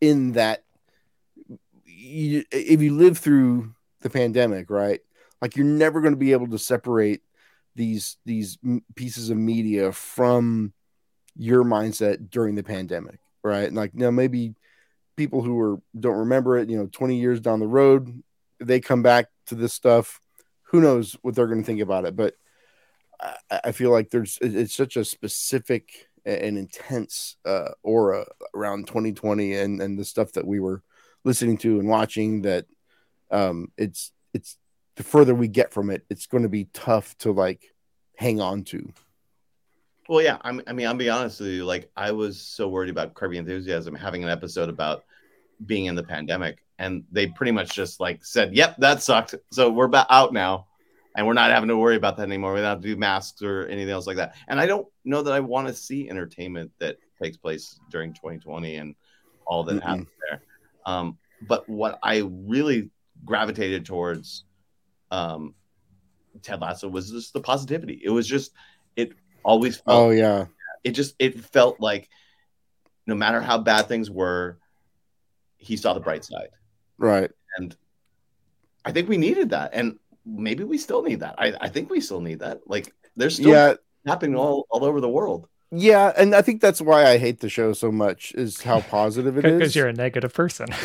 in 0.00 0.32
that. 0.32 0.64
You, 1.84 2.44
if 2.52 2.80
you 2.80 2.94
live 2.94 3.18
through 3.18 3.74
the 4.02 4.10
pandemic, 4.10 4.70
right? 4.70 5.00
Like 5.40 5.56
you're 5.56 5.66
never 5.66 6.00
going 6.00 6.12
to 6.12 6.18
be 6.18 6.32
able 6.32 6.48
to 6.48 6.58
separate 6.58 7.22
these 7.74 8.16
these 8.24 8.58
pieces 8.94 9.30
of 9.30 9.36
media 9.36 9.92
from 9.92 10.72
your 11.38 11.64
mindset 11.64 12.30
during 12.30 12.54
the 12.54 12.62
pandemic, 12.62 13.18
right? 13.42 13.72
Like 13.72 13.94
now 13.94 14.10
maybe 14.10 14.54
people 15.16 15.42
who 15.42 15.58
are 15.60 15.80
don't 15.98 16.18
remember 16.18 16.58
it, 16.58 16.68
you 16.68 16.76
know, 16.76 16.88
20 16.90 17.16
years 17.16 17.40
down 17.40 17.60
the 17.60 17.66
road, 17.66 18.22
they 18.60 18.80
come 18.80 19.02
back 19.02 19.26
to 19.46 19.54
this 19.54 19.72
stuff. 19.72 20.20
Who 20.64 20.80
knows 20.80 21.16
what 21.22 21.34
they're 21.34 21.46
going 21.46 21.60
to 21.60 21.66
think 21.66 21.80
about 21.80 22.04
it? 22.04 22.14
But 22.14 22.34
I, 23.20 23.60
I, 23.64 23.72
feel 23.72 23.90
like 23.90 24.10
there's 24.10 24.38
it's 24.42 24.74
such 24.74 24.96
a 24.96 25.04
specific 25.04 26.08
and 26.26 26.58
intense 26.58 27.36
uh, 27.46 27.70
aura 27.82 28.26
around 28.54 28.86
2020 28.86 29.54
and 29.54 29.80
and 29.80 29.98
the 29.98 30.04
stuff 30.04 30.32
that 30.32 30.46
we 30.46 30.60
were 30.60 30.82
listening 31.24 31.56
to 31.58 31.80
and 31.80 31.88
watching 31.88 32.42
that 32.42 32.66
um 33.30 33.70
it's 33.76 34.12
it's 34.34 34.58
the 34.98 35.04
further 35.04 35.34
we 35.34 35.48
get 35.48 35.72
from 35.72 35.90
it, 35.90 36.04
it's 36.10 36.26
going 36.26 36.42
to 36.42 36.48
be 36.48 36.64
tough 36.74 37.16
to 37.18 37.32
like 37.32 37.72
hang 38.16 38.40
on 38.40 38.64
to. 38.64 38.92
Well, 40.08 40.22
yeah, 40.22 40.38
I'm, 40.40 40.62
I 40.66 40.72
mean, 40.72 40.86
I'll 40.86 40.94
be 40.94 41.10
honest 41.10 41.40
with 41.40 41.50
you. 41.50 41.64
Like, 41.66 41.90
I 41.94 42.12
was 42.12 42.40
so 42.40 42.66
worried 42.68 42.88
about 42.88 43.12
Your 43.20 43.32
Enthusiasm 43.34 43.94
having 43.94 44.24
an 44.24 44.30
episode 44.30 44.70
about 44.70 45.04
being 45.66 45.84
in 45.84 45.94
the 45.94 46.02
pandemic, 46.02 46.64
and 46.78 47.04
they 47.12 47.26
pretty 47.26 47.52
much 47.52 47.74
just 47.74 48.00
like 48.00 48.24
said, 48.24 48.54
"Yep, 48.54 48.76
that 48.78 49.02
sucked." 49.02 49.34
So 49.52 49.68
we're 49.70 49.84
about 49.84 50.06
out 50.08 50.32
now, 50.32 50.66
and 51.14 51.26
we're 51.26 51.34
not 51.34 51.50
having 51.50 51.68
to 51.68 51.76
worry 51.76 51.96
about 51.96 52.16
that 52.16 52.22
anymore. 52.22 52.54
We 52.54 52.60
don't 52.60 52.68
have 52.68 52.80
to 52.80 52.88
do 52.88 52.96
masks 52.96 53.42
or 53.42 53.66
anything 53.66 53.90
else 53.90 54.06
like 54.06 54.16
that. 54.16 54.34
And 54.48 54.58
I 54.58 54.66
don't 54.66 54.86
know 55.04 55.20
that 55.20 55.34
I 55.34 55.40
want 55.40 55.68
to 55.68 55.74
see 55.74 56.08
entertainment 56.08 56.70
that 56.78 56.96
takes 57.20 57.36
place 57.36 57.78
during 57.90 58.12
2020 58.14 58.76
and 58.76 58.94
all 59.46 59.64
that 59.64 59.76
mm 59.76 59.82
happens 59.82 60.08
there. 60.28 60.42
Um, 60.86 61.18
but 61.46 61.68
what 61.68 61.98
I 62.02 62.22
really 62.24 62.90
gravitated 63.24 63.84
towards 63.84 64.44
um, 65.10 65.54
Ted 66.42 66.60
Lasso 66.60 66.88
was 66.88 67.10
just 67.10 67.32
the 67.32 67.40
positivity. 67.40 68.00
It 68.02 68.10
was 68.10 68.26
just 68.26 68.52
it 68.96 69.12
always 69.48 69.82
oh, 69.86 69.90
felt 69.90 70.02
Oh 70.02 70.10
yeah. 70.10 70.46
It 70.84 70.92
just 70.92 71.14
it 71.18 71.40
felt 71.44 71.80
like 71.80 72.08
no 73.06 73.14
matter 73.14 73.40
how 73.40 73.58
bad 73.58 73.88
things 73.88 74.10
were, 74.10 74.58
he 75.56 75.76
saw 75.76 75.94
the 75.94 76.00
bright 76.00 76.24
side. 76.24 76.50
Right. 76.98 77.30
And 77.56 77.74
I 78.84 78.92
think 78.92 79.08
we 79.08 79.16
needed 79.16 79.50
that. 79.50 79.70
And 79.72 79.98
maybe 80.24 80.64
we 80.64 80.78
still 80.78 81.02
need 81.02 81.20
that. 81.20 81.34
I, 81.38 81.54
I 81.60 81.68
think 81.68 81.90
we 81.90 82.00
still 82.00 82.20
need 82.20 82.40
that. 82.40 82.60
Like 82.66 82.94
there's 83.16 83.36
still 83.36 83.50
yeah. 83.50 83.74
happening 84.06 84.36
all, 84.36 84.66
all 84.70 84.84
over 84.84 85.00
the 85.00 85.08
world. 85.08 85.48
Yeah, 85.70 86.12
and 86.16 86.34
I 86.34 86.40
think 86.40 86.62
that's 86.62 86.80
why 86.80 87.04
I 87.04 87.18
hate 87.18 87.40
the 87.40 87.50
show 87.50 87.74
so 87.74 87.92
much 87.92 88.32
is 88.34 88.62
how 88.62 88.80
positive 88.90 89.36
it 89.36 89.44
is. 89.44 89.58
Because 89.58 89.76
you're 89.76 89.88
a 89.88 89.92
negative 89.92 90.32
person. 90.32 90.68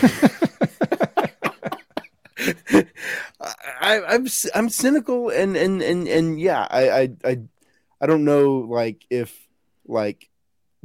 I, 3.79 4.01
I'm 4.01 4.27
I'm 4.55 4.69
cynical 4.69 5.29
and 5.29 5.55
and 5.55 5.81
and 5.81 6.07
and 6.07 6.39
yeah, 6.39 6.67
I 6.69 6.89
I 6.89 7.09
I 7.23 7.39
I 8.03 8.05
don't 8.05 8.25
know 8.25 8.57
like 8.57 9.05
if 9.09 9.47
like 9.87 10.29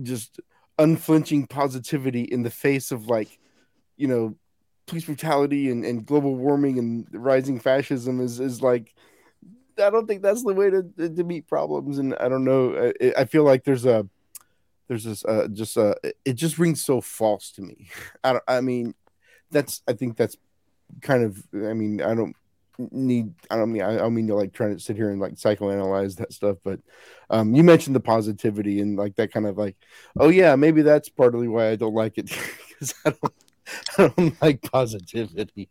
just 0.00 0.38
unflinching 0.78 1.48
positivity 1.48 2.22
in 2.22 2.44
the 2.44 2.50
face 2.50 2.92
of 2.92 3.08
like, 3.08 3.40
you 3.96 4.06
know, 4.06 4.36
police 4.86 5.06
brutality 5.06 5.68
and, 5.68 5.84
and 5.84 6.06
global 6.06 6.36
warming 6.36 6.78
and 6.78 7.08
rising 7.10 7.58
fascism 7.58 8.20
is 8.20 8.38
is 8.38 8.62
like 8.62 8.94
I 9.82 9.90
don't 9.90 10.06
think 10.06 10.22
that's 10.22 10.44
the 10.44 10.54
way 10.54 10.70
to 10.70 10.84
to 10.96 11.24
meet 11.24 11.48
problems. 11.48 11.98
And 11.98 12.14
I 12.20 12.28
don't 12.28 12.44
know 12.44 12.92
I, 13.02 13.12
I 13.22 13.24
feel 13.24 13.42
like 13.42 13.64
there's 13.64 13.84
a 13.84 14.08
there's 14.86 15.02
this 15.02 15.24
uh, 15.24 15.48
just 15.52 15.76
uh 15.76 15.94
it 16.24 16.34
just 16.34 16.56
rings 16.56 16.84
so 16.84 17.00
false 17.00 17.50
to 17.52 17.62
me. 17.62 17.88
I 18.22 18.38
I 18.46 18.60
mean 18.60 18.94
that's 19.50 19.82
I 19.88 19.94
think 19.94 20.16
that's 20.16 20.36
kind 21.00 21.24
of 21.24 21.42
I 21.52 21.74
mean 21.74 22.00
I 22.00 22.14
don't 22.14 22.36
need 22.78 23.34
I 23.50 23.56
don't 23.56 23.72
mean 23.72 23.82
I 23.82 23.96
don't 23.96 24.14
mean 24.14 24.28
to 24.28 24.34
like 24.34 24.52
try 24.52 24.68
to 24.68 24.78
sit 24.78 24.96
here 24.96 25.10
and 25.10 25.20
like 25.20 25.34
psychoanalyze 25.34 26.16
that 26.16 26.32
stuff 26.32 26.58
but 26.62 26.78
um 27.28 27.54
you 27.54 27.64
mentioned 27.64 27.96
the 27.96 28.00
positivity 28.00 28.80
and 28.80 28.96
like 28.96 29.16
that 29.16 29.32
kind 29.32 29.46
of 29.46 29.58
like 29.58 29.76
oh 30.18 30.28
yeah 30.28 30.54
maybe 30.54 30.82
that's 30.82 31.08
partly 31.08 31.48
why 31.48 31.70
I 31.70 31.76
don't 31.76 31.94
like 31.94 32.18
it 32.18 32.26
because 32.68 32.94
I 33.04 33.10
don't 33.10 33.34
I 33.98 34.08
don't 34.08 34.42
like 34.42 34.62
positivity. 34.62 35.68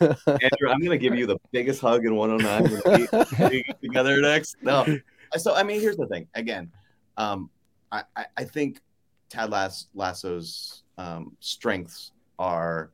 Andrew, 0.00 0.68
I'm 0.68 0.80
gonna 0.80 0.98
give 0.98 1.14
you 1.14 1.26
the 1.26 1.38
biggest 1.52 1.80
hug 1.80 2.04
in 2.04 2.14
109 2.14 3.62
together 3.82 4.20
next. 4.20 4.56
No, 4.62 4.98
so 5.36 5.54
I 5.54 5.62
mean, 5.62 5.80
here's 5.80 5.96
the 5.96 6.06
thing. 6.06 6.26
Again, 6.34 6.70
um, 7.16 7.50
I, 7.90 8.02
I 8.36 8.44
think 8.44 8.80
Tad 9.30 9.50
Lass, 9.50 9.86
Lasso's 9.94 10.82
um, 10.98 11.36
strengths 11.40 12.12
are 12.38 12.90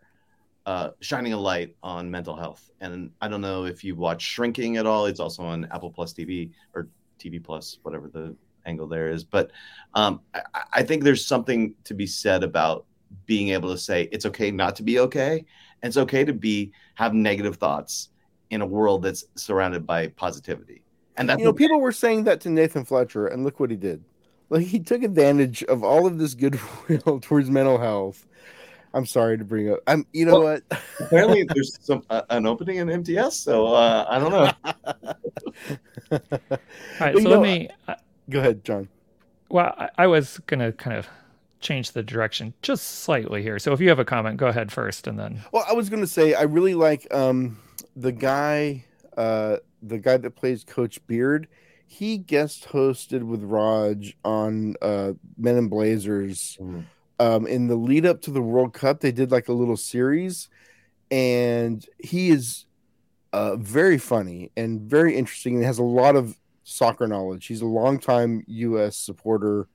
uh, 0.67 0.91
shining 1.01 1.33
a 1.33 1.39
light 1.39 1.77
on 1.83 2.11
mental 2.11 2.37
health. 2.37 2.71
And 2.81 3.11
I 3.21 3.29
don't 3.29 3.41
know 3.41 3.65
if 3.65 3.85
you 3.85 3.95
watch 3.95 4.23
Shrinking 4.23 4.77
at 4.77 4.87
all. 4.87 5.07
It's 5.07 5.21
also 5.21 5.43
on 5.43 5.67
Apple 5.71 5.91
Plus 5.91 6.13
TV 6.13 6.51
or 6.75 6.89
TV 7.19 7.43
Plus, 7.43 7.79
whatever 7.83 8.09
the 8.09 8.35
angle 8.67 8.87
there 8.87 9.11
is. 9.11 9.25
But 9.25 9.51
um, 9.95 10.21
I, 10.35 10.43
I 10.73 10.83
think 10.83 11.05
there's 11.05 11.27
something 11.27 11.75
to 11.85 11.95
be 11.95 12.07
said 12.07 12.43
about 12.43 12.87
being 13.27 13.51
able 13.51 13.71
to 13.71 13.79
say 13.79 14.09
it's 14.13 14.27
okay 14.27 14.51
not 14.51 14.77
to 14.77 14.83
be 14.83 14.99
okay 14.99 15.45
and 15.83 15.91
it's 15.91 15.97
okay 15.97 16.25
to 16.25 16.33
be 16.33 16.73
have 16.95 17.15
negative 17.15 17.57
thoughts 17.57 18.11
in 18.51 18.61
a 18.61 18.67
world 18.67 19.03
that's 19.03 19.25
surrounded 19.37 19.87
by 19.87 20.09
positivity 20.09 20.83
and 21.17 21.29
that's 21.29 21.39
you 21.39 21.45
know 21.45 21.53
people 21.53 21.81
were 21.81 21.93
saying 21.93 22.25
that 22.25 22.41
to 22.41 22.51
nathan 22.51 22.85
fletcher 22.85 23.27
and 23.27 23.45
look 23.45 23.61
what 23.61 23.71
he 23.71 23.77
did 23.77 24.03
like 24.51 24.67
he 24.67 24.79
took 24.79 25.03
advantage 25.03 25.63
of 25.65 25.83
all 25.83 26.07
of 26.07 26.19
this 26.19 26.35
goodwill 26.35 27.21
towards 27.23 27.51
mental 27.51 27.79
health 27.79 28.27
i'm 28.95 29.05
sorry 29.05 29.37
to 29.37 29.45
bring 29.45 29.71
up 29.71 29.81
i'm 29.87 30.07
you 30.13 30.25
know 30.25 30.41
well, 30.41 30.61
what 30.69 30.83
apparently 31.01 31.45
there's 31.55 31.79
some 31.83 32.03
uh, 32.11 32.23
an 32.31 32.47
opening 32.47 32.77
in 32.77 32.89
mts 32.89 33.33
so 33.33 33.67
uh, 33.67 34.07
i 34.09 34.19
don't 34.19 34.33
know 34.33 34.53
all 36.13 36.21
right 37.01 37.17
so 37.17 37.29
let 37.29 37.41
me 37.41 37.69
uh, 37.89 37.95
go 38.31 38.39
ahead 38.41 38.65
john 38.65 38.89
well 39.51 39.75
I, 39.77 39.91
I 39.99 40.07
was 40.07 40.41
gonna 40.47 40.73
kind 40.73 40.97
of 40.97 41.09
change 41.65 41.93
the 41.93 42.03
direction 42.03 42.55
just 42.63 43.01
slightly 43.01 43.43
here. 43.43 43.59
So 43.59 43.73
if 43.73 43.81
you 43.81 43.89
have 43.89 43.99
a 43.99 44.05
comment, 44.05 44.37
go 44.37 44.47
ahead 44.47 44.71
first, 44.71 45.09
and 45.09 45.19
then. 45.19 45.43
Well, 45.51 45.65
I 45.69 45.73
was 45.73 45.89
going 45.89 46.03
to 46.03 46.07
say 46.07 46.35
I 46.35 46.43
really 46.43 46.75
like 46.75 47.13
um, 47.13 47.59
the 47.97 48.13
guy, 48.13 48.85
uh, 49.17 49.57
the 49.83 49.99
guy 49.99 50.19
that 50.19 50.37
plays 50.37 50.63
Coach 50.63 51.05
Beard. 51.09 51.49
He 51.87 52.19
guest 52.19 52.69
hosted 52.69 53.23
with 53.23 53.43
Rog 53.43 54.05
on 54.25 54.75
uh, 54.81 55.13
Men 55.37 55.57
in 55.57 55.69
Blazers. 55.69 56.59
Mm. 56.61 56.85
Um, 57.21 57.47
in 57.47 57.69
the 57.69 57.77
lead 57.77 58.07
up 58.07 58.23
to 58.23 58.31
the 58.31 58.43
World 58.43 58.73
Cup, 58.73 59.01
they 59.01 59.13
did 59.13 59.31
like 59.31 59.49
a 59.49 59.53
little 59.53 59.77
series, 59.77 60.49
and 61.11 61.85
he 61.99 62.31
is 62.31 62.67
uh, 63.33 63.57
very 63.57 63.99
funny 63.99 64.51
and 64.57 64.81
very 64.81 65.17
interesting. 65.17 65.57
And 65.57 65.65
has 65.65 65.79
a 65.79 65.85
lot 65.85 66.17
of 66.17 66.37
soccer 66.65 67.07
knowledge. 67.07 67.47
He's 67.47 67.61
a 67.61 67.67
longtime 67.67 68.43
U.S. 68.47 68.97
supporter 68.97 69.69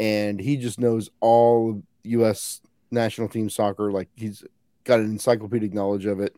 and 0.00 0.40
he 0.40 0.56
just 0.56 0.80
knows 0.80 1.10
all 1.20 1.82
U.S. 2.04 2.62
national 2.90 3.28
team 3.28 3.50
soccer. 3.50 3.92
Like 3.92 4.08
he's 4.16 4.42
got 4.84 4.98
an 4.98 5.06
encyclopedic 5.06 5.74
knowledge 5.74 6.06
of 6.06 6.20
it. 6.20 6.34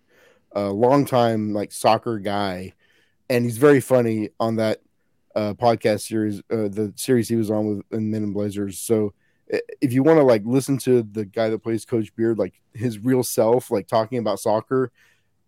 A 0.51 0.69
long 0.69 1.07
time 1.07 1.55
like 1.55 1.73
soccer 1.73 2.19
guy, 2.19 2.75
and 3.31 3.45
he's 3.45 3.57
very 3.57 3.81
funny 3.81 4.31
on 4.39 4.57
that 4.57 4.81
uh, 5.35 5.55
podcast 5.55 6.07
series, 6.07 6.41
uh, 6.51 6.69
the 6.69 6.93
series 6.97 7.29
he 7.29 7.37
was 7.37 7.51
on 7.51 7.67
with 7.67 7.83
in 7.93 8.11
Men 8.11 8.25
in 8.25 8.33
Blazers. 8.33 8.79
So 8.79 9.15
Eh, 9.53 9.61
if 9.81 9.93
you 9.93 10.03
want 10.03 10.19
to 10.19 10.25
like 10.25 10.43
listen 10.45 10.79
to 10.79 11.03
the 11.03 11.25
guy 11.25 11.49
that 11.49 11.63
plays 11.63 11.85
Coach 11.85 12.15
Beard, 12.17 12.39
like 12.39 12.61
his 12.75 12.99
real 12.99 13.23
self, 13.23 13.71
like 13.71 13.87
talking 13.87 14.19
about 14.19 14.41
soccer, 14.41 14.91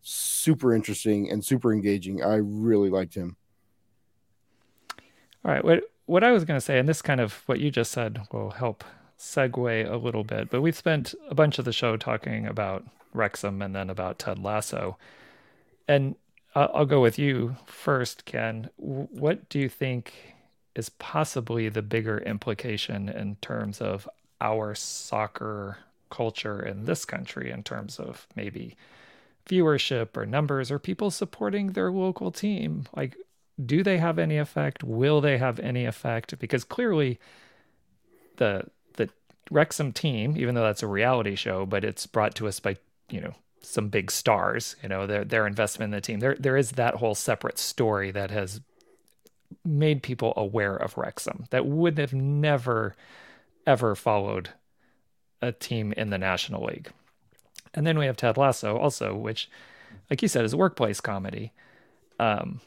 super 0.03 0.75
interesting 0.75 1.31
and 1.31 1.45
super 1.45 1.73
engaging. 1.73 2.23
I 2.23 2.37
really 2.37 2.91
liked 2.91 3.15
him. 3.15 3.37
All 5.45 5.53
right, 5.53 5.65
what 5.65 5.85
what 6.07 6.23
I 6.23 6.33
was 6.33 6.45
going 6.45 6.59
to 6.59 6.65
say, 6.65 6.79
and 6.79 6.89
this 6.89 7.03
kind 7.03 7.21
of 7.21 7.43
what 7.47 7.61
you 7.61 7.71
just 7.71 7.91
said 7.91 8.27
will 8.31 8.51
help 8.51 8.85
segue 9.19 9.91
a 9.91 9.97
little 9.97 10.25
bit, 10.25 10.51
but 10.51 10.61
we've 10.61 10.77
spent 10.77 11.15
a 11.29 11.35
bunch 11.35 11.59
of 11.59 11.65
the 11.65 11.73
show 11.73 11.97
talking 11.97 12.47
about 12.47 12.85
Wrexham 13.15 13.63
and 13.63 13.75
then 13.75 13.89
about 13.89 14.19
Ted 14.19 14.39
Lasso. 14.39 14.99
And 15.89 16.17
I'll 16.55 16.87
go 16.87 17.01
with 17.01 17.19
you 17.19 17.57
first, 17.67 18.25
Ken. 18.27 18.69
What 18.77 19.49
do 19.49 19.59
you 19.59 19.69
think 19.69 20.34
is 20.75 20.89
possibly 20.89 21.69
the 21.69 21.83
bigger 21.83 22.19
implication 22.19 23.09
in 23.09 23.37
terms 23.37 23.81
of 23.81 24.09
our 24.41 24.75
soccer 24.75 25.79
culture 26.11 26.61
in 26.65 26.85
this 26.85 27.05
country, 27.05 27.51
in 27.51 27.63
terms 27.63 27.99
of 27.99 28.27
maybe 28.37 28.77
viewership 29.49 30.17
or 30.17 30.27
numbers 30.27 30.71
or 30.71 30.79
people 30.79 31.11
supporting 31.11 31.73
their 31.73 31.91
local 31.91 32.31
team? 32.31 32.87
Like, 32.97 33.17
do 33.65 33.83
they 33.83 33.99
have 33.99 34.19
any 34.19 34.39
effect? 34.39 34.83
Will 34.83 35.21
they 35.21 35.39
have 35.39 35.61
any 35.61 35.85
effect? 35.85 36.39
Because 36.39 36.65
clearly, 36.65 37.19
the 38.37 38.65
the 38.95 39.09
Wrexham 39.51 39.93
team, 39.93 40.37
even 40.37 40.55
though 40.55 40.65
that's 40.65 40.83
a 40.83 40.89
reality 40.89 41.37
show, 41.37 41.67
but 41.67 41.85
it's 41.85 42.07
brought 42.07 42.35
to 42.37 42.49
us 42.49 42.59
by 42.59 42.77
you 43.11 43.21
know 43.21 43.35
some 43.63 43.89
big 43.89 44.11
stars. 44.11 44.77
You 44.83 44.89
know 44.89 45.07
their 45.07 45.25
their 45.25 45.47
investment 45.47 45.93
in 45.93 45.97
the 45.97 46.01
team. 46.01 46.21
There 46.21 46.37
there 46.39 46.57
is 46.57 46.73
that 46.73 46.97
whole 46.97 47.15
separate 47.15 47.59
story 47.59 48.11
that 48.11 48.31
has 48.31 48.61
made 49.65 50.03
people 50.03 50.33
aware 50.37 50.77
of 50.77 50.97
Wrexham 50.97 51.47
that 51.51 51.67
would 51.67 51.99
have 51.99 52.13
never 52.13 52.95
ever 53.67 53.95
followed 53.95 54.51
a 55.41 55.53
team 55.53 55.93
in 55.97 56.11
the 56.11 56.19
National 56.19 56.65
League. 56.65 56.91
And 57.73 57.87
then 57.87 57.99
we 57.99 58.07
have 58.07 58.17
Ted 58.17 58.37
Lasso 58.37 58.77
also, 58.77 59.15
which, 59.15 59.51
like 60.11 60.23
you 60.23 60.29
said, 60.29 60.45
is 60.45 60.53
a 60.53 60.57
workplace 60.57 61.01
comedy. 61.01 61.53
Um, 62.19 62.61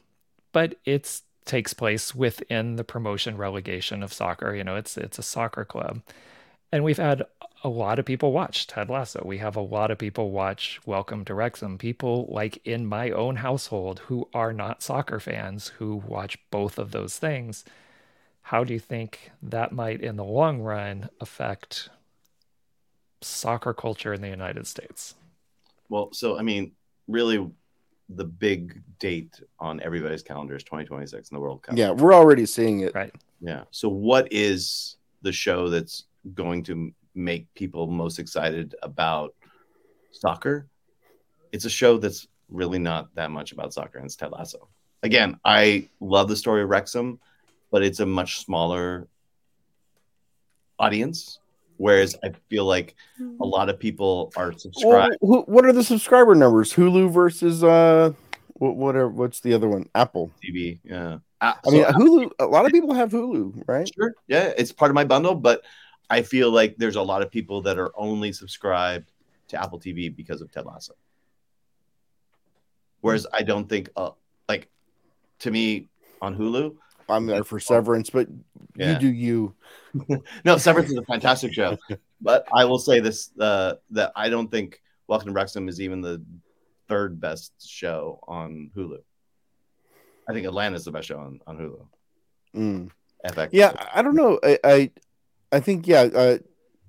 but 0.52 0.76
it 0.86 1.22
takes 1.46 1.74
place 1.74 2.14
within 2.14 2.76
the 2.76 2.84
promotion 2.84 3.38
relegation 3.38 4.04
of 4.04 4.14
soccer. 4.14 4.54
You 4.54 4.64
know, 4.64 4.76
it's 4.76 4.98
it's 4.98 5.18
a 5.18 5.24
soccer 5.24 5.64
club, 5.64 6.02
and 6.72 6.84
we've 6.84 6.98
had 6.98 7.24
a 7.68 7.70
lot 7.70 8.00
of 8.00 8.06
people 8.06 8.32
watch 8.32 8.66
Ted 8.66 8.90
Lasso. 8.90 9.22
We 9.26 9.40
have 9.40 9.58
a 9.58 9.62
lot 9.62 9.92
of 9.92 9.98
people 9.98 10.32
watch 10.32 10.80
Welcome 10.86 11.26
to 11.26 11.34
Wrexham. 11.34 11.78
People 11.78 12.26
like 12.30 12.66
in 12.66 12.86
my 12.86 13.12
own 13.12 13.36
household 13.36 14.00
who 14.06 14.30
are 14.34 14.54
not 14.54 14.82
soccer 14.82 15.20
fans 15.20 15.68
who 15.78 15.98
watch 15.98 16.40
both 16.50 16.80
of 16.80 16.92
those 16.92 17.20
things. 17.20 17.66
How 18.44 18.64
do 18.64 18.72
you 18.72 18.80
think 18.80 19.32
that 19.44 19.74
might, 19.74 20.00
in 20.00 20.16
the 20.16 20.24
long 20.24 20.62
run, 20.62 21.10
affect 21.20 21.90
soccer 23.20 23.74
culture 23.74 24.14
in 24.14 24.22
the 24.22 24.30
United 24.30 24.66
States? 24.66 25.16
Well, 25.90 26.14
so 26.14 26.40
I 26.40 26.44
mean, 26.44 26.72
really, 27.10 27.52
the 28.08 28.24
big 28.24 28.82
date 28.98 29.42
on 29.60 29.82
everybody's 29.82 30.24
calendar 30.24 30.56
is 30.56 30.64
2026 30.64 31.32
in 31.32 31.36
the 31.36 31.42
World 31.42 31.64
Cup. 31.64 31.78
Yeah, 31.78 31.92
we're 31.92 32.14
already 32.14 32.46
seeing 32.46 32.80
it. 32.80 32.96
Right. 32.96 33.14
Yeah. 33.42 33.64
So 33.72 33.90
what 33.90 34.30
is 34.32 34.96
the 35.22 35.34
show 35.34 35.68
that's 35.70 36.06
going 36.34 36.64
to 36.64 36.94
make 37.18 37.54
people 37.54 37.88
most 37.88 38.20
excited 38.20 38.76
about 38.84 39.34
soccer? 40.12 40.68
It's 41.52 41.66
a 41.66 41.70
show 41.70 41.98
that's 41.98 42.28
really 42.50 42.80
not 42.80 43.14
that 43.16 43.32
much 43.32 43.52
about 43.52 43.74
soccer, 43.74 43.98
and 43.98 44.06
it's 44.06 44.16
Ted 44.16 44.32
Lasso. 44.32 44.70
Again, 45.04 45.40
I 45.44 45.90
love 46.00 46.28
the 46.28 46.36
story 46.36 46.64
of 46.64 46.70
Wrexham, 46.70 47.20
but 47.72 47.84
it's 47.84 48.00
a 48.00 48.06
much 48.06 48.40
smaller 48.40 49.08
audience 50.80 51.40
Whereas 51.78 52.16
I 52.24 52.32
feel 52.50 52.66
like 52.66 52.96
a 53.20 53.24
hmm. 53.24 53.38
lot 53.40 53.70
of 53.70 53.80
people 53.80 54.34
are 54.36 54.52
subscribed. 54.52 55.18
Well, 55.22 55.44
what 55.48 55.66
are 55.66 55.74
the 55.74 55.84
subscriber 55.84 56.36
numbers? 56.36 56.74
Hulu 56.74 57.12
versus 57.12 57.64
uh, 57.64 58.14
what 58.56 58.96
are 58.96 59.08
what's 59.08 59.40
the 59.40 59.54
other 59.54 59.68
one? 59.68 59.88
Apple 59.94 60.32
TV. 60.44 60.80
Yeah. 60.84 61.20
Uh, 61.40 61.54
I 61.66 61.70
mean, 61.70 61.84
Hulu. 61.84 62.32
A 62.40 62.46
lot 62.46 62.66
of 62.66 62.72
people 62.72 62.94
have 62.94 63.12
Hulu, 63.12 63.64
right? 63.68 63.90
Sure. 63.96 64.14
Yeah, 64.28 64.52
it's 64.58 64.72
part 64.72 64.90
of 64.90 64.96
my 64.96 65.04
bundle, 65.04 65.36
but 65.36 65.64
I 66.10 66.22
feel 66.22 66.52
like 66.52 66.78
there's 66.78 66.96
a 66.96 67.02
lot 67.02 67.22
of 67.22 67.32
people 67.32 67.62
that 67.64 67.78
are 67.78 67.92
only 67.96 68.32
subscribed 68.32 69.12
to 69.50 69.62
Apple 69.62 69.80
TV 69.80 70.14
because 70.14 70.42
of 70.42 70.52
Ted 70.52 70.66
Lasso. 70.66 70.94
Whereas 73.02 73.28
I 73.34 73.44
don't 73.44 73.68
think, 73.68 73.90
uh, 73.96 74.12
like, 74.50 74.70
to 75.40 75.52
me 75.52 75.90
on 76.22 76.36
Hulu, 76.36 76.76
I'm 77.10 77.26
there 77.26 77.44
for 77.44 77.60
Severance, 77.60 78.10
but 78.10 78.28
yeah. 78.76 78.94
you 78.94 79.00
do 79.00 79.08
you. 79.08 79.56
no, 80.46 80.58
Severance 80.58 80.92
is 80.92 80.98
a 80.98 81.04
fantastic 81.04 81.54
show, 81.54 81.78
but 82.22 82.46
I 82.54 82.66
will 82.66 82.80
say 82.80 83.00
this: 83.00 83.32
uh, 83.40 83.76
that 83.92 84.12
I 84.16 84.30
don't 84.30 84.52
think 84.52 84.82
Welcome 85.08 85.30
to 85.30 85.34
Wrexham 85.34 85.70
is 85.70 85.80
even 85.80 86.02
the 86.02 86.22
third 86.90 87.20
best 87.22 87.54
show 87.66 88.20
on 88.28 88.70
Hulu. 88.76 88.98
I 90.28 90.34
think 90.34 90.46
Atlanta 90.46 90.76
is 90.76 90.84
the 90.84 90.92
best 90.92 91.08
show 91.08 91.20
on, 91.20 91.40
on 91.48 91.58
Hulu. 91.58 91.86
Mm. 92.54 92.92
FX. 93.26 93.50
Yeah, 93.54 93.72
I 93.94 94.02
don't 94.02 94.16
know. 94.16 94.38
I, 94.44 94.60
I, 94.64 94.92
I 95.52 95.60
think 95.60 95.88
yeah. 95.88 96.02
Uh, 96.02 96.38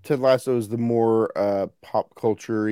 Ted 0.03 0.21
Lasso 0.21 0.57
is 0.57 0.69
the 0.69 0.79
more 0.79 1.37
uh, 1.37 1.67
pop 1.83 2.15
culture 2.15 2.71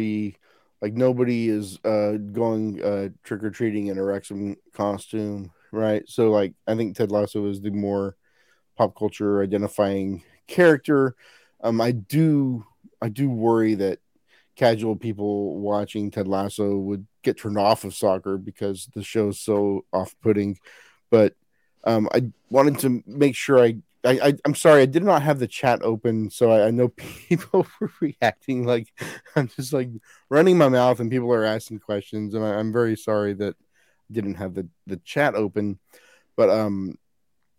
like 0.80 0.92
nobody 0.92 1.48
is 1.48 1.78
uh, 1.84 2.12
going 2.32 2.82
uh, 2.82 3.08
trick 3.24 3.42
or 3.42 3.50
treating 3.50 3.88
in 3.88 3.98
a 3.98 4.04
Wrexham 4.04 4.56
costume, 4.72 5.50
right? 5.72 6.02
So 6.06 6.30
like 6.30 6.54
I 6.66 6.76
think 6.76 6.96
Ted 6.96 7.10
Lasso 7.10 7.46
is 7.46 7.60
the 7.60 7.70
more 7.70 8.16
pop 8.76 8.96
culture 8.96 9.42
identifying 9.42 10.22
character. 10.46 11.16
Um, 11.62 11.80
I 11.80 11.92
do 11.92 12.64
I 13.00 13.08
do 13.08 13.30
worry 13.30 13.74
that 13.74 13.98
casual 14.56 14.96
people 14.96 15.58
watching 15.58 16.10
Ted 16.10 16.26
Lasso 16.26 16.76
would 16.76 17.06
get 17.22 17.38
turned 17.38 17.58
off 17.58 17.84
of 17.84 17.94
soccer 17.94 18.38
because 18.38 18.88
the 18.94 19.02
show's 19.02 19.38
so 19.38 19.84
off-putting. 19.92 20.58
But 21.10 21.34
um, 21.84 22.08
I 22.12 22.30
wanted 22.50 22.78
to 22.80 23.02
make 23.06 23.36
sure 23.36 23.62
I, 23.62 23.76
I, 24.06 24.28
I 24.28 24.32
am 24.46 24.54
sorry 24.54 24.82
I 24.82 24.86
did 24.86 25.02
not 25.02 25.22
have 25.22 25.38
the 25.38 25.46
chat 25.46 25.82
open, 25.82 26.30
so 26.30 26.50
I, 26.50 26.68
I 26.68 26.70
know 26.70 26.88
people 27.28 27.66
were 27.80 27.90
reacting 28.00 28.64
like 28.64 28.92
I'm 29.34 29.48
just 29.48 29.72
like 29.72 29.90
running 30.30 30.56
my 30.58 30.68
mouth 30.68 31.00
and 31.00 31.10
people 31.10 31.32
are 31.32 31.44
asking 31.44 31.80
questions, 31.80 32.34
and 32.34 32.44
I, 32.44 32.54
I'm 32.54 32.72
very 32.72 32.96
sorry 32.96 33.34
that 33.34 33.56
I 33.58 34.12
didn't 34.12 34.34
have 34.36 34.54
the 34.54 34.68
the 34.86 34.98
chat 34.98 35.34
open. 35.34 35.78
But 36.36 36.50
um, 36.50 36.98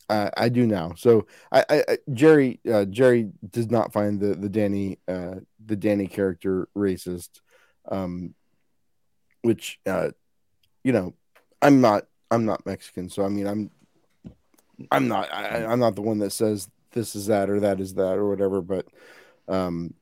uh, 0.09 0.29
I 0.37 0.49
do 0.49 0.65
now. 0.65 0.93
So 0.95 1.27
I, 1.51 1.65
I 1.69 1.97
Jerry 2.13 2.59
uh, 2.71 2.85
Jerry 2.85 3.31
does 3.49 3.69
not 3.69 3.91
find 3.91 4.19
the 4.19 4.35
the 4.35 4.49
Danny 4.49 4.99
uh, 5.07 5.35
the 5.65 5.75
Danny 5.75 6.07
character 6.07 6.69
racist, 6.75 7.41
um, 7.89 8.33
which 9.41 9.79
uh, 9.85 10.11
you 10.83 10.93
know 10.93 11.13
I'm 11.61 11.81
not 11.81 12.05
I'm 12.31 12.45
not 12.45 12.65
Mexican, 12.65 13.09
so 13.09 13.25
I 13.25 13.29
mean 13.29 13.47
I'm 13.47 13.71
I'm 14.91 15.07
not 15.07 15.33
I, 15.33 15.65
I'm 15.65 15.79
not 15.79 15.95
the 15.95 16.01
one 16.01 16.19
that 16.19 16.31
says 16.31 16.69
this 16.91 17.15
is 17.15 17.27
that 17.27 17.49
or 17.49 17.59
that 17.61 17.79
is 17.79 17.93
that 17.95 18.17
or 18.17 18.29
whatever, 18.29 18.61
but 18.61 18.85
um, 19.47 19.93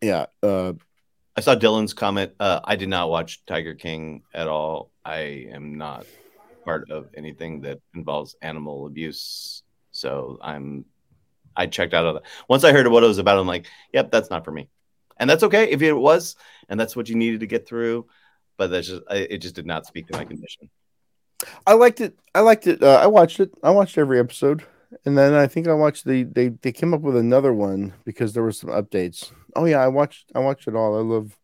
yeah. 0.00 0.26
Uh, 0.42 0.74
I 1.36 1.40
saw 1.40 1.54
Dylan's 1.54 1.94
comment. 1.94 2.32
Uh, 2.40 2.60
I 2.64 2.76
did 2.76 2.88
not 2.88 3.10
watch 3.10 3.44
Tiger 3.46 3.74
King 3.74 4.22
at 4.34 4.48
all. 4.48 4.90
I 5.04 5.46
am 5.52 5.78
not 5.78 6.06
part 6.64 6.90
of 6.90 7.08
anything 7.16 7.62
that 7.62 7.80
involves 7.94 8.36
animal 8.42 8.86
abuse. 8.86 9.62
So 9.92 10.38
I'm 10.42 10.84
I 11.56 11.66
checked 11.66 11.94
out 11.94 12.06
of 12.06 12.14
that. 12.14 12.22
Once 12.48 12.64
I 12.64 12.72
heard 12.72 12.86
what 12.88 13.02
it 13.02 13.06
was 13.08 13.18
about, 13.18 13.38
I'm 13.38 13.46
like, 13.46 13.66
yep, 13.92 14.10
that's 14.10 14.30
not 14.30 14.44
for 14.44 14.52
me. 14.52 14.68
And 15.16 15.28
that's 15.28 15.42
okay 15.42 15.70
if 15.70 15.82
it 15.82 15.92
was, 15.92 16.36
and 16.68 16.78
that's 16.78 16.96
what 16.96 17.08
you 17.08 17.14
needed 17.14 17.40
to 17.40 17.46
get 17.46 17.66
through. 17.66 18.06
But 18.56 18.68
that's 18.68 18.88
just 18.88 19.02
it 19.10 19.38
just 19.38 19.54
did 19.54 19.66
not 19.66 19.86
speak 19.86 20.06
to 20.08 20.16
my 20.16 20.24
condition. 20.24 20.70
I 21.66 21.74
liked 21.74 22.00
it. 22.00 22.18
I 22.34 22.40
liked 22.40 22.66
it. 22.66 22.82
Uh, 22.82 23.00
I 23.02 23.06
watched 23.06 23.40
it. 23.40 23.52
I 23.62 23.70
watched 23.70 23.98
every 23.98 24.18
episode, 24.18 24.64
and 25.04 25.16
then 25.16 25.34
I 25.34 25.46
think 25.46 25.68
I 25.68 25.74
watched 25.74 26.04
the 26.04 26.24
they 26.24 26.48
they 26.48 26.72
came 26.72 26.94
up 26.94 27.00
with 27.00 27.16
another 27.16 27.52
one 27.52 27.94
because 28.04 28.32
there 28.32 28.42
were 28.42 28.52
some 28.52 28.70
updates. 28.70 29.32
Oh 29.56 29.64
yeah, 29.64 29.78
I 29.78 29.88
watched 29.88 30.30
I 30.34 30.40
watched 30.40 30.68
it 30.68 30.76
all. 30.76 30.98
I 30.98 31.02
love 31.02 31.36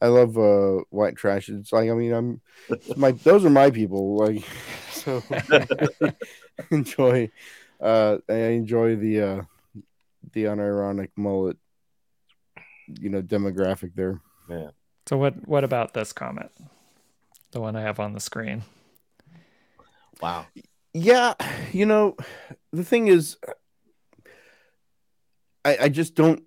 I 0.00 0.08
love 0.08 0.38
uh 0.38 0.84
white 0.90 1.16
trash. 1.16 1.48
It's 1.48 1.72
like 1.72 1.90
I 1.90 1.94
mean 1.94 2.12
I'm 2.12 2.40
my 2.96 3.12
those 3.24 3.44
are 3.44 3.50
my 3.50 3.70
people. 3.70 4.16
Like 4.16 4.44
so 4.90 5.22
enjoy 6.70 7.30
uh 7.80 8.18
I 8.28 8.34
enjoy 8.34 8.96
the 8.96 9.20
uh 9.20 9.42
the 10.32 10.44
unironic 10.44 11.10
mullet 11.16 11.56
you 13.00 13.08
know 13.10 13.22
demographic 13.22 13.94
there. 13.94 14.20
Yeah. 14.48 14.70
So 15.06 15.16
what 15.16 15.46
what 15.48 15.64
about 15.64 15.94
this 15.94 16.12
comment? 16.12 16.50
The 17.52 17.60
one 17.60 17.76
I 17.76 17.82
have 17.82 17.98
on 18.00 18.12
the 18.12 18.20
screen. 18.20 18.62
Wow. 20.20 20.46
Yeah, 20.92 21.34
you 21.72 21.86
know, 21.86 22.16
the 22.72 22.84
thing 22.84 23.08
is 23.08 23.36
I 25.64 25.76
I 25.82 25.88
just 25.88 26.14
don't 26.14 26.42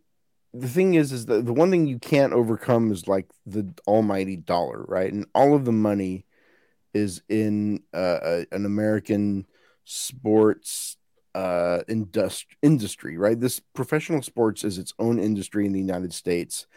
the 0.53 0.67
thing 0.67 0.93
is 0.95 1.11
is 1.11 1.25
that 1.27 1.45
the 1.45 1.53
one 1.53 1.71
thing 1.71 1.87
you 1.87 1.99
can't 1.99 2.33
overcome 2.33 2.91
is 2.91 3.07
like 3.07 3.27
the 3.45 3.73
almighty 3.87 4.35
dollar 4.37 4.83
right? 4.87 5.11
And 5.11 5.25
all 5.33 5.55
of 5.55 5.65
the 5.65 5.71
money 5.71 6.25
is 6.93 7.21
in 7.29 7.81
uh, 7.93 8.43
an 8.51 8.65
american 8.65 9.45
sports 9.85 10.97
uh 11.35 11.81
industry 12.61 13.17
right? 13.17 13.39
This 13.39 13.59
professional 13.73 14.21
sports 14.21 14.63
is 14.63 14.77
its 14.77 14.93
own 14.99 15.19
industry 15.19 15.65
in 15.65 15.73
the 15.73 15.79
united 15.79 16.13
states 16.13 16.67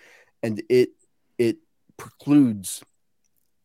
and 0.43 0.63
it 0.71 0.91
it 1.39 1.59
precludes 1.99 2.83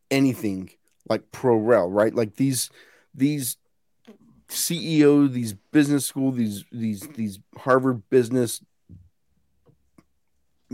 anything 0.09 0.69
like 1.09 1.31
pro 1.31 1.55
rel 1.55 1.89
right? 1.89 2.13
Like 2.13 2.35
these 2.35 2.69
these 3.13 3.57
ceo 4.49 5.31
these 5.31 5.53
business 5.71 6.05
school 6.05 6.31
these 6.31 6.65
these 6.71 7.01
these 7.15 7.39
harvard 7.57 8.01
business 8.09 8.61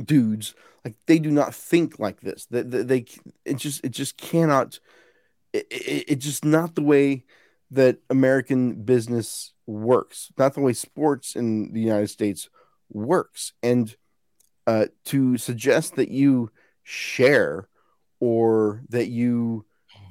dudes 0.04 0.56
like 0.84 0.96
they 1.06 1.20
do 1.20 1.32
not 1.32 1.54
think 1.54 2.00
like 2.00 2.22
this. 2.22 2.46
That 2.46 2.72
they, 2.72 2.84
they, 2.84 3.06
it 3.46 3.58
just 3.58 3.84
it 3.84 3.90
just 3.90 4.18
cannot 4.18 4.80
it, 5.54 5.68
it, 5.70 6.06
it's 6.08 6.26
just 6.26 6.46
not 6.46 6.76
the 6.76 6.84
way 6.84 7.26
that 7.72 7.98
american 8.10 8.84
business 8.84 9.52
works 9.66 10.32
not 10.38 10.54
the 10.54 10.62
way 10.62 10.72
sports 10.72 11.36
in 11.36 11.74
the 11.74 11.82
united 11.82 12.08
states 12.08 12.48
works. 12.90 13.54
And 13.64 13.96
uh, 14.66 14.88
to 15.06 15.38
suggest 15.38 15.96
that 15.96 16.10
you 16.10 16.52
share 16.84 17.68
or 18.20 18.82
that 18.90 19.08
you 19.08 19.66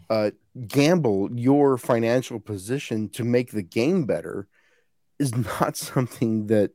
uh, 0.08 0.30
gamble 0.68 1.28
your 1.32 1.76
financial 1.76 2.40
position 2.40 3.08
to 3.10 3.24
make 3.24 3.50
the 3.50 3.62
game 3.62 4.06
better 4.06 4.48
is 5.18 5.34
not 5.60 5.76
something 5.76 6.46
that 6.46 6.72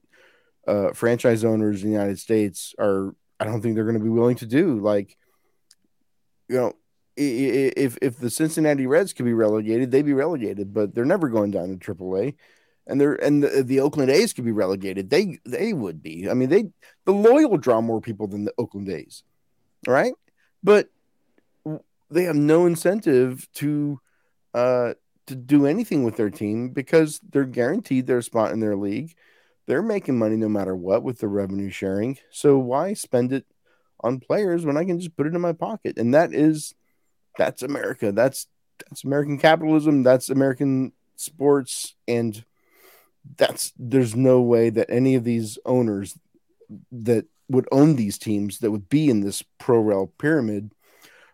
uh, 0.67 0.91
franchise 0.93 1.43
owners 1.43 1.83
in 1.83 1.89
the 1.89 1.97
United 1.97 2.19
States 2.19 2.75
are, 2.79 3.15
I 3.39 3.45
don't 3.45 3.61
think 3.61 3.75
they're 3.75 3.85
going 3.85 3.97
to 3.97 4.03
be 4.03 4.09
willing 4.09 4.37
to 4.37 4.45
do. 4.45 4.79
Like, 4.79 5.17
you 6.47 6.57
know, 6.57 6.73
if 7.17 7.97
if 8.01 8.17
the 8.17 8.29
Cincinnati 8.29 8.87
Reds 8.87 9.13
could 9.13 9.25
be 9.25 9.33
relegated, 9.33 9.91
they'd 9.91 10.05
be 10.05 10.13
relegated, 10.13 10.73
but 10.73 10.95
they're 10.95 11.05
never 11.05 11.29
going 11.29 11.51
down 11.51 11.77
to 11.77 11.93
AAA. 11.93 12.35
And 12.87 12.99
they're 12.99 13.13
and 13.15 13.43
the, 13.43 13.63
the 13.63 13.79
Oakland 13.81 14.09
A's 14.09 14.33
could 14.33 14.45
be 14.45 14.51
relegated. 14.51 15.09
They 15.09 15.39
they 15.45 15.73
would 15.73 16.01
be. 16.01 16.29
I 16.29 16.33
mean, 16.33 16.49
they 16.49 16.69
the 17.05 17.11
Loyal 17.11 17.57
draw 17.57 17.81
more 17.81 18.01
people 18.01 18.27
than 18.27 18.45
the 18.45 18.53
Oakland 18.57 18.89
A's, 18.89 19.23
right? 19.87 20.13
But 20.63 20.87
they 22.11 22.23
have 22.23 22.35
no 22.35 22.65
incentive 22.65 23.47
to 23.55 23.99
uh 24.53 24.93
to 25.27 25.35
do 25.35 25.65
anything 25.65 26.03
with 26.03 26.17
their 26.17 26.29
team 26.29 26.69
because 26.69 27.19
they're 27.31 27.45
guaranteed 27.45 28.07
their 28.07 28.21
spot 28.21 28.51
in 28.51 28.59
their 28.59 28.75
league 28.75 29.15
they're 29.67 29.81
making 29.81 30.17
money 30.17 30.35
no 30.35 30.49
matter 30.49 30.75
what 30.75 31.03
with 31.03 31.19
the 31.19 31.27
revenue 31.27 31.69
sharing. 31.69 32.17
So 32.29 32.57
why 32.57 32.93
spend 32.93 33.31
it 33.31 33.45
on 34.01 34.19
players 34.19 34.65
when 34.65 34.77
I 34.77 34.83
can 34.83 34.99
just 34.99 35.15
put 35.15 35.27
it 35.27 35.35
in 35.35 35.41
my 35.41 35.53
pocket? 35.53 35.97
And 35.97 36.13
that 36.13 36.33
is 36.33 36.73
that's 37.37 37.61
America. 37.61 38.11
That's 38.11 38.47
that's 38.79 39.03
American 39.03 39.37
capitalism. 39.37 40.03
That's 40.03 40.29
American 40.29 40.91
sports. 41.15 41.95
And 42.07 42.43
that's 43.37 43.71
there's 43.77 44.15
no 44.15 44.41
way 44.41 44.71
that 44.71 44.89
any 44.89 45.15
of 45.15 45.23
these 45.23 45.57
owners 45.65 46.17
that 46.91 47.27
would 47.47 47.67
own 47.71 47.95
these 47.95 48.17
teams 48.17 48.59
that 48.59 48.71
would 48.71 48.89
be 48.89 49.09
in 49.09 49.21
this 49.21 49.43
pro 49.57 49.79
rel 49.79 50.07
pyramid 50.07 50.73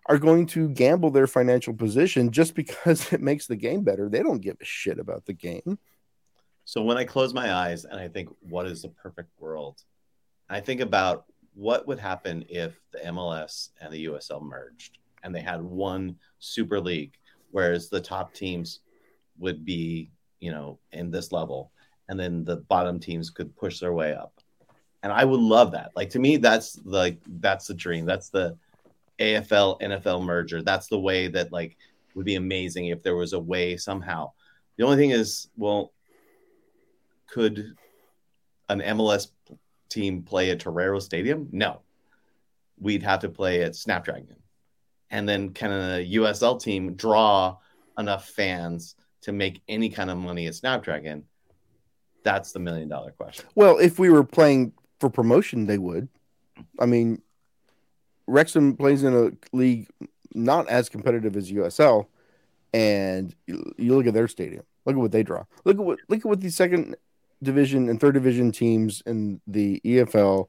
are 0.08 0.18
going 0.18 0.46
to 0.48 0.70
gamble 0.70 1.12
their 1.12 1.28
financial 1.28 1.74
position 1.74 2.32
just 2.32 2.56
because 2.56 3.12
it 3.14 3.22
makes 3.22 3.48
the 3.48 3.56
game 3.56 3.84
better. 3.84 4.10
They 4.10 4.24
don't 4.24 4.42
give 4.42 4.58
a 4.62 4.66
shit 4.66 5.00
about 5.00 5.26
the 5.26 5.34
game. 5.34 5.80
So 6.66 6.82
when 6.82 6.98
I 6.98 7.06
close 7.06 7.34
my 7.34 7.54
eyes 7.54 7.86
and 7.86 8.00
I 8.00 8.08
think, 8.08 8.30
what 8.42 8.68
is 8.68 8.82
the 8.82 8.90
perfect 8.90 9.30
world? 9.40 9.82
I 10.50 10.60
think 10.60 10.82
about 10.82 11.26
what 11.54 11.88
would 11.88 12.00
happen 12.00 12.46
if 12.50 12.80
the 12.92 13.00
MLS 13.00 13.70
and 13.82 13.92
the 13.92 14.06
USL 14.06 14.42
merged 14.42 14.98
and 15.24 15.34
they 15.34 15.42
had 15.42 15.62
one 15.62 16.16
super 16.40 16.80
league, 16.80 17.14
whereas 17.52 17.90
the 17.90 18.00
top 18.02 18.34
teams 18.34 18.82
would 19.40 19.66
be, 19.66 20.12
you 20.40 20.52
know, 20.52 20.80
in 20.92 21.12
this 21.12 21.32
level, 21.32 21.72
and 22.10 22.20
then 22.20 22.44
the 22.44 22.58
bottom 22.58 23.00
teams 23.00 23.30
could 23.30 23.56
push 23.56 23.80
their 23.80 23.94
way 23.94 24.14
up. 24.14 24.34
And 25.04 25.12
I 25.12 25.26
would 25.26 25.40
love 25.40 25.72
that. 25.72 25.92
Like 25.96 26.10
to 26.12 26.20
me, 26.20 26.38
that's 26.38 26.80
like 26.84 27.20
that's 27.40 27.68
the 27.68 27.74
dream. 27.74 28.06
That's 28.06 28.30
the 28.30 28.58
AFL 29.20 29.82
NFL 29.82 30.24
merger. 30.24 30.62
That's 30.62 30.88
the 30.88 31.00
way 31.00 31.28
that 31.28 31.52
like 31.52 31.78
would 32.16 32.26
be 32.26 32.36
amazing 32.36 32.88
if 32.88 33.04
there 33.04 33.16
was 33.16 33.34
a 33.34 33.40
way 33.40 33.78
somehow. 33.78 34.32
The 34.78 34.86
only 34.86 34.98
thing 34.98 35.12
is, 35.12 35.50
well, 35.58 35.92
could 37.28 37.76
an 38.70 38.82
MLS 38.82 39.28
team 39.90 40.24
play 40.24 40.52
at 40.52 40.60
Torero 40.60 41.00
Stadium? 41.00 41.48
No. 41.52 41.82
We'd 42.80 43.04
have 43.04 43.20
to 43.22 43.30
play 43.30 43.64
at 43.64 43.76
Snapdragon. 43.76 44.36
And 45.10 45.28
then 45.28 45.50
can 45.52 45.72
a 45.72 46.12
USL 46.14 46.62
team 46.62 46.96
draw 46.96 47.58
enough 47.98 48.30
fans 48.30 48.96
to 49.22 49.32
make 49.32 49.62
any 49.68 49.90
kind 49.90 50.10
of 50.10 50.18
money 50.18 50.48
at 50.48 50.56
Snapdragon? 50.56 51.24
That's 52.24 52.52
the 52.52 52.60
million 52.60 52.90
dollar 52.90 53.12
question. 53.12 53.46
Well, 53.56 53.78
if 53.78 54.00
we 54.00 54.10
were 54.10 54.24
playing 54.24 54.74
for 55.00 55.10
promotion, 55.10 55.66
they 55.66 55.78
would. 55.78 56.10
I 56.80 56.86
mean, 56.86 57.22
Wrexham 58.28 58.76
plays 58.76 59.04
in 59.04 59.14
a 59.14 59.32
league 59.56 59.88
not 60.34 60.68
as 60.70 60.90
competitive 60.90 61.36
as 61.36 61.52
USL, 61.52 62.08
and 62.74 63.34
you 63.48 63.96
look 63.96 64.06
at 64.08 64.14
their 64.14 64.28
stadium. 64.28 64.64
Look 64.86 64.96
at 64.96 65.00
what 65.00 65.12
they 65.12 65.24
draw. 65.24 65.46
Look 65.66 65.78
at 65.78 65.84
what 65.84 66.00
look 66.08 66.20
at 66.20 66.26
what 66.26 66.42
the 66.42 66.50
second 66.50 66.96
division 67.42 67.90
and 67.90 68.00
third 68.00 68.14
division 68.14 68.52
teams 68.52 69.02
in 69.06 69.42
the 69.48 69.82
EFL, 69.86 70.48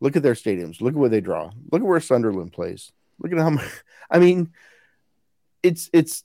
look 0.00 0.16
at 0.16 0.22
their 0.22 0.34
stadiums. 0.34 0.80
Look 0.80 0.94
at 0.94 0.98
where 0.98 1.08
they 1.08 1.20
draw. 1.20 1.50
Look 1.70 1.82
at 1.82 1.86
where 1.86 2.00
Sunderland 2.00 2.52
plays. 2.52 2.92
Look 3.18 3.32
at 3.32 3.38
how 3.38 3.50
much. 3.50 3.64
I 4.10 4.18
mean, 4.18 4.52
it's 5.62 5.90
it's 5.92 6.24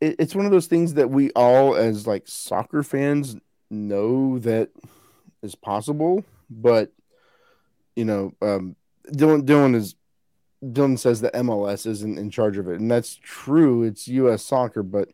it's 0.00 0.34
one 0.34 0.46
of 0.46 0.52
those 0.52 0.66
things 0.66 0.94
that 0.94 1.10
we 1.10 1.30
all, 1.30 1.76
as 1.76 2.06
like 2.06 2.26
soccer 2.26 2.82
fans, 2.82 3.36
know 3.70 4.38
that 4.40 4.70
is 5.42 5.54
possible, 5.54 6.24
but 6.50 6.92
you 7.94 8.04
know, 8.04 8.32
um, 8.42 8.74
Dylan 9.08 9.44
Dylan 9.44 9.74
is 9.74 9.94
Dylan 10.62 10.98
says 10.98 11.22
that 11.22 11.34
MLS 11.34 11.86
isn't 11.86 12.18
in 12.18 12.30
charge 12.30 12.56
of 12.56 12.68
it, 12.68 12.80
and 12.80 12.90
that's 12.90 13.16
true. 13.16 13.82
It's 13.82 14.06
U.S. 14.08 14.44
soccer, 14.44 14.82
but 14.82 15.08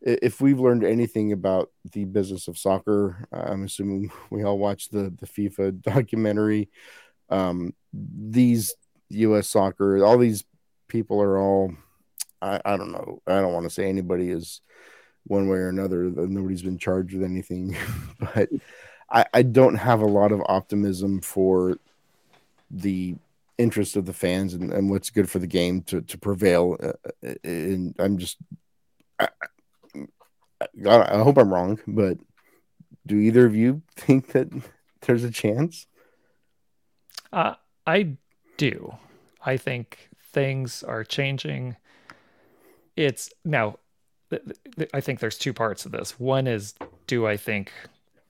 if 0.00 0.40
we've 0.40 0.60
learned 0.60 0.84
anything 0.84 1.32
about 1.32 1.70
the 1.92 2.04
business 2.04 2.46
of 2.46 2.58
soccer, 2.58 3.26
I'm 3.32 3.64
assuming 3.64 4.12
we 4.30 4.44
all 4.44 4.58
watched 4.58 4.92
the 4.92 5.12
the 5.18 5.26
FIFA 5.26 5.82
documentary. 5.82 6.70
Um, 7.30 7.74
these 7.92 8.74
U.S. 9.10 9.48
soccer, 9.48 10.04
all 10.04 10.18
these 10.18 10.44
people 10.88 11.20
are 11.20 11.38
all, 11.38 11.72
I, 12.42 12.60
I 12.64 12.76
don't 12.76 12.92
know. 12.92 13.22
I 13.26 13.40
don't 13.40 13.52
want 13.52 13.64
to 13.64 13.70
say 13.70 13.88
anybody 13.88 14.30
is 14.30 14.60
one 15.24 15.48
way 15.48 15.58
or 15.58 15.68
another. 15.68 16.04
Nobody's 16.04 16.62
been 16.62 16.78
charged 16.78 17.14
with 17.14 17.24
anything, 17.24 17.76
but 18.20 18.50
I, 19.10 19.24
I 19.32 19.42
don't 19.42 19.76
have 19.76 20.02
a 20.02 20.06
lot 20.06 20.32
of 20.32 20.42
optimism 20.46 21.20
for 21.20 21.78
the 22.70 23.16
interest 23.58 23.96
of 23.96 24.06
the 24.06 24.12
fans 24.12 24.54
and, 24.54 24.72
and 24.72 24.90
what's 24.90 25.10
good 25.10 25.30
for 25.30 25.38
the 25.38 25.46
game 25.46 25.82
to, 25.82 26.00
to 26.02 26.18
prevail. 26.18 26.76
Uh, 26.82 26.92
uh 27.26 27.34
and 27.44 27.94
I'm 27.98 28.18
just, 28.18 28.38
I, 29.18 29.28
I, 30.86 31.18
hope 31.18 31.38
I'm 31.38 31.52
wrong, 31.52 31.78
but 31.86 32.18
do 33.06 33.16
either 33.16 33.46
of 33.46 33.54
you 33.54 33.82
think 33.96 34.32
that 34.32 34.48
there's 35.02 35.24
a 35.24 35.30
chance? 35.30 35.86
Uh, 37.32 37.54
I 37.86 38.16
do. 38.56 38.96
I 39.44 39.56
think 39.56 40.08
things 40.32 40.82
are 40.82 41.04
changing. 41.04 41.76
It's 42.96 43.30
now, 43.44 43.78
I 44.92 45.00
think 45.00 45.20
there's 45.20 45.38
two 45.38 45.52
parts 45.52 45.84
of 45.84 45.92
this. 45.92 46.18
One 46.18 46.46
is, 46.46 46.74
do 47.06 47.26
I 47.26 47.36
think 47.36 47.72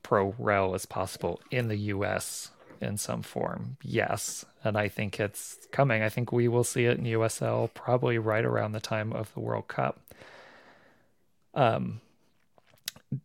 pro 0.03 0.35
rel 0.39 0.75
is 0.75 0.87
possible 0.87 1.41
in 1.51 1.69
the 1.69 1.77
US 1.77 2.51
in 2.85 2.97
some 2.97 3.23
form? 3.23 3.77
Yes. 3.83 4.45
And 4.63 4.77
I 4.77 4.89
think 4.89 5.19
it's 5.19 5.67
coming. 5.73 6.03
I 6.03 6.09
think 6.09 6.33
we 6.33 6.49
will 6.49 6.65
see 6.65 6.85
it 6.85 6.99
in 6.99 7.05
USL 7.05 7.73
probably 7.75 8.19
right 8.19 8.45
around 8.45 8.73
the 8.73 8.81
time 8.81 9.13
of 9.13 9.33
the 9.35 9.41
World 9.41 9.69
Cup. 9.69 10.01
Um, 11.55 12.01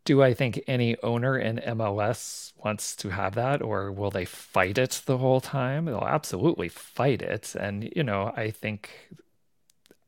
do 0.05 0.22
I 0.22 0.34
think 0.34 0.62
any 0.68 0.99
owner 1.01 1.38
in 1.38 1.57
MLS 1.57 2.53
wants 2.64 2.95
to 2.97 3.10
have 3.10 3.36
that, 3.36 3.62
or 3.62 3.91
will 3.91 4.12
they 4.12 4.26
fight 4.26 4.78
it 4.78 5.01
the 5.05 5.18
whole 5.18 5.41
time? 5.41 5.86
They'll 5.86 5.99
absolutely 5.99 6.70
fight 6.70 7.22
it. 7.22 7.55
And, 7.55 7.91
you 7.95 8.03
know, 8.03 8.32
I 8.36 8.51
think, 8.51 8.91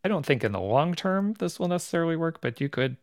I 0.04 0.08
don't 0.08 0.26
think 0.26 0.44
in 0.44 0.52
the 0.52 0.60
long 0.60 0.94
term 0.94 1.34
this 1.40 1.60
will 1.60 1.68
necessarily 1.68 2.16
work, 2.16 2.42
but 2.42 2.62
you 2.62 2.70
could 2.70 2.98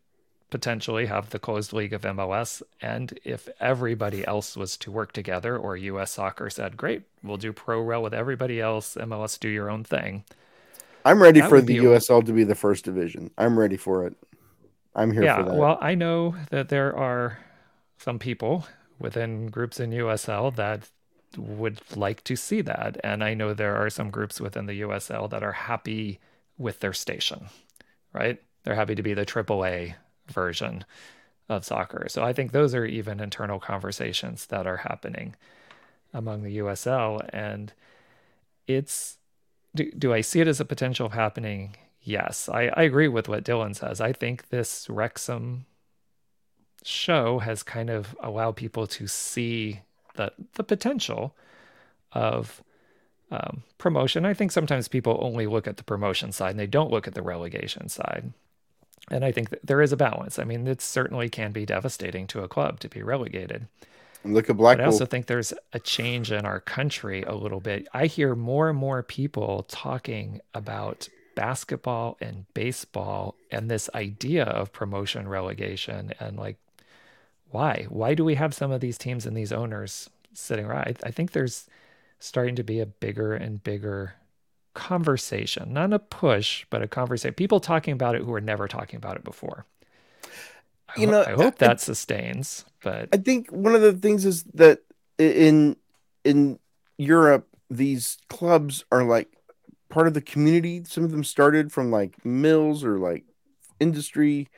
potentially 0.50 1.06
have 1.06 1.30
the 1.30 1.38
closed 1.38 1.72
league 1.72 1.92
of 1.92 2.02
MLS. 2.02 2.62
And 2.80 3.18
if 3.24 3.48
everybody 3.60 4.26
else 4.26 4.56
was 4.56 4.76
to 4.78 4.90
work 4.90 5.12
together, 5.12 5.56
or 5.56 5.76
US 5.76 6.12
soccer 6.12 6.50
said, 6.50 6.76
great, 6.76 7.02
we'll 7.22 7.36
do 7.36 7.52
pro 7.52 7.80
rel 7.80 8.02
with 8.02 8.14
everybody 8.14 8.60
else, 8.60 8.96
MLS 8.96 9.38
do 9.38 9.48
your 9.48 9.70
own 9.70 9.84
thing. 9.84 10.24
I'm 11.04 11.22
ready 11.22 11.40
for 11.40 11.60
the 11.60 11.78
USL 11.78 12.24
to 12.26 12.32
be 12.32 12.44
the 12.44 12.54
first 12.54 12.84
division. 12.84 13.30
I'm 13.38 13.58
ready 13.58 13.76
for 13.76 14.06
it. 14.06 14.14
I'm 14.94 15.12
here 15.12 15.22
yeah, 15.22 15.36
for 15.36 15.42
that. 15.44 15.54
Well, 15.54 15.78
I 15.80 15.94
know 15.94 16.34
that 16.50 16.68
there 16.68 16.96
are 16.96 17.38
some 17.98 18.18
people 18.18 18.66
within 18.98 19.46
groups 19.46 19.80
in 19.80 19.90
USL 19.90 20.54
that 20.56 20.88
would 21.36 21.80
like 21.96 22.24
to 22.24 22.36
see 22.36 22.60
that. 22.62 22.98
And 23.04 23.22
I 23.22 23.34
know 23.34 23.54
there 23.54 23.76
are 23.76 23.90
some 23.90 24.10
groups 24.10 24.40
within 24.40 24.66
the 24.66 24.80
USL 24.80 25.30
that 25.30 25.42
are 25.42 25.52
happy 25.52 26.18
with 26.56 26.80
their 26.80 26.92
station, 26.92 27.48
right? 28.12 28.42
They're 28.64 28.74
happy 28.74 28.94
to 28.94 29.02
be 29.02 29.14
the 29.14 29.26
AAA 29.26 29.94
version 30.30 30.84
of 31.48 31.64
soccer. 31.64 32.06
So 32.08 32.22
I 32.22 32.32
think 32.32 32.52
those 32.52 32.74
are 32.74 32.84
even 32.84 33.20
internal 33.20 33.58
conversations 33.58 34.46
that 34.46 34.66
are 34.66 34.78
happening 34.78 35.34
among 36.12 36.42
the 36.42 36.58
USL. 36.58 37.26
And 37.32 37.72
it's 38.66 39.18
do, 39.74 39.90
do 39.92 40.12
I 40.12 40.20
see 40.20 40.40
it 40.40 40.48
as 40.48 40.60
a 40.60 40.64
potential 40.64 41.06
of 41.06 41.12
happening? 41.12 41.76
Yes. 42.02 42.48
I, 42.48 42.70
I 42.74 42.82
agree 42.82 43.08
with 43.08 43.28
what 43.28 43.44
Dylan 43.44 43.74
says. 43.74 44.00
I 44.00 44.12
think 44.12 44.48
this 44.48 44.88
Wrexham 44.88 45.66
show 46.84 47.38
has 47.40 47.62
kind 47.62 47.90
of 47.90 48.16
allowed 48.22 48.56
people 48.56 48.86
to 48.86 49.06
see 49.06 49.80
the 50.14 50.32
the 50.54 50.64
potential 50.64 51.34
of 52.12 52.62
um, 53.30 53.62
promotion. 53.76 54.24
I 54.24 54.34
think 54.34 54.52
sometimes 54.52 54.88
people 54.88 55.18
only 55.20 55.46
look 55.46 55.66
at 55.66 55.76
the 55.76 55.84
promotion 55.84 56.32
side 56.32 56.50
and 56.50 56.58
they 56.58 56.66
don't 56.66 56.90
look 56.90 57.06
at 57.06 57.14
the 57.14 57.22
relegation 57.22 57.88
side. 57.88 58.32
And 59.10 59.24
I 59.24 59.32
think 59.32 59.54
there 59.62 59.80
is 59.80 59.92
a 59.92 59.96
balance. 59.96 60.38
I 60.38 60.44
mean, 60.44 60.66
it 60.66 60.80
certainly 60.80 61.28
can 61.28 61.52
be 61.52 61.64
devastating 61.64 62.26
to 62.28 62.42
a 62.42 62.48
club 62.48 62.80
to 62.80 62.88
be 62.88 63.02
relegated. 63.02 63.66
And 64.24 64.34
look 64.34 64.50
at 64.50 64.56
Blackpool. 64.56 64.78
But 64.78 64.82
I 64.82 64.86
also 64.86 65.06
think 65.06 65.26
there's 65.26 65.54
a 65.72 65.78
change 65.78 66.32
in 66.32 66.44
our 66.44 66.60
country 66.60 67.22
a 67.22 67.34
little 67.34 67.60
bit. 67.60 67.88
I 67.94 68.06
hear 68.06 68.34
more 68.34 68.68
and 68.68 68.78
more 68.78 69.02
people 69.02 69.64
talking 69.68 70.40
about 70.54 71.08
basketball 71.34 72.16
and 72.20 72.52
baseball 72.52 73.36
and 73.52 73.70
this 73.70 73.88
idea 73.94 74.42
of 74.42 74.72
promotion 74.72 75.28
relegation 75.28 76.12
and 76.18 76.36
like 76.36 76.56
why 77.50 77.86
why 77.88 78.12
do 78.12 78.24
we 78.24 78.34
have 78.34 78.52
some 78.52 78.72
of 78.72 78.80
these 78.80 78.98
teams 78.98 79.24
and 79.24 79.36
these 79.36 79.52
owners 79.52 80.10
sitting 80.32 80.66
right 80.66 80.98
I, 81.04 81.08
I 81.08 81.10
think 81.12 81.30
there's 81.30 81.68
starting 82.18 82.56
to 82.56 82.64
be 82.64 82.80
a 82.80 82.86
bigger 82.86 83.34
and 83.34 83.62
bigger 83.62 84.14
conversation, 84.74 85.72
not 85.72 85.92
a 85.92 85.98
push, 85.98 86.64
but 86.70 86.82
a 86.82 86.88
conversation. 86.88 87.34
People 87.34 87.60
talking 87.60 87.92
about 87.92 88.14
it 88.14 88.22
who 88.22 88.30
were 88.30 88.40
never 88.40 88.68
talking 88.68 88.96
about 88.96 89.16
it 89.16 89.24
before. 89.24 89.66
I 90.88 91.00
you 91.00 91.06
know, 91.06 91.22
I 91.22 91.32
hope 91.32 91.58
that 91.58 91.70
I, 91.70 91.76
sustains. 91.76 92.64
But 92.82 93.08
I 93.12 93.18
think 93.18 93.50
one 93.50 93.74
of 93.74 93.80
the 93.80 93.92
things 93.92 94.24
is 94.24 94.44
that 94.54 94.80
in 95.18 95.76
in 96.24 96.58
Europe, 96.96 97.48
these 97.70 98.18
clubs 98.28 98.84
are 98.90 99.04
like 99.04 99.28
part 99.88 100.06
of 100.06 100.14
the 100.14 100.20
community. 100.20 100.84
Some 100.84 101.04
of 101.04 101.10
them 101.10 101.24
started 101.24 101.72
from 101.72 101.90
like 101.90 102.24
mills 102.24 102.84
or 102.84 102.98
like 102.98 103.24
industry, 103.80 104.48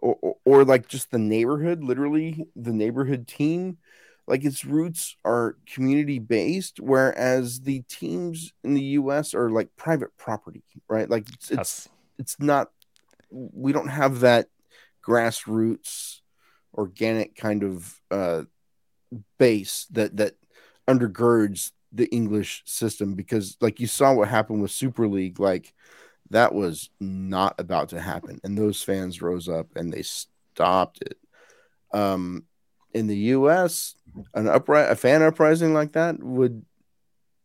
or, 0.00 0.16
or, 0.20 0.36
or 0.44 0.64
like 0.64 0.88
just 0.88 1.10
the 1.10 1.18
neighborhood. 1.18 1.84
Literally, 1.84 2.46
the 2.56 2.72
neighborhood 2.72 3.28
team 3.28 3.78
like 4.26 4.44
its 4.44 4.64
roots 4.64 5.16
are 5.24 5.56
community 5.66 6.18
based 6.18 6.80
whereas 6.80 7.60
the 7.60 7.82
teams 7.82 8.52
in 8.64 8.74
the 8.74 8.82
US 8.82 9.34
are 9.34 9.50
like 9.50 9.68
private 9.76 10.16
property 10.16 10.62
right 10.88 11.08
like 11.08 11.28
it's 11.28 11.50
it's, 11.50 11.88
it's 12.18 12.36
not 12.40 12.70
we 13.30 13.72
don't 13.72 13.88
have 13.88 14.20
that 14.20 14.48
grassroots 15.06 16.20
organic 16.74 17.36
kind 17.36 17.62
of 17.62 18.00
uh 18.10 18.42
base 19.38 19.86
that 19.90 20.16
that 20.16 20.34
undergirds 20.88 21.72
the 21.92 22.06
English 22.06 22.62
system 22.66 23.14
because 23.14 23.56
like 23.60 23.80
you 23.80 23.86
saw 23.86 24.12
what 24.12 24.28
happened 24.28 24.60
with 24.60 24.70
Super 24.70 25.08
League 25.08 25.40
like 25.40 25.72
that 26.30 26.52
was 26.52 26.90
not 27.00 27.54
about 27.58 27.88
to 27.90 28.00
happen 28.00 28.40
and 28.44 28.58
those 28.58 28.82
fans 28.82 29.22
rose 29.22 29.48
up 29.48 29.68
and 29.76 29.92
they 29.92 30.02
stopped 30.02 31.00
it 31.02 31.16
um 31.92 32.44
in 32.96 33.06
the 33.06 33.16
U.S., 33.16 33.94
an 34.34 34.48
upright 34.48 34.90
a 34.90 34.96
fan 34.96 35.22
uprising 35.22 35.74
like 35.74 35.92
that 35.92 36.22
would 36.22 36.64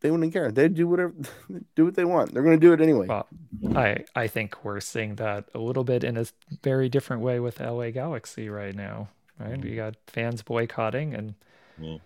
they 0.00 0.10
wouldn't 0.10 0.32
care. 0.32 0.50
They'd 0.50 0.74
do 0.74 0.88
whatever, 0.88 1.14
do 1.76 1.84
what 1.84 1.94
they 1.94 2.04
want. 2.04 2.34
They're 2.34 2.42
going 2.42 2.58
to 2.58 2.66
do 2.66 2.72
it 2.72 2.80
anyway. 2.80 3.06
Well, 3.06 3.28
I 3.74 4.04
I 4.14 4.26
think 4.26 4.64
we're 4.64 4.80
seeing 4.80 5.14
that 5.16 5.48
a 5.54 5.58
little 5.58 5.84
bit 5.84 6.04
in 6.04 6.16
a 6.16 6.26
very 6.62 6.88
different 6.88 7.22
way 7.22 7.40
with 7.40 7.60
LA 7.60 7.90
Galaxy 7.90 8.48
right 8.48 8.74
now. 8.74 9.08
Right, 9.38 9.58
mm. 9.58 9.64
we 9.64 9.76
got 9.76 9.96
fans 10.06 10.42
boycotting, 10.42 11.14
and 11.14 11.34
mm. 11.80 12.00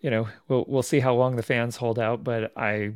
you 0.00 0.10
know 0.10 0.28
we'll 0.48 0.64
we'll 0.66 0.82
see 0.82 1.00
how 1.00 1.14
long 1.14 1.36
the 1.36 1.42
fans 1.42 1.76
hold 1.76 1.98
out. 1.98 2.24
But 2.24 2.52
I 2.56 2.94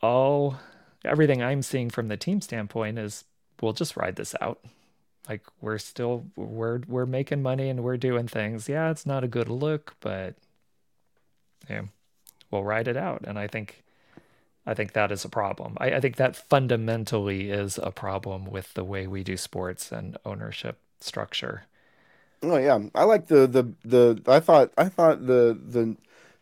all 0.00 0.58
everything 1.04 1.42
I'm 1.42 1.62
seeing 1.62 1.90
from 1.90 2.08
the 2.08 2.16
team 2.16 2.40
standpoint 2.40 2.98
is 2.98 3.24
we'll 3.60 3.72
just 3.72 3.96
ride 3.96 4.16
this 4.16 4.34
out 4.40 4.60
like 5.28 5.42
we're 5.60 5.78
still 5.78 6.26
we're 6.36 6.80
we're 6.88 7.06
making 7.06 7.42
money 7.42 7.68
and 7.68 7.82
we're 7.82 7.96
doing 7.96 8.26
things. 8.28 8.68
Yeah 8.68 8.90
it's 8.90 9.06
not 9.06 9.24
a 9.24 9.28
good 9.28 9.48
look 9.48 9.94
but 10.00 10.36
yeah 11.68 11.82
we'll 12.50 12.64
ride 12.64 12.88
it 12.88 12.96
out. 12.96 13.24
And 13.26 13.38
i 13.38 13.46
think 13.46 13.84
i 14.66 14.74
think 14.74 14.92
that 14.92 15.12
is 15.12 15.24
a 15.24 15.28
problem. 15.28 15.76
I, 15.78 15.92
I 15.92 16.00
think 16.00 16.16
that 16.16 16.36
fundamentally 16.36 17.50
is 17.50 17.78
a 17.82 17.90
problem 17.90 18.46
with 18.46 18.74
the 18.74 18.84
way 18.84 19.06
we 19.06 19.22
do 19.22 19.36
sports 19.36 19.92
and 19.92 20.16
ownership 20.24 20.78
structure. 21.00 21.64
Oh 22.42 22.56
yeah. 22.56 22.78
I 22.94 23.04
like 23.04 23.26
the 23.26 23.46
the 23.46 23.72
the 23.84 24.22
i 24.26 24.40
thought 24.40 24.72
i 24.78 24.88
thought 24.88 25.26
the 25.26 25.58
the 25.60 25.96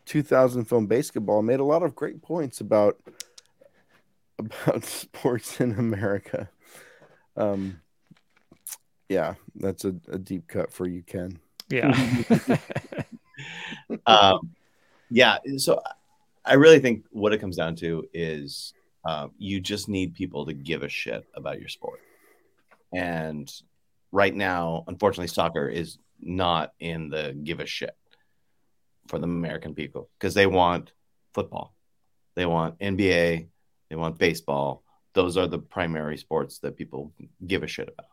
2000 0.05 0.65
film 0.65 0.87
BASEketball 0.87 1.43
made 1.43 1.59
a 1.59 1.65
lot 1.65 1.83
of 1.83 1.95
great 1.95 2.21
points 2.21 2.61
about 2.61 2.97
about 4.39 4.83
sports 4.85 5.59
in 5.59 5.73
america. 5.73 6.49
Um 7.35 7.81
yeah, 9.09 9.35
that's 9.55 9.85
a, 9.85 9.95
a 10.09 10.17
deep 10.17 10.47
cut 10.47 10.71
for 10.71 10.87
you, 10.87 11.03
Ken. 11.03 11.39
Yeah. 11.69 11.91
um, 14.05 14.51
yeah. 15.09 15.37
So 15.57 15.81
I 16.45 16.53
really 16.53 16.79
think 16.79 17.05
what 17.11 17.33
it 17.33 17.39
comes 17.39 17.57
down 17.57 17.75
to 17.77 18.07
is 18.13 18.73
um, 19.05 19.31
you 19.37 19.59
just 19.59 19.87
need 19.87 20.15
people 20.15 20.45
to 20.45 20.53
give 20.53 20.83
a 20.83 20.89
shit 20.89 21.25
about 21.33 21.59
your 21.59 21.69
sport. 21.69 22.01
And 22.93 23.51
right 24.11 24.35
now, 24.35 24.83
unfortunately, 24.87 25.27
soccer 25.27 25.67
is 25.67 25.97
not 26.19 26.73
in 26.79 27.09
the 27.09 27.37
give 27.43 27.59
a 27.59 27.65
shit 27.65 27.95
for 29.07 29.19
the 29.19 29.25
American 29.25 29.75
people 29.75 30.09
because 30.19 30.33
they 30.33 30.47
want 30.47 30.91
football, 31.33 31.73
they 32.35 32.45
want 32.45 32.79
NBA, 32.79 33.47
they 33.89 33.95
want 33.95 34.17
baseball. 34.17 34.83
Those 35.13 35.37
are 35.37 35.47
the 35.47 35.59
primary 35.59 36.17
sports 36.17 36.59
that 36.59 36.75
people 36.75 37.11
give 37.45 37.63
a 37.63 37.67
shit 37.67 37.89
about. 37.89 38.09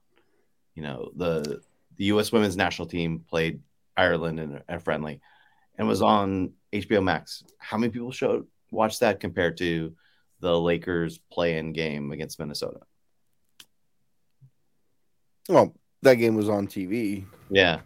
You 0.74 0.82
know, 0.82 1.10
the 1.16 1.60
the 1.96 2.04
U.S. 2.06 2.32
women's 2.32 2.56
national 2.56 2.88
team 2.88 3.24
played 3.28 3.60
Ireland 3.96 4.40
in 4.40 4.60
a 4.68 4.80
friendly 4.80 5.20
and 5.78 5.86
was 5.86 6.02
on 6.02 6.52
HBO 6.72 7.02
Max. 7.02 7.44
How 7.58 7.78
many 7.78 7.92
people 7.92 8.12
showed 8.12 8.46
watched 8.70 9.00
that 9.00 9.20
compared 9.20 9.56
to 9.58 9.94
the 10.40 10.58
Lakers 10.58 11.18
play-in 11.30 11.72
game 11.72 12.12
against 12.12 12.38
Minnesota? 12.38 12.80
Well, 15.48 15.74
that 16.02 16.16
game 16.16 16.34
was 16.34 16.48
on 16.48 16.66
TV. 16.66 17.24
Yeah, 17.50 17.80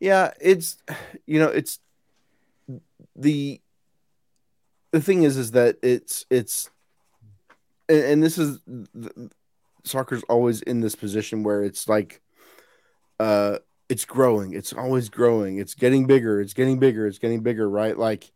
Yeah, 0.00 0.32
it's 0.40 0.76
you 1.26 1.38
know, 1.38 1.48
it's 1.48 1.78
the 3.14 3.60
the 4.92 5.00
thing 5.00 5.22
is 5.22 5.36
is 5.36 5.52
that 5.52 5.76
it's 5.82 6.26
it's 6.30 6.70
and, 7.88 8.02
and 8.02 8.22
this 8.22 8.38
is 8.38 8.60
soccer's 9.86 10.22
always 10.24 10.62
in 10.62 10.80
this 10.80 10.94
position 10.94 11.42
where 11.42 11.62
it's 11.62 11.88
like 11.88 12.20
uh 13.20 13.58
it's 13.88 14.04
growing 14.04 14.52
it's 14.52 14.72
always 14.72 15.08
growing 15.08 15.58
it's 15.58 15.74
getting 15.74 16.06
bigger 16.06 16.40
it's 16.40 16.54
getting 16.54 16.78
bigger 16.78 17.06
it's 17.06 17.18
getting 17.18 17.42
bigger 17.42 17.68
right? 17.68 17.96
Like 17.96 18.30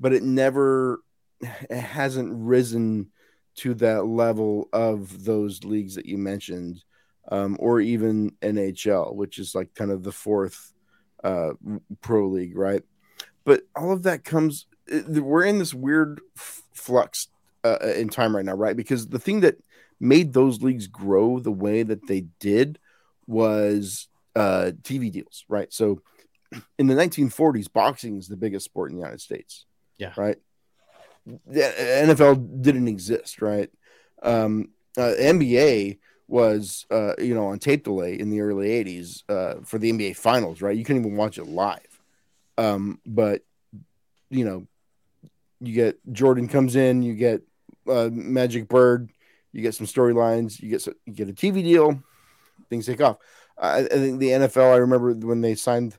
but 0.00 0.12
it 0.12 0.22
never 0.22 1.00
it 1.40 1.80
hasn't 1.80 2.32
risen 2.32 3.10
to 3.56 3.74
that 3.74 4.06
level 4.06 4.68
of 4.72 5.24
those 5.24 5.64
leagues 5.64 5.94
that 5.94 6.06
you 6.06 6.18
mentioned 6.18 6.82
um, 7.30 7.56
or 7.58 7.80
even 7.80 8.30
nhl 8.42 9.14
which 9.14 9.38
is 9.38 9.54
like 9.54 9.74
kind 9.74 9.90
of 9.90 10.02
the 10.02 10.12
fourth 10.12 10.72
uh, 11.24 11.52
pro 12.00 12.28
league 12.28 12.56
right? 12.56 12.82
But 13.44 13.62
all 13.74 13.92
of 13.92 14.04
that 14.04 14.24
comes 14.24 14.66
we're 15.08 15.44
in 15.44 15.58
this 15.58 15.74
weird 15.74 16.20
flux 16.36 17.28
uh, 17.64 17.78
in 17.96 18.08
time 18.08 18.34
right 18.34 18.44
now 18.44 18.54
right? 18.54 18.76
Because 18.76 19.08
the 19.08 19.18
thing 19.18 19.40
that 19.40 19.56
made 20.00 20.32
those 20.32 20.62
leagues 20.62 20.86
grow 20.86 21.38
the 21.38 21.52
way 21.52 21.82
that 21.82 22.06
they 22.06 22.26
did 22.40 22.78
was 23.26 24.08
uh, 24.34 24.72
TV 24.82 25.10
deals, 25.10 25.44
right? 25.48 25.72
So 25.72 26.02
in 26.78 26.86
the 26.86 26.94
1940s, 26.94 27.72
boxing 27.72 28.18
is 28.18 28.28
the 28.28 28.36
biggest 28.36 28.64
sport 28.64 28.90
in 28.90 28.96
the 28.96 29.02
United 29.02 29.20
States. 29.20 29.64
Yeah. 29.98 30.12
Right. 30.16 30.36
The 31.26 31.60
NFL 31.60 32.62
didn't 32.62 32.88
exist, 32.88 33.42
right? 33.42 33.70
Um, 34.22 34.68
uh, 34.96 35.12
NBA 35.18 35.98
was, 36.28 36.86
uh, 36.90 37.14
you 37.18 37.34
know, 37.34 37.46
on 37.46 37.58
tape 37.58 37.84
delay 37.84 38.18
in 38.18 38.30
the 38.30 38.40
early 38.40 38.68
80s 38.68 39.22
uh, 39.28 39.60
for 39.64 39.78
the 39.78 39.90
NBA 39.92 40.16
finals, 40.16 40.62
right? 40.62 40.76
You 40.76 40.84
couldn't 40.84 41.04
even 41.04 41.16
watch 41.16 41.38
it 41.38 41.46
live. 41.46 41.80
Um, 42.58 43.00
but, 43.04 43.42
you 44.30 44.44
know, 44.44 44.66
you 45.60 45.72
get 45.72 45.98
Jordan 46.12 46.48
comes 46.48 46.76
in, 46.76 47.02
you 47.02 47.14
get 47.14 47.42
uh, 47.88 48.08
Magic 48.12 48.68
Bird, 48.68 49.10
you 49.56 49.62
get 49.62 49.74
some 49.74 49.86
storylines, 49.86 50.60
you 50.60 50.68
get 50.68 50.82
some, 50.82 50.94
you 51.06 51.14
get 51.14 51.30
a 51.30 51.32
TV 51.32 51.62
deal, 51.62 51.98
things 52.68 52.84
take 52.84 53.00
off. 53.00 53.16
I, 53.56 53.78
I 53.78 53.84
think 53.84 54.20
the 54.20 54.28
NFL. 54.28 54.74
I 54.74 54.76
remember 54.76 55.14
when 55.14 55.40
they 55.40 55.54
signed. 55.54 55.96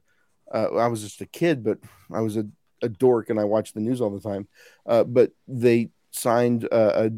Uh, 0.53 0.75
I 0.75 0.87
was 0.87 1.01
just 1.01 1.21
a 1.21 1.25
kid, 1.25 1.63
but 1.63 1.79
I 2.13 2.21
was 2.21 2.37
a, 2.37 2.45
a 2.83 2.87
dork 2.87 3.29
and 3.29 3.39
I 3.39 3.45
watched 3.45 3.73
the 3.73 3.81
news 3.81 3.99
all 3.99 4.11
the 4.11 4.21
time. 4.21 4.47
Uh, 4.85 5.03
but 5.03 5.31
they 5.47 5.89
signed 6.11 6.65
a, 6.71 7.11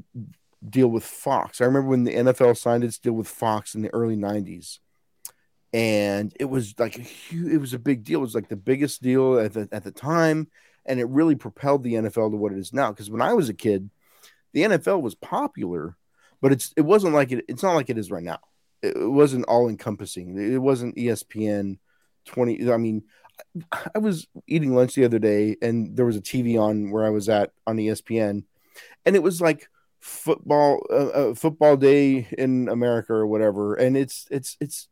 deal 0.68 0.88
with 0.88 1.04
Fox. 1.04 1.60
I 1.60 1.66
remember 1.66 1.90
when 1.90 2.06
the 2.06 2.16
NFL 2.16 2.58
signed 2.58 2.84
its 2.84 2.98
deal 2.98 3.14
with 3.14 3.28
Fox 3.28 3.76
in 3.76 3.82
the 3.82 3.94
early 3.94 4.16
'90s, 4.16 4.80
and 5.74 6.34
it 6.40 6.46
was 6.46 6.74
like 6.80 6.98
a 6.98 7.02
huge. 7.02 7.52
It 7.52 7.58
was 7.58 7.74
a 7.74 7.80
big 7.80 8.06
deal. 8.06 8.20
It 8.20 8.24
was 8.24 8.36
like 8.36 8.48
the 8.48 8.56
biggest 8.56 9.02
deal 9.02 9.38
at 9.38 9.52
the 9.52 9.68
at 9.74 9.84
the 9.84 9.92
time, 9.92 10.48
and 10.86 11.02
it 11.02 11.10
really 11.10 11.36
propelled 11.36 11.84
the 11.84 11.96
NFL 11.96 12.32
to 12.32 12.38
what 12.38 12.54
it 12.54 12.60
is 12.60 12.72
now. 12.72 12.92
Because 12.92 13.10
when 13.10 13.22
I 13.22 13.34
was 13.34 13.50
a 13.50 13.54
kid, 13.54 13.90
the 14.54 14.62
NFL 14.62 15.02
was 15.02 15.16
popular, 15.16 15.98
but 16.42 16.52
it's 16.52 16.74
it 16.78 16.82
wasn't 16.82 17.14
like 17.14 17.32
it. 17.32 17.46
It's 17.48 17.64
not 17.64 17.76
like 17.76 17.90
it 17.90 17.98
is 17.98 18.12
right 18.12 18.24
now. 18.24 18.40
It 18.82 19.10
wasn't 19.10 19.46
all 19.46 19.68
encompassing. 19.70 20.38
It 20.38 20.58
wasn't 20.58 20.96
ESPN 20.96 21.80
twenty. 22.26 22.72
I 22.72 22.78
mean, 22.78 23.04
I 23.96 24.00
was 24.00 24.28
eating 24.48 24.76
lunch 24.76 24.96
the 24.96 25.06
other 25.06 25.20
day, 25.20 25.58
and 25.62 25.96
there 25.96 26.06
was 26.06 26.16
a 26.16 26.22
TV 26.22 26.60
on 26.60 26.92
where 26.92 27.06
I 27.06 27.10
was 27.10 27.30
at 27.30 27.52
on 27.68 27.78
ESPN, 27.78 28.44
and 29.06 29.16
it 29.16 29.24
was 29.24 29.42
like 29.42 29.68
football 30.00 30.86
uh, 30.90 31.08
uh, 31.08 31.34
football 31.36 31.76
day 31.76 32.28
in 32.38 32.70
America 32.70 33.14
or 33.14 33.28
whatever. 33.28 33.76
And 33.76 33.98
it's 33.98 34.28
it's 34.32 34.58
it's 34.60 34.88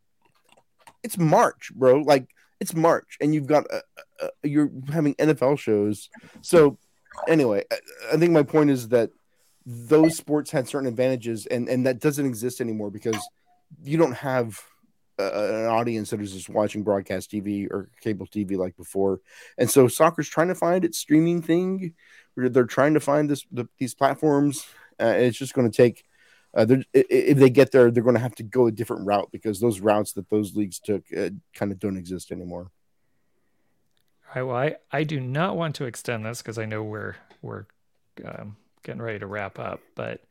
it's 1.04 1.18
March, 1.18 1.72
bro. 1.74 2.02
Like 2.02 2.30
it's 2.60 2.76
March, 2.76 3.18
and 3.22 3.34
you've 3.34 3.48
got 3.48 3.66
uh, 3.72 3.82
uh, 4.22 4.30
you're 4.43 4.72
having 4.91 5.16
NFL 5.16 5.60
shows. 5.60 6.10
So 6.41 6.78
anyway, 7.28 7.64
I, 7.72 7.78
I 8.14 8.18
think 8.18 8.32
my 8.32 8.43
point 8.43 8.70
is 8.70 8.89
that 8.89 9.12
those 9.70 10.15
sports 10.15 10.49
had 10.49 10.65
certain 10.65 10.88
advantages, 10.88 11.45
and 11.45 11.68
and 11.68 11.86
that 11.86 11.99
doesn't 11.99 12.26
exist 12.26 12.61
anymore 12.61 12.89
because 12.89 13.18
you 13.84 13.97
don't 13.97 14.13
have 14.13 14.57
an 15.20 15.65
audience 15.65 16.11
that 16.11 16.22
is 16.22 16.32
just 16.32 16.47
watching 16.47 16.84
broadcast 16.84 17.32
TV 17.32 17.70
or 17.70 17.89
cable 18.01 18.26
TV 18.28 18.55
like 18.55 18.78
before. 18.78 19.20
And 19.57 19.70
so 19.70 19.89
soccer's 19.89 20.30
trying 20.30 20.47
to 20.49 20.55
find 20.55 20.86
its 20.86 20.97
streaming 20.97 21.41
thing. 21.41 21.95
They're 22.38 22.65
trying 22.65 22.93
to 22.93 22.99
find 23.01 23.30
this 23.30 23.45
the, 23.51 23.68
these 23.78 23.93
platforms. 23.93 24.65
Uh, 24.99 25.15
it's 25.18 25.38
just 25.38 25.53
going 25.53 25.70
to 25.70 25.76
take. 25.76 26.05
Uh, 26.55 26.65
if 26.93 27.38
they 27.38 27.49
get 27.49 27.72
there, 27.72 27.91
they're 27.91 28.03
going 28.03 28.15
to 28.15 28.22
have 28.22 28.36
to 28.36 28.43
go 28.43 28.68
a 28.68 28.72
different 28.72 29.05
route 29.05 29.30
because 29.32 29.59
those 29.59 29.82
routes 29.82 30.13
that 30.13 30.30
those 30.30 30.55
leagues 30.55 30.80
took 30.80 31.03
uh, 31.15 31.30
kind 31.53 31.74
of 31.74 31.80
don't 31.80 31.97
exist 31.97 32.32
anymore. 32.32 32.72
I, 34.34 34.43
well, 34.43 34.55
I, 34.55 34.76
I 34.91 35.03
do 35.03 35.20
not 35.20 35.57
want 35.57 35.76
to 35.76 35.86
extend 35.86 36.26
this 36.26 36.41
because 36.41 36.57
I 36.57 36.65
know 36.65 36.84
we're 36.84 37.15
we're 37.41 37.65
um, 38.24 38.55
getting 38.88 39.02
ready 39.02 39.20
to 39.20 39.28
wrap 39.28 39.60
up, 39.60 39.82
but 39.94 40.22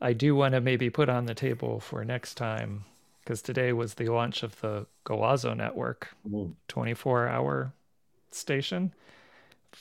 I 0.00 0.14
do 0.14 0.34
want 0.34 0.54
to 0.54 0.60
maybe 0.60 0.90
put 0.90 1.08
on 1.08 1.26
the 1.26 1.34
table 1.34 1.78
for 1.78 2.04
next 2.04 2.34
time 2.34 2.84
because 3.22 3.42
today 3.42 3.72
was 3.72 3.94
the 3.94 4.08
launch 4.08 4.42
of 4.42 4.60
the 4.60 4.86
Golazo 5.06 5.56
network, 5.56 6.08
mm. 6.28 6.54
24 6.68 7.28
hour 7.28 7.72
station. 8.32 8.92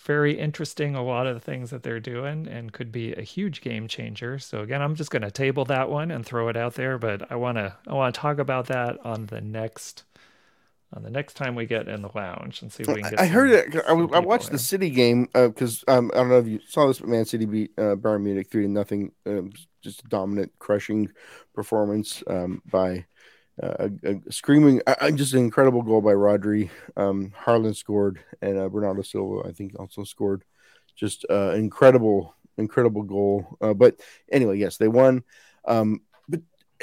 Very 0.06 0.38
interesting, 0.38 0.94
a 0.94 1.02
lot 1.02 1.26
of 1.26 1.34
the 1.34 1.40
things 1.40 1.72
that 1.72 1.82
they're 1.82 2.00
doing, 2.00 2.48
and 2.48 2.74
could 2.74 2.92
be 2.92 3.14
a 3.14 3.24
huge 3.24 3.62
game 3.62 3.88
changer. 3.88 4.38
So 4.38 4.62
again, 4.62 4.82
I'm 4.84 4.94
just 4.94 5.10
going 5.10 5.24
to 5.24 5.32
table 5.32 5.66
that 5.66 5.90
one 5.90 6.12
and 6.12 6.24
throw 6.24 6.50
it 6.50 6.58
out 6.58 6.76
there. 6.76 7.00
But 7.00 7.32
I 7.32 7.36
want 7.38 7.58
to 7.58 7.76
I 7.88 7.94
want 7.94 8.14
to 8.14 8.22
talk 8.22 8.38
about 8.38 8.68
that 8.68 9.04
on 9.04 9.28
the 9.28 9.42
next 9.42 10.04
on 10.94 11.04
the 11.04 11.10
next 11.10 11.34
time 11.34 11.56
we 11.56 11.66
get 11.66 11.88
in 11.88 12.02
the 12.02 12.10
lounge 12.16 12.62
and 12.62 12.72
see 12.72 12.84
if 12.84 12.88
we 12.88 13.02
can 13.02 13.12
get. 13.12 13.20
I 13.20 13.28
heard 13.28 13.52
it. 13.52 13.76
I, 13.88 13.92
I 13.92 14.20
watched 14.20 14.52
the. 14.52 14.58
City 14.58 14.90
game 14.90 15.30
because 15.34 15.84
um, 15.88 16.12
I 16.14 16.18
don't 16.18 16.30
know 16.30 16.40
if 16.40 16.48
you 16.48 16.60
saw 16.68 16.88
this, 16.88 17.00
but 17.00 17.10
Man 17.10 17.26
City 17.26 17.46
beat 17.46 17.72
uh, 17.78 17.96
Bayern 17.96 18.24
Munich 18.24 18.50
three 18.50 18.64
to 18.64 18.70
nothing. 18.70 19.12
Um, 19.26 19.52
just 19.82 20.04
a 20.04 20.08
dominant, 20.08 20.52
crushing 20.60 21.10
performance 21.54 22.24
um, 22.28 22.62
by 22.70 23.06
uh, 23.62 23.90
a, 24.04 24.16
a 24.28 24.32
screaming, 24.32 24.82
uh, 24.88 24.96
uh, 25.00 25.12
just 25.12 25.34
an 25.34 25.40
incredible 25.40 25.82
goal 25.82 26.02
by 26.02 26.14
Rodri. 26.14 26.70
Um, 26.98 27.34
Haaland 27.38 27.76
scored, 27.76 28.20
and 28.42 28.58
uh, 28.58 28.70
Bernardo 28.70 29.02
Silva, 29.02 29.48
I 29.48 29.52
think, 29.52 29.80
also 29.80 30.04
scored. 30.04 30.44
Just 30.96 31.26
uh, 31.30 31.52
incredible, 31.52 32.36
incredible 32.58 33.04
goal. 33.04 33.58
Uh, 33.62 33.74
but 33.74 34.00
anyway, 34.32 34.58
yes, 34.58 34.78
they 34.78 34.88
won. 34.88 35.24
Um, 35.66 36.02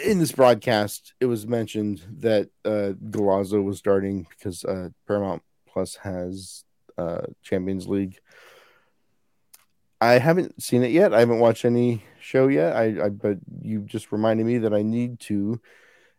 in 0.03 0.19
this 0.19 0.33
broadcast, 0.33 1.15
it 1.21 1.27
was 1.27 1.47
mentioned 1.47 2.03
that 2.19 2.51
uh, 2.65 2.93
Golazo 3.11 3.65
was 3.65 3.79
starting 3.79 4.27
because 4.31 4.65
uh, 4.65 4.91
Paramount 5.07 5.43
Plus 5.69 5.97
has 5.97 6.65
uh, 6.99 7.23
Champions 7.43 7.89
League. 7.89 8.19
I 10.01 10.19
haven't 10.19 10.63
seen 10.63 10.83
it 10.83 10.91
yet. 10.91 11.15
I 11.15 11.21
haven't 11.21 11.39
watched 11.39 11.65
any 11.65 12.05
show 12.21 12.49
yet. 12.49 12.77
I, 12.77 13.07
I 13.07 13.09
but 13.09 13.39
you 13.63 13.81
just 13.81 14.13
reminded 14.13 14.45
me 14.45 14.59
that 14.59 14.75
I 14.75 14.83
need 14.83 15.21
to, 15.21 15.61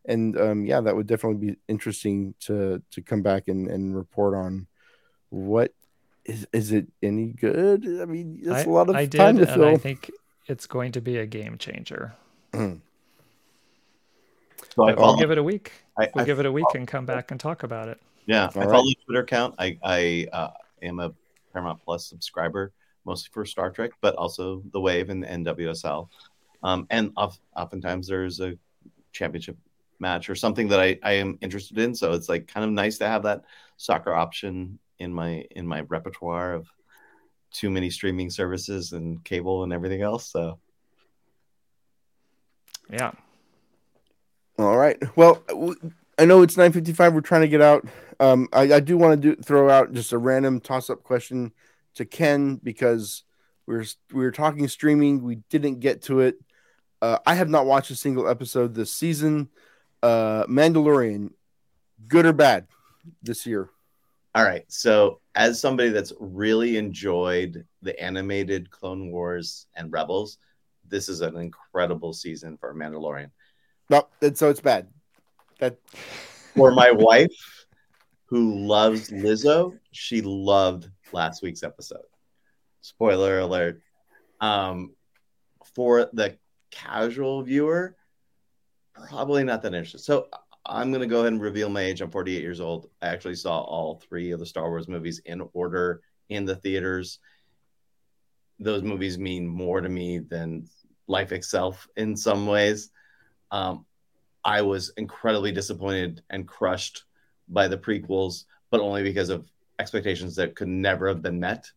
and 0.05 0.39
um, 0.39 0.65
yeah, 0.65 0.81
that 0.81 0.95
would 0.95 1.05
definitely 1.05 1.51
be 1.51 1.57
interesting 1.67 2.33
to 2.41 2.81
to 2.91 3.01
come 3.01 3.21
back 3.21 3.47
and, 3.47 3.67
and 3.67 3.95
report 3.95 4.33
on 4.33 4.65
what 5.29 5.73
is 6.25 6.47
is 6.51 6.71
it 6.71 6.87
any 7.03 7.27
good? 7.27 7.85
I 8.01 8.05
mean, 8.05 8.39
it's 8.41 8.65
a 8.65 8.69
lot 8.69 8.89
of 8.89 8.95
I 8.95 9.05
did, 9.05 9.17
time 9.17 9.37
to 9.37 9.51
and 9.51 9.63
I 9.63 9.77
think 9.77 10.09
it's 10.47 10.65
going 10.65 10.93
to 10.93 11.01
be 11.01 11.17
a 11.17 11.27
game 11.27 11.59
changer. 11.59 12.15
So 14.77 14.83
I 14.87 14.93
But 14.93 14.99
we'll 14.99 15.17
give 15.17 15.31
it 15.31 15.37
a 15.39 15.43
week. 15.43 15.71
I, 15.97 16.09
We'll 16.13 16.21
I- 16.21 16.25
give 16.25 16.39
it 16.39 16.45
a 16.45 16.51
week 16.51 16.67
and 16.75 16.87
come 16.87 17.05
back 17.05 17.31
and 17.31 17.39
talk 17.39 17.63
about 17.63 17.89
it. 17.89 17.99
yeah, 18.27 18.49
I 18.55 18.59
All 18.59 18.69
follow 18.69 18.83
the 18.83 18.97
Twitter 19.05 19.21
account. 19.21 19.55
I 19.57 19.77
I 19.83 20.27
uh, 20.31 20.51
am 20.83 20.99
a 20.99 21.11
Paramount 21.51 21.81
Plus 21.83 22.05
subscriber, 22.05 22.71
mostly 23.03 23.29
for 23.33 23.43
Star 23.45 23.71
Trek, 23.71 23.91
but 24.01 24.13
also 24.15 24.61
The 24.71 24.79
Wave 24.79 25.09
and 25.09 25.23
NWSL. 25.23 26.09
Um, 26.61 26.85
and 26.91 27.11
of, 27.17 27.39
oftentimes 27.55 28.07
there's 28.07 28.39
a 28.39 28.55
championship 29.11 29.57
match 29.99 30.29
or 30.29 30.35
something 30.35 30.67
that 30.67 30.79
I, 30.79 30.99
I 31.01 31.13
am 31.13 31.39
interested 31.41 31.79
in. 31.79 31.95
So 31.95 32.13
it's 32.13 32.29
like 32.29 32.47
kind 32.47 32.63
of 32.63 32.71
nice 32.71 32.99
to 32.99 33.07
have 33.07 33.23
that 33.23 33.45
soccer 33.77 34.13
option 34.13 34.77
in 34.99 35.11
my 35.11 35.45
in 35.51 35.65
my 35.65 35.81
repertoire 35.81 36.53
of 36.53 36.67
too 37.51 37.71
many 37.71 37.89
streaming 37.89 38.29
services 38.29 38.91
and 38.93 39.23
cable 39.23 39.63
and 39.63 39.73
everything 39.73 40.03
else. 40.03 40.27
So 40.27 40.59
yeah. 42.91 43.11
All 44.57 44.77
right. 44.77 44.97
Well, 45.15 45.43
I 46.17 46.25
know 46.25 46.41
it's 46.41 46.55
9:55. 46.55 47.13
We're 47.13 47.21
trying 47.21 47.41
to 47.41 47.47
get 47.47 47.61
out. 47.61 47.87
Um, 48.19 48.47
I, 48.51 48.73
I 48.73 48.79
do 48.79 48.97
want 48.97 49.21
to 49.21 49.35
do 49.35 49.41
throw 49.41 49.69
out 49.69 49.93
just 49.93 50.11
a 50.11 50.17
random 50.17 50.59
toss-up 50.59 51.03
question 51.03 51.51
to 51.95 52.05
Ken 52.05 52.55
because 52.55 53.23
we 53.67 53.75
are 53.75 53.85
we 54.11 54.21
were 54.21 54.31
talking 54.31 54.67
streaming. 54.67 55.21
We 55.21 55.35
didn't 55.49 55.79
get 55.79 56.01
to 56.03 56.21
it. 56.21 56.39
Uh, 57.01 57.19
I 57.27 57.35
have 57.35 57.49
not 57.49 57.67
watched 57.67 57.91
a 57.91 57.95
single 57.95 58.27
episode 58.27 58.73
this 58.73 58.91
season. 58.91 59.49
Uh, 60.01 60.45
Mandalorian, 60.45 61.29
good 62.07 62.25
or 62.25 62.33
bad 62.33 62.67
this 63.21 63.45
year? 63.45 63.69
All 64.33 64.43
right. 64.43 64.65
So, 64.67 65.19
as 65.35 65.59
somebody 65.59 65.89
that's 65.89 66.13
really 66.19 66.77
enjoyed 66.77 67.65
the 67.81 67.99
animated 68.01 68.71
Clone 68.71 69.11
Wars 69.11 69.67
and 69.75 69.91
Rebels, 69.91 70.39
this 70.87 71.09
is 71.09 71.21
an 71.21 71.37
incredible 71.37 72.13
season 72.13 72.57
for 72.57 72.73
Mandalorian. 72.73 73.29
No, 73.89 74.07
and 74.21 74.37
so 74.37 74.49
it's 74.49 74.61
bad. 74.61 74.87
That 75.59 75.77
for 76.55 76.71
my 76.71 76.91
wife 76.91 77.65
who 78.25 78.65
loves 78.67 79.09
Lizzo, 79.09 79.77
she 79.91 80.21
loved 80.21 80.89
last 81.11 81.41
week's 81.41 81.63
episode. 81.63 82.05
Spoiler 82.81 83.39
alert. 83.39 83.81
Um, 84.39 84.93
for 85.73 86.09
the 86.13 86.37
casual 86.71 87.43
viewer, 87.43 87.95
probably 89.09 89.43
not 89.43 89.61
that 89.61 89.73
interested. 89.73 89.99
So 89.99 90.27
I'm 90.65 90.91
going 90.91 91.01
to 91.01 91.07
go 91.07 91.21
ahead 91.21 91.33
and 91.33 91.41
reveal 91.41 91.69
my 91.69 91.81
age. 91.81 92.01
I'm 92.01 92.11
48 92.11 92.41
years 92.41 92.59
old. 92.59 92.89
I 93.01 93.07
actually 93.07 93.35
saw 93.35 93.59
all 93.59 94.01
three 94.07 94.31
of 94.31 94.39
the 94.39 94.45
Star 94.45 94.69
Wars 94.69 94.87
movies 94.87 95.21
in 95.25 95.47
order 95.53 96.01
in 96.29 96.45
the 96.45 96.55
theaters. 96.55 97.19
Those 98.59 98.83
movies 98.83 99.17
mean 99.17 99.47
more 99.47 99.81
to 99.81 99.89
me 99.89 100.19
than 100.19 100.67
life 101.07 101.31
itself 101.31 101.87
in 101.95 102.17
some 102.17 102.47
ways. 102.47 102.91
Um, 103.51 103.85
I 104.43 104.61
was 104.61 104.91
incredibly 104.97 105.51
disappointed 105.51 106.23
and 106.29 106.47
crushed 106.47 107.03
by 107.47 107.67
the 107.67 107.77
prequels, 107.77 108.45
but 108.71 108.81
only 108.81 109.03
because 109.03 109.29
of 109.29 109.49
expectations 109.79 110.35
that 110.35 110.55
could 110.55 110.67
never 110.67 111.07
have 111.07 111.21
been 111.21 111.39
met. 111.39 111.71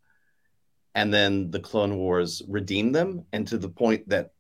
And 0.95 1.13
then 1.13 1.51
the 1.51 1.61
Clone 1.61 1.97
Wars 1.97 2.43
redeemed 2.49 2.95
them, 2.95 3.25
and 3.33 3.47
to 3.49 3.59
the 3.59 3.69
point 3.69 4.09
that 4.09 4.33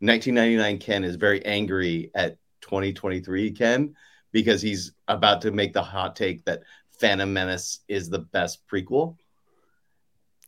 1999 0.00 0.78
Ken 0.78 1.04
is 1.04 1.16
very 1.16 1.44
angry 1.44 2.10
at 2.14 2.38
2023 2.60 3.52
Ken 3.52 3.94
because 4.32 4.60
he's 4.60 4.92
about 5.08 5.40
to 5.42 5.50
make 5.50 5.72
the 5.72 5.82
hot 5.82 6.16
take 6.16 6.44
that 6.44 6.62
Phantom 6.98 7.32
Menace 7.32 7.80
is 7.88 8.10
the 8.10 8.18
best 8.18 8.66
prequel. 8.68 9.16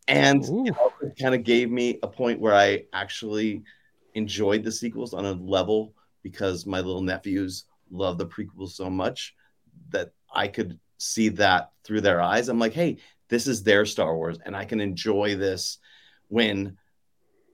And 0.06 0.44
you 0.44 0.72
know, 0.72 0.92
it 1.02 1.18
kind 1.20 1.34
of 1.34 1.44
gave 1.44 1.70
me 1.70 1.98
a 2.02 2.08
point 2.08 2.40
where 2.40 2.54
I 2.54 2.84
actually 2.92 3.62
enjoyed 4.14 4.64
the 4.64 4.72
sequels 4.72 5.14
on 5.14 5.24
a 5.24 5.32
level 5.32 5.94
because 6.30 6.66
my 6.66 6.78
little 6.78 7.02
nephews 7.02 7.64
love 7.90 8.18
the 8.18 8.26
prequels 8.26 8.70
so 8.70 8.90
much 8.90 9.34
that 9.90 10.12
I 10.32 10.48
could 10.48 10.78
see 10.98 11.30
that 11.30 11.72
through 11.84 12.02
their 12.02 12.20
eyes. 12.20 12.48
I'm 12.48 12.58
like, 12.58 12.72
hey, 12.72 12.98
this 13.28 13.46
is 13.46 13.62
their 13.62 13.86
Star 13.86 14.16
Wars, 14.16 14.38
and 14.44 14.56
I 14.56 14.64
can 14.64 14.80
enjoy 14.80 15.36
this 15.36 15.78
when 16.28 16.76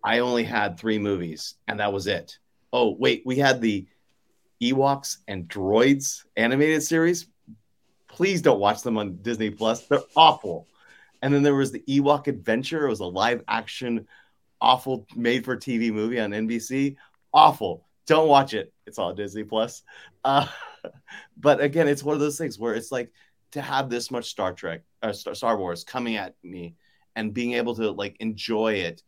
I 0.05 0.19
only 0.19 0.45
had 0.45 0.79
three 0.79 0.99
movies 0.99 1.55
and 1.67 1.81
that 1.81 1.93
was 1.93 2.07
it. 2.07 2.39
Oh, 2.73 2.91
wait, 2.91 3.23
we 3.25 3.37
had 3.37 3.61
the 3.61 3.87
Ewoks 4.63 5.19
and 5.27 5.49
Droids 5.49 6.25
animated 6.37 6.83
series. 6.83 7.27
Please 8.09 8.43
don't 8.43 8.61
watch 8.61 8.83
them 8.83 8.99
on 8.99 9.17
Disney 9.23 9.51
Plus. 9.51 9.87
They're 9.87 10.01
awful. 10.15 10.69
And 11.23 11.33
then 11.33 11.43
there 11.43 11.55
was 11.55 11.73
the 11.73 11.83
Ewok 11.89 12.27
Adventure. 12.27 12.87
It 12.87 12.91
was 12.91 13.01
a 13.01 13.07
live 13.07 13.43
action, 13.49 14.07
awful 14.61 15.07
made 15.17 15.45
for 15.45 15.57
TV 15.57 15.91
movie 15.91 16.21
on 16.21 16.31
NBC. 16.31 16.97
Awful. 17.33 17.84
Don't 18.07 18.29
watch 18.29 18.55
it. 18.55 18.73
It's 18.87 18.99
all 18.99 19.15
Disney 19.15 19.45
Plus. 19.45 19.83
Uh, 20.25 20.47
but 21.37 21.61
again, 21.61 21.89
it's 21.89 22.03
one 22.03 22.15
of 22.15 22.21
those 22.21 22.39
things 22.39 22.59
where 22.59 22.75
it's 22.75 22.93
like 22.93 23.11
to 23.53 23.63
have 23.63 23.89
this 23.89 24.11
much 24.11 24.27
Star 24.27 24.53
Trek, 24.53 24.83
uh, 25.03 25.13
Star 25.13 25.57
Wars 25.57 25.85
coming 25.85 26.17
at 26.17 26.35
me 26.43 26.77
and 27.17 27.33
being 27.33 27.55
able 27.55 27.75
to 27.77 27.91
like 27.91 28.17
enjoy 28.21 28.75
it 28.75 29.03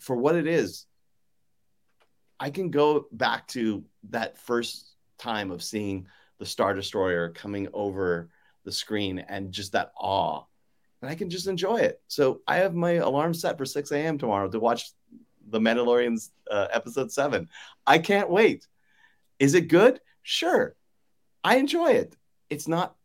for 0.00 0.16
what 0.16 0.36
it 0.36 0.46
is, 0.46 0.86
I 2.38 2.50
can 2.50 2.70
go 2.70 3.06
back 3.12 3.46
to 3.48 3.84
that 4.10 4.38
first 4.38 4.94
time 5.18 5.50
of 5.50 5.62
seeing 5.62 6.06
the 6.38 6.46
Star 6.46 6.74
Destroyer 6.74 7.30
coming 7.30 7.68
over 7.72 8.28
the 8.64 8.72
screen 8.72 9.18
and 9.18 9.52
just 9.52 9.72
that 9.72 9.92
awe. 9.98 10.44
And 11.00 11.10
I 11.10 11.14
can 11.14 11.30
just 11.30 11.46
enjoy 11.46 11.78
it. 11.78 12.00
So 12.08 12.40
I 12.46 12.56
have 12.56 12.74
my 12.74 12.92
alarm 12.92 13.32
set 13.32 13.56
for 13.56 13.64
6 13.64 13.90
a.m. 13.92 14.18
tomorrow 14.18 14.48
to 14.50 14.60
watch 14.60 14.90
The 15.48 15.60
Mandalorian's 15.60 16.32
uh, 16.50 16.68
episode 16.72 17.12
seven. 17.12 17.48
I 17.86 17.98
can't 17.98 18.30
wait. 18.30 18.66
Is 19.38 19.54
it 19.54 19.68
good? 19.68 20.00
Sure. 20.22 20.74
I 21.44 21.56
enjoy 21.56 21.92
it. 21.92 22.16
It's 22.50 22.68
not, 22.68 22.96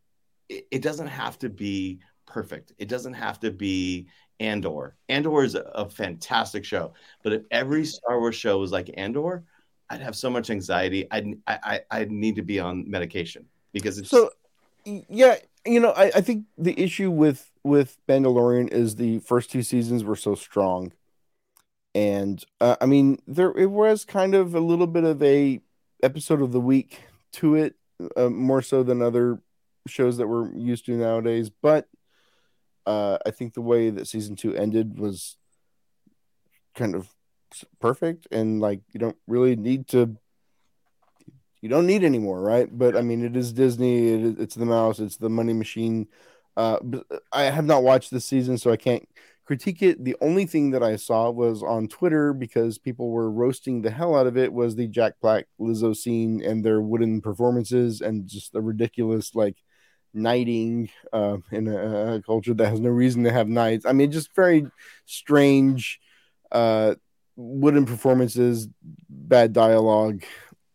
it, 0.50 0.82
doesn't 0.82 1.08
have 1.08 1.38
to 1.40 1.50
be 1.50 2.00
perfect. 2.26 2.74
It 2.78 2.90
doesn't 2.90 3.14
have 3.14 3.40
to 3.42 3.52
be 3.52 4.08
Andor. 4.40 4.96
Andor 5.10 5.44
is 5.44 5.56
a, 5.56 5.62
a, 5.62 5.90
fantastic 5.90 6.66
show, 6.66 6.94
but 7.24 7.34
if 7.34 7.44
every 7.52 7.86
Star 7.86 8.20
Wars 8.20 8.36
show 8.36 8.58
was 8.58 8.72
like 8.72 8.90
Andor, 8.98 9.44
I'd 9.90 10.02
have 10.02 10.16
so 10.16 10.30
much 10.30 10.50
anxiety. 10.50 11.06
I'd 11.12 11.38
I, 11.46 11.82
I 11.92 12.00
would 12.00 12.12
need 12.12 12.38
to 12.38 12.42
be 12.42 12.60
on 12.60 12.90
medication 12.90 13.46
because 13.74 13.98
it's 13.98 14.10
so. 14.10 14.32
Yeah, 14.86 15.36
you 15.66 15.80
know, 15.80 15.92
I, 15.92 16.06
I 16.16 16.22
think 16.22 16.46
the 16.58 16.80
issue 16.80 17.12
with 17.12 17.52
with 17.64 17.98
Mandalorian 18.08 18.70
is 18.70 18.96
the 18.96 19.20
first 19.20 19.52
two 19.52 19.62
seasons 19.62 20.04
were 20.04 20.16
so 20.16 20.34
strong, 20.34 20.92
and 21.94 22.44
uh, 22.60 22.76
I 22.80 22.86
mean 22.86 23.20
there 23.28 23.52
it 23.52 23.72
was 23.72 24.06
kind 24.06 24.36
of 24.36 24.56
a 24.56 24.60
little 24.60 24.88
bit 24.88 25.04
of 25.04 25.22
a 25.22 25.62
episode 26.04 26.42
of 26.42 26.52
the 26.52 26.60
week 26.60 27.02
to 27.34 27.56
it, 27.56 27.76
uh, 28.16 28.30
more 28.30 28.62
so 28.62 28.84
than 28.84 29.02
other 29.02 29.42
shows 29.88 30.18
that 30.18 30.28
we're 30.28 30.52
used 30.54 30.86
to 30.86 30.98
nowadays, 30.98 31.50
but 31.50 31.88
uh, 32.86 33.18
I 33.26 33.32
think 33.32 33.54
the 33.54 33.62
way 33.62 33.90
that 33.90 34.08
season 34.08 34.36
two 34.36 34.56
ended 34.56 35.00
was 35.00 35.38
kind 36.76 36.96
of 36.96 37.14
perfect, 37.80 38.28
and 38.32 38.60
like 38.60 38.82
you 38.92 39.00
don't 39.00 39.18
really 39.28 39.56
need 39.56 39.88
to. 39.90 40.18
You 41.62 41.70
don't 41.70 41.86
need 41.86 42.04
anymore, 42.04 42.42
right? 42.42 42.68
But 42.72 42.98
I 42.98 43.02
mean, 43.02 43.24
it 43.24 43.36
is 43.36 43.54
Disney. 43.54 44.08
It, 44.08 44.40
it's 44.40 44.56
the 44.56 44.66
mouse. 44.66 45.00
It's 45.00 45.18
the 45.18 45.30
money 45.30 45.54
machine. 45.54 46.08
Uh, 46.58 46.80
I 47.32 47.44
have 47.44 47.66
not 47.66 47.84
watched 47.84 48.10
this 48.10 48.26
season, 48.26 48.58
so 48.58 48.72
I 48.72 48.78
can't 48.78 49.08
critique 49.52 49.84
it. 49.84 50.02
The 50.02 50.16
only 50.22 50.46
thing 50.46 50.72
that 50.72 50.82
I 50.82 50.96
saw 50.96 51.30
was 51.30 51.62
on 51.62 51.90
Twitter 51.90 52.32
because 52.32 52.78
people 52.78 53.10
were 53.10 53.30
roasting 53.30 53.82
the 53.82 53.92
hell 53.92 54.16
out 54.16 54.26
of 54.26 54.38
it 54.38 54.54
was 54.54 54.78
the 54.78 54.88
Jack 54.88 55.16
Black 55.22 55.46
Lizzo 55.60 55.94
scene 55.94 56.42
and 56.42 56.64
their 56.64 56.80
wooden 56.80 57.20
performances 57.20 58.00
and 58.00 58.30
just 58.30 58.54
the 58.54 58.62
ridiculous 58.62 59.36
like 59.36 59.58
knighting 60.14 60.90
uh, 61.12 61.40
in 61.52 61.68
a, 61.68 62.14
a, 62.14 62.22
culture 62.22 62.54
that 62.54 62.70
has 62.70 62.80
no 62.80 62.92
reason 62.92 63.26
to 63.26 63.32
have 63.34 63.50
knights. 63.50 63.86
I 63.86 63.92
mean, 63.92 64.10
just 64.10 64.34
very 64.34 64.68
strange 65.06 66.00
uh, 66.54 66.96
wooden 67.36 67.86
performances, 67.86 68.70
bad 69.10 69.52
dialogue. 69.52 70.24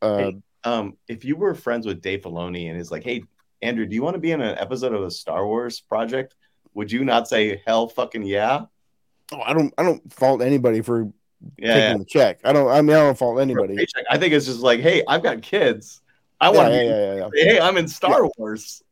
Uh, 0.02 0.18
hey, 0.18 0.36
um, 0.64 0.98
if 1.08 1.24
you 1.24 1.36
were 1.36 1.54
friends 1.54 1.86
with 1.86 2.02
Dave 2.02 2.20
Filoni 2.20 2.68
and 2.68 2.76
he's 2.76 2.90
like, 2.90 3.04
"Hey, 3.04 3.22
Andrew, 3.62 3.86
do 3.86 3.94
you 3.94 4.02
want 4.02 4.16
to 4.16 4.20
be 4.20 4.32
in 4.32 4.42
an 4.42 4.58
episode 4.58 4.92
of 4.92 5.02
a 5.02 5.10
Star 5.10 5.46
Wars 5.46 5.80
project?" 5.80 6.34
Would 6.76 6.92
you 6.92 7.06
not 7.06 7.26
say 7.26 7.62
hell 7.66 7.88
fucking 7.88 8.24
yeah? 8.24 8.66
Oh, 9.32 9.40
I 9.40 9.54
don't. 9.54 9.72
I 9.78 9.82
don't 9.82 10.12
fault 10.12 10.42
anybody 10.42 10.82
for 10.82 11.10
yeah. 11.56 11.74
taking 11.74 11.98
the 12.00 12.04
check. 12.04 12.38
I 12.44 12.52
don't. 12.52 12.68
I 12.68 12.82
mean, 12.82 12.94
I 12.94 13.00
don't 13.00 13.16
fault 13.16 13.40
anybody. 13.40 13.86
I 14.10 14.18
think 14.18 14.34
it's 14.34 14.44
just 14.44 14.60
like, 14.60 14.80
hey, 14.80 15.02
I've 15.08 15.22
got 15.22 15.40
kids. 15.40 16.02
I 16.38 16.50
want. 16.50 16.74
Yeah, 16.74 16.82
yeah, 16.82 17.14
yeah, 17.14 17.28
yeah, 17.34 17.52
Hey, 17.52 17.58
I'm 17.58 17.78
in 17.78 17.88
Star 17.88 18.28
Wars. 18.36 18.82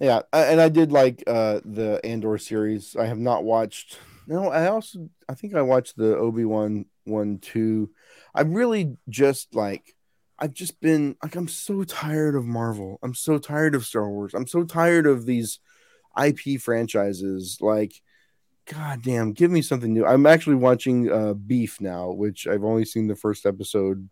Yeah, 0.00 0.22
and 0.32 0.58
I 0.58 0.70
did 0.70 0.90
like 0.90 1.22
uh 1.26 1.60
the 1.66 2.00
Andor 2.02 2.38
series. 2.38 2.96
I 2.96 3.04
have 3.04 3.18
not 3.18 3.44
watched. 3.44 3.98
No, 4.26 4.48
I 4.48 4.68
also 4.68 5.10
I 5.28 5.34
think 5.34 5.54
I 5.54 5.60
watched 5.60 5.98
the 5.98 6.16
Obi 6.16 6.46
Wan 6.46 6.86
one 7.04 7.38
too. 7.38 7.90
I 8.34 8.40
really 8.40 8.96
just 9.10 9.54
like 9.54 9.94
I've 10.38 10.54
just 10.54 10.80
been 10.80 11.16
like 11.22 11.36
I'm 11.36 11.48
so 11.48 11.84
tired 11.84 12.36
of 12.36 12.46
Marvel. 12.46 12.98
I'm 13.02 13.14
so 13.14 13.36
tired 13.36 13.74
of 13.74 13.84
Star 13.84 14.08
Wars. 14.08 14.32
I'm 14.32 14.46
so 14.46 14.64
tired 14.64 15.06
of 15.06 15.26
these 15.26 15.60
IP 16.22 16.60
franchises. 16.60 17.58
Like, 17.60 18.00
god 18.66 19.02
damn, 19.02 19.32
give 19.32 19.50
me 19.50 19.62
something 19.62 19.92
new. 19.92 20.06
I'm 20.06 20.26
actually 20.26 20.56
watching 20.56 21.10
uh 21.10 21.34
Beef 21.34 21.80
now, 21.80 22.10
which 22.10 22.46
I've 22.46 22.64
only 22.64 22.84
seen 22.84 23.06
the 23.06 23.16
first 23.16 23.46
episode 23.46 24.08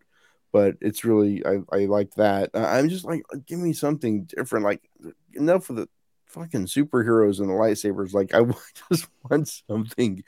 but 0.53 0.75
it's 0.81 1.03
really 1.03 1.43
I, 1.45 1.57
I 1.71 1.85
like 1.85 2.13
that. 2.13 2.51
I'm 2.53 2.87
just 2.87 3.05
like, 3.05 3.23
give 3.47 3.59
me 3.59 3.73
something 3.73 4.25
different. 4.25 4.63
Like 4.63 4.87
enough 5.33 5.69
of 5.71 5.77
the 5.77 5.89
fucking 6.27 6.67
superheroes 6.67 7.39
and 7.39 7.49
the 7.49 7.53
lightsabers. 7.53 8.13
Like 8.13 8.33
I 8.33 8.41
just 8.91 9.09
want 9.29 9.47
something 9.67 10.23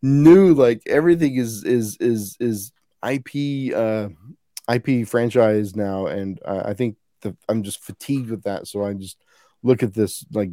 new. 0.00 0.54
Like 0.54 0.82
everything 0.86 1.36
is 1.36 1.64
is 1.64 1.96
is 1.98 2.36
is 2.40 2.72
IP 3.06 3.74
uh 3.74 4.08
IP 4.72 5.08
franchise 5.08 5.74
now, 5.74 6.06
and 6.06 6.40
uh, 6.44 6.62
I 6.64 6.74
think 6.74 6.96
the, 7.22 7.36
I'm 7.48 7.64
just 7.64 7.82
fatigued 7.82 8.30
with 8.30 8.44
that. 8.44 8.68
So 8.68 8.84
I 8.84 8.94
just 8.94 9.18
look 9.64 9.82
at 9.82 9.92
this 9.92 10.24
like 10.32 10.50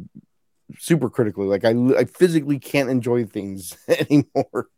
super 0.78 1.08
critically. 1.10 1.46
Like 1.46 1.64
I, 1.64 1.70
I 1.98 2.04
physically 2.04 2.58
can't 2.58 2.90
enjoy 2.90 3.24
things 3.24 3.76
anymore. 3.88 4.68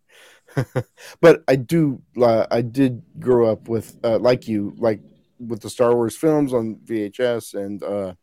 but 1.20 1.42
I 1.46 1.56
do. 1.56 2.02
Uh, 2.20 2.46
I 2.50 2.62
did 2.62 3.02
grow 3.18 3.50
up 3.50 3.68
with 3.68 3.96
uh, 4.02 4.18
like 4.18 4.48
you, 4.48 4.74
like 4.78 5.00
with 5.38 5.60
the 5.60 5.70
Star 5.70 5.94
Wars 5.94 6.16
films 6.16 6.52
on 6.52 6.76
VHS 6.76 7.54
and 7.54 7.82
uh, 7.82 8.14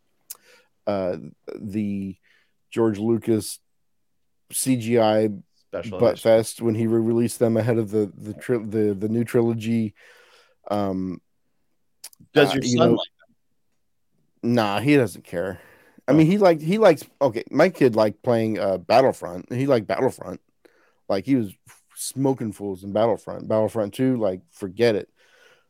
uh, 0.87 1.17
the 1.55 2.17
George 2.71 2.97
Lucas 2.99 3.59
CGI 4.51 5.41
Special 5.71 5.99
Butt 5.99 6.13
edition. 6.13 6.29
Fest 6.29 6.61
when 6.61 6.75
he 6.75 6.87
re-released 6.87 7.39
them 7.39 7.57
ahead 7.57 7.77
of 7.77 7.91
the 7.91 8.11
the 8.17 8.33
tri- 8.33 8.57
the 8.57 8.93
the 8.97 9.09
new 9.09 9.23
trilogy. 9.23 9.93
Um, 10.69 11.21
Does 12.33 12.49
uh, 12.49 12.53
your 12.55 12.63
you 12.63 12.77
son 12.77 12.91
know- 12.91 12.95
like 12.97 13.09
nah, 14.43 14.79
he 14.79 14.95
doesn't 14.95 15.23
care. 15.23 15.59
I 16.07 16.13
mean, 16.13 16.27
he 16.27 16.37
liked 16.37 16.61
he 16.61 16.77
likes 16.77 17.03
okay. 17.21 17.43
My 17.49 17.69
kid 17.69 17.95
liked 17.95 18.21
playing 18.21 18.59
uh, 18.59 18.77
Battlefront. 18.77 19.51
He 19.51 19.65
liked 19.65 19.87
Battlefront. 19.87 20.39
Like 21.09 21.25
he 21.25 21.35
was 21.35 21.53
smoking 21.95 22.51
fools 22.51 22.83
in 22.83 22.93
Battlefront. 22.93 23.47
Battlefront 23.47 23.93
Two, 23.93 24.17
like 24.17 24.41
forget 24.51 24.95
it. 24.95 25.09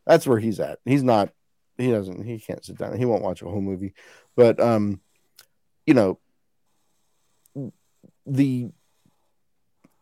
That's 0.05 0.27
where 0.27 0.39
he's 0.39 0.59
at. 0.59 0.79
He's 0.86 1.03
not. 1.03 1.29
He 1.77 1.91
doesn't. 1.91 2.23
He 2.23 2.39
can't 2.39 2.63
sit 2.63 2.77
down. 2.77 2.97
He 2.97 3.05
won't 3.05 3.23
watch 3.23 3.41
a 3.41 3.45
whole 3.45 3.61
movie. 3.61 3.93
But 4.36 4.59
um, 4.59 5.01
you 5.86 5.93
know, 5.93 6.19
the 8.25 8.69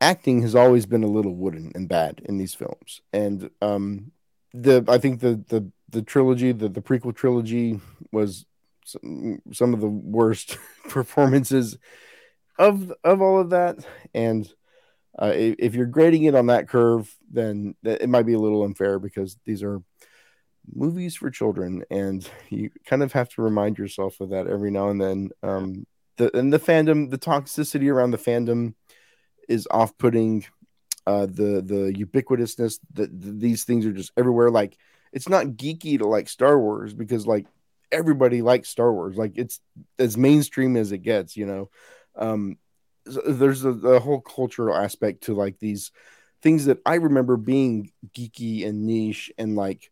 acting 0.02 0.42
has 0.42 0.56
always 0.56 0.86
been 0.86 1.04
a 1.04 1.08
little 1.08 1.36
wooden 1.36 1.72
and 1.76 1.88
bad 1.88 2.22
in 2.26 2.38
these 2.38 2.54
films, 2.56 3.02
and 3.12 3.50
um, 3.62 4.12
the 4.54 4.84
I 4.88 4.98
think 4.98 5.20
the 5.20 5.44
the 5.48 5.72
the 5.90 6.02
trilogy, 6.02 6.52
the 6.52 6.70
the 6.70 6.82
prequel 6.82 7.16
trilogy, 7.16 7.80
was 8.12 8.46
some, 8.86 9.42
some 9.52 9.74
of 9.74 9.82
the 9.82 9.88
worst 9.88 10.58
performances 10.90 11.78
of 12.60 12.94
of 13.04 13.22
all 13.22 13.40
of 13.40 13.50
that, 13.52 13.78
and 14.14 14.52
uh, 15.18 15.32
if, 15.36 15.76
you're 15.76 15.86
grading 15.86 16.24
it 16.24 16.36
on 16.36 16.48
that 16.48 16.68
curve, 16.68 17.14
then 17.32 17.76
it 17.84 18.10
might 18.10 18.26
be 18.26 18.34
a 18.34 18.40
little 18.40 18.64
unfair 18.64 18.98
because 18.98 19.38
these 19.46 19.62
are 19.62 19.82
movies 20.74 21.16
for 21.16 21.30
children, 21.30 21.84
and 21.92 22.28
you 22.50 22.70
kind 22.86 23.04
of 23.04 23.14
have 23.14 23.30
to 23.30 23.42
remind 23.42 23.78
yourself 23.78 24.20
of 24.22 24.30
that 24.30 24.48
every 24.48 24.72
now 24.72 24.90
and 24.90 25.02
then. 25.02 25.30
Um, 25.44 25.86
the 26.18 26.36
and 26.38 26.52
the 26.52 26.60
fandom, 26.60 27.10
the 27.10 27.18
toxicity 27.18 27.92
around 27.92 28.12
the 28.12 28.18
fandom 28.18 28.74
is 29.48 29.68
off-putting. 29.70 30.46
Uh, 31.06 31.26
the 31.26 31.62
the 31.62 31.94
ubiquitousness 31.98 32.80
that 32.94 33.10
these 33.12 33.66
things 33.66 33.86
are 33.86 33.92
just 33.92 34.14
everywhere. 34.16 34.50
Like 34.50 34.78
it's 35.12 35.28
not 35.28 35.48
geeky 35.48 35.98
to 35.98 36.08
like 36.08 36.30
Star 36.30 36.58
Wars 36.58 36.94
because 36.94 37.28
like 37.28 37.46
everybody 37.94 38.42
likes 38.42 38.70
Star 38.70 38.92
Wars. 38.92 39.16
Like 39.16 39.34
it's 39.36 39.60
as 40.00 40.18
mainstream 40.18 40.76
as 40.76 40.92
it 40.92 41.00
gets, 41.00 41.38
you 41.38 41.46
know. 41.46 41.70
Um, 42.16 42.58
there's 43.06 43.64
a, 43.66 43.70
a 43.70 44.00
whole 44.00 44.22
cultural 44.22 44.76
aspect 44.76 45.24
to 45.24 45.34
like 45.34 45.60
these 45.60 45.92
things 46.42 46.66
that 46.66 46.80
I 46.86 46.96
remember 46.96 47.38
being 47.38 47.92
geeky 48.16 48.68
and 48.68 48.86
niche 48.86 49.32
and 49.38 49.56
like 49.56 49.92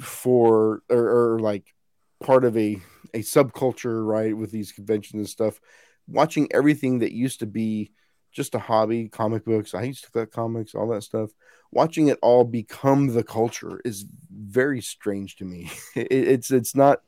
for 0.00 0.82
or, 0.90 1.34
or 1.34 1.40
like 1.40 1.74
part 2.22 2.44
of 2.44 2.56
a 2.56 2.80
a 3.14 3.20
subculture, 3.20 4.06
right? 4.06 4.36
With 4.36 4.50
these 4.50 4.72
conventions 4.72 5.18
and 5.20 5.28
stuff, 5.28 5.60
watching 6.06 6.48
everything 6.52 7.00
that 7.00 7.12
used 7.12 7.40
to 7.40 7.46
be 7.46 7.92
just 8.32 8.54
a 8.54 8.58
hobby, 8.60 9.08
comic 9.08 9.44
books. 9.44 9.74
I 9.74 9.82
used 9.82 10.04
to 10.04 10.10
collect 10.10 10.32
comics, 10.32 10.74
all 10.74 10.88
that 10.88 11.02
stuff. 11.02 11.30
Watching 11.72 12.08
it 12.08 12.18
all 12.22 12.44
become 12.44 13.08
the 13.08 13.24
culture 13.24 13.80
is 13.84 14.04
very 14.32 14.80
strange 14.80 15.36
to 15.36 15.44
me. 15.44 15.70
It, 15.96 16.08
it's 16.10 16.50
it's 16.50 16.74
not 16.74 17.02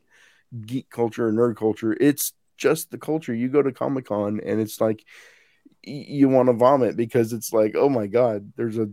geek 0.60 0.90
culture 0.90 1.28
or 1.28 1.32
nerd 1.32 1.56
culture. 1.56 1.96
It's 1.98 2.32
just 2.56 2.90
the 2.90 2.98
culture. 2.98 3.34
You 3.34 3.48
go 3.48 3.62
to 3.62 3.72
Comic 3.72 4.06
Con 4.06 4.40
and 4.44 4.60
it's 4.60 4.80
like 4.80 5.04
you 5.82 6.28
want 6.28 6.48
to 6.48 6.52
vomit 6.52 6.96
because 6.96 7.32
it's 7.32 7.52
like, 7.52 7.74
oh 7.76 7.88
my 7.88 8.06
god, 8.06 8.52
there's 8.56 8.78
a 8.78 8.88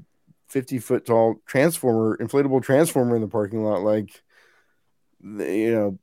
50 0.50 0.80
foot 0.80 1.06
tall 1.06 1.36
transformer, 1.46 2.18
inflatable 2.18 2.64
transformer 2.64 3.16
in 3.16 3.22
the 3.22 3.28
parking 3.28 3.64
lot. 3.64 3.82
Like, 3.82 4.10
you 5.22 5.72
know, 5.72 6.00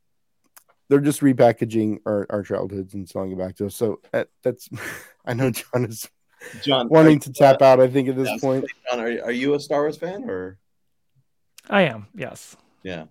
they're 0.89 1.01
just 1.01 1.21
repackaging 1.21 1.99
our, 2.05 2.25
our 2.29 2.43
childhoods 2.43 2.93
and 2.93 3.07
selling 3.07 3.33
it 3.33 3.37
back 3.37 3.55
to 3.57 3.65
us. 3.65 3.75
So 3.75 3.99
that, 4.11 4.29
that's, 4.43 4.69
I 5.25 5.33
know 5.33 5.51
John 5.51 5.85
is 5.85 6.09
John 6.63 6.87
wanting 6.89 7.19
to 7.21 7.33
tap 7.33 7.61
uh, 7.61 7.65
out. 7.65 7.79
I 7.81 7.87
think 7.87 8.07
at 8.07 8.15
this 8.15 8.29
yes, 8.29 8.39
point, 8.39 8.65
John, 8.89 9.01
are, 9.01 9.23
are 9.25 9.31
you 9.31 9.53
a 9.53 9.59
Star 9.59 9.81
Wars 9.81 9.97
fan 9.97 10.29
or 10.29 10.57
I 11.69 11.81
am, 11.83 12.07
yes, 12.15 12.55
yeah? 12.83 13.05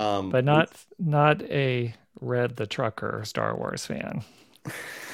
Um, 0.00 0.30
but 0.30 0.44
not 0.44 0.70
not 0.98 1.42
a 1.42 1.94
Red 2.20 2.56
the 2.56 2.66
Trucker 2.66 3.22
Star 3.24 3.54
Wars 3.56 3.84
fan. 3.84 4.24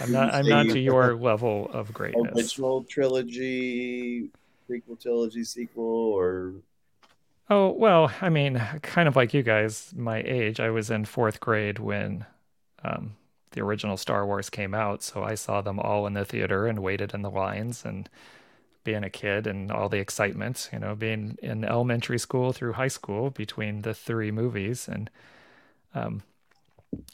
I'm 0.01 0.13
not. 0.13 0.33
I'm 0.33 0.47
not 0.47 0.67
to 0.71 0.79
your 0.79 1.17
level 1.17 1.69
of 1.73 1.93
greatness. 1.93 2.37
original 2.37 2.85
trilogy, 2.85 4.31
prequel 4.71 5.01
trilogy, 5.01 5.43
sequel, 5.43 5.85
or 5.85 6.55
Oh 7.49 7.71
well, 7.71 8.13
I 8.21 8.29
mean, 8.29 8.63
kind 8.83 9.09
of 9.09 9.17
like 9.17 9.33
you 9.35 9.43
guys, 9.43 9.93
my 9.97 10.23
age. 10.23 10.61
I 10.61 10.71
was 10.71 10.91
in 10.91 11.05
fourth 11.05 11.41
grade 11.41 11.79
when 11.79 12.25
um, 12.85 13.17
the 13.53 13.63
original 13.63 13.97
Star 13.97 14.27
Wars 14.27 14.51
came 14.51 14.75
out, 14.75 15.03
so 15.03 15.23
I 15.23 15.35
saw 15.35 15.61
them 15.63 15.79
all 15.79 16.07
in 16.07 16.15
the 16.15 16.25
theater 16.25 16.67
and 16.67 16.81
waited 16.81 17.15
in 17.15 17.23
the 17.23 17.31
lines 17.31 17.85
and 17.85 18.09
being 18.87 19.05
a 19.05 19.11
kid 19.11 19.47
and 19.47 19.71
all 19.71 19.91
the 19.91 19.99
excitement, 19.99 20.71
you 20.73 20.79
know, 20.79 20.95
being 20.95 21.37
in 21.43 21.65
elementary 21.65 22.19
school 22.19 22.53
through 22.53 22.73
high 22.73 22.89
school 22.89 23.31
between 23.31 23.83
the 23.83 23.93
three 23.93 24.31
movies. 24.31 24.89
And 24.89 25.11
um 25.95 26.23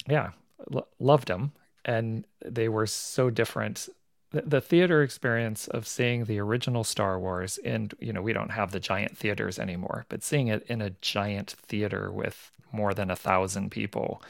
yeah, 0.07 0.31
lo- 0.71 0.87
loved 1.01 1.29
them 1.29 1.53
and 1.85 2.25
they 2.45 2.69
were 2.69 2.87
so 2.87 3.31
different. 3.31 3.89
The, 4.31 4.43
the 4.43 4.61
theater 4.61 5.03
experience 5.03 5.67
of 5.67 5.89
seeing 5.89 6.25
the 6.27 6.39
original 6.39 6.85
Star 6.85 7.19
Wars 7.19 7.59
and 7.65 7.95
you 7.99 8.13
know, 8.13 8.23
we 8.23 8.35
don't 8.35 8.53
have 8.53 8.71
the 8.71 8.81
giant 8.81 9.17
theaters 9.17 9.59
anymore, 9.59 10.05
but 10.11 10.23
seeing 10.23 10.49
it 10.49 10.63
in 10.69 10.83
a 10.83 10.95
giant 11.01 11.57
theater 11.67 12.13
with 12.13 12.53
more 12.71 12.93
than 12.95 13.11
a 13.11 13.17
thousand 13.17 13.71
people. 13.71 14.23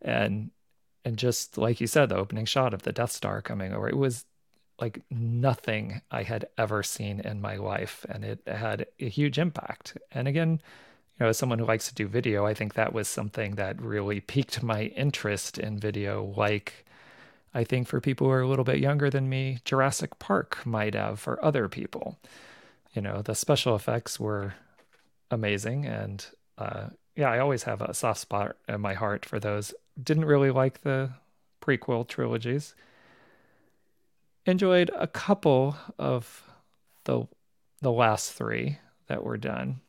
And 0.00 0.50
and 1.04 1.16
just 1.16 1.58
like 1.58 1.80
you 1.80 1.88
said, 1.88 2.08
the 2.08 2.16
opening 2.16 2.46
shot 2.46 2.72
of 2.72 2.82
the 2.82 2.92
Death 2.92 3.10
Star 3.10 3.42
coming 3.42 3.72
over, 3.74 3.88
it 3.88 3.96
was 3.96 4.24
like 4.82 5.00
nothing 5.10 6.02
I 6.10 6.24
had 6.24 6.46
ever 6.58 6.82
seen 6.82 7.20
in 7.20 7.40
my 7.40 7.54
life, 7.54 8.04
and 8.08 8.24
it 8.24 8.40
had 8.48 8.86
a 8.98 9.08
huge 9.08 9.38
impact. 9.38 9.96
And 10.10 10.26
again, 10.26 10.60
you 11.14 11.20
know, 11.20 11.28
as 11.28 11.38
someone 11.38 11.60
who 11.60 11.64
likes 11.66 11.86
to 11.86 11.94
do 11.94 12.08
video, 12.08 12.44
I 12.44 12.52
think 12.52 12.74
that 12.74 12.92
was 12.92 13.06
something 13.06 13.54
that 13.54 13.80
really 13.80 14.18
piqued 14.18 14.60
my 14.60 14.86
interest 15.04 15.56
in 15.56 15.78
video. 15.78 16.34
Like, 16.36 16.84
I 17.54 17.62
think 17.62 17.86
for 17.86 18.00
people 18.00 18.26
who 18.26 18.32
are 18.32 18.40
a 18.40 18.48
little 18.48 18.64
bit 18.64 18.80
younger 18.80 19.08
than 19.08 19.28
me, 19.28 19.60
Jurassic 19.64 20.18
Park 20.18 20.66
might 20.66 20.94
have 20.94 21.20
for 21.20 21.42
other 21.44 21.68
people. 21.68 22.18
You 22.92 23.02
know, 23.02 23.22
the 23.22 23.36
special 23.36 23.76
effects 23.76 24.18
were 24.18 24.54
amazing, 25.30 25.86
and 25.86 26.26
uh, 26.58 26.86
yeah, 27.14 27.30
I 27.30 27.38
always 27.38 27.62
have 27.62 27.82
a 27.82 27.94
soft 27.94 28.18
spot 28.18 28.56
in 28.68 28.80
my 28.80 28.94
heart 28.94 29.24
for 29.24 29.38
those. 29.38 29.72
Didn't 30.02 30.24
really 30.24 30.50
like 30.50 30.80
the 30.80 31.10
prequel 31.60 32.08
trilogies. 32.08 32.74
Enjoyed 34.44 34.90
a 34.96 35.06
couple 35.06 35.76
of 35.98 36.42
the 37.04 37.26
the 37.80 37.92
last 37.92 38.32
three 38.32 38.78
that 39.08 39.24
were 39.24 39.36
done. 39.36 39.80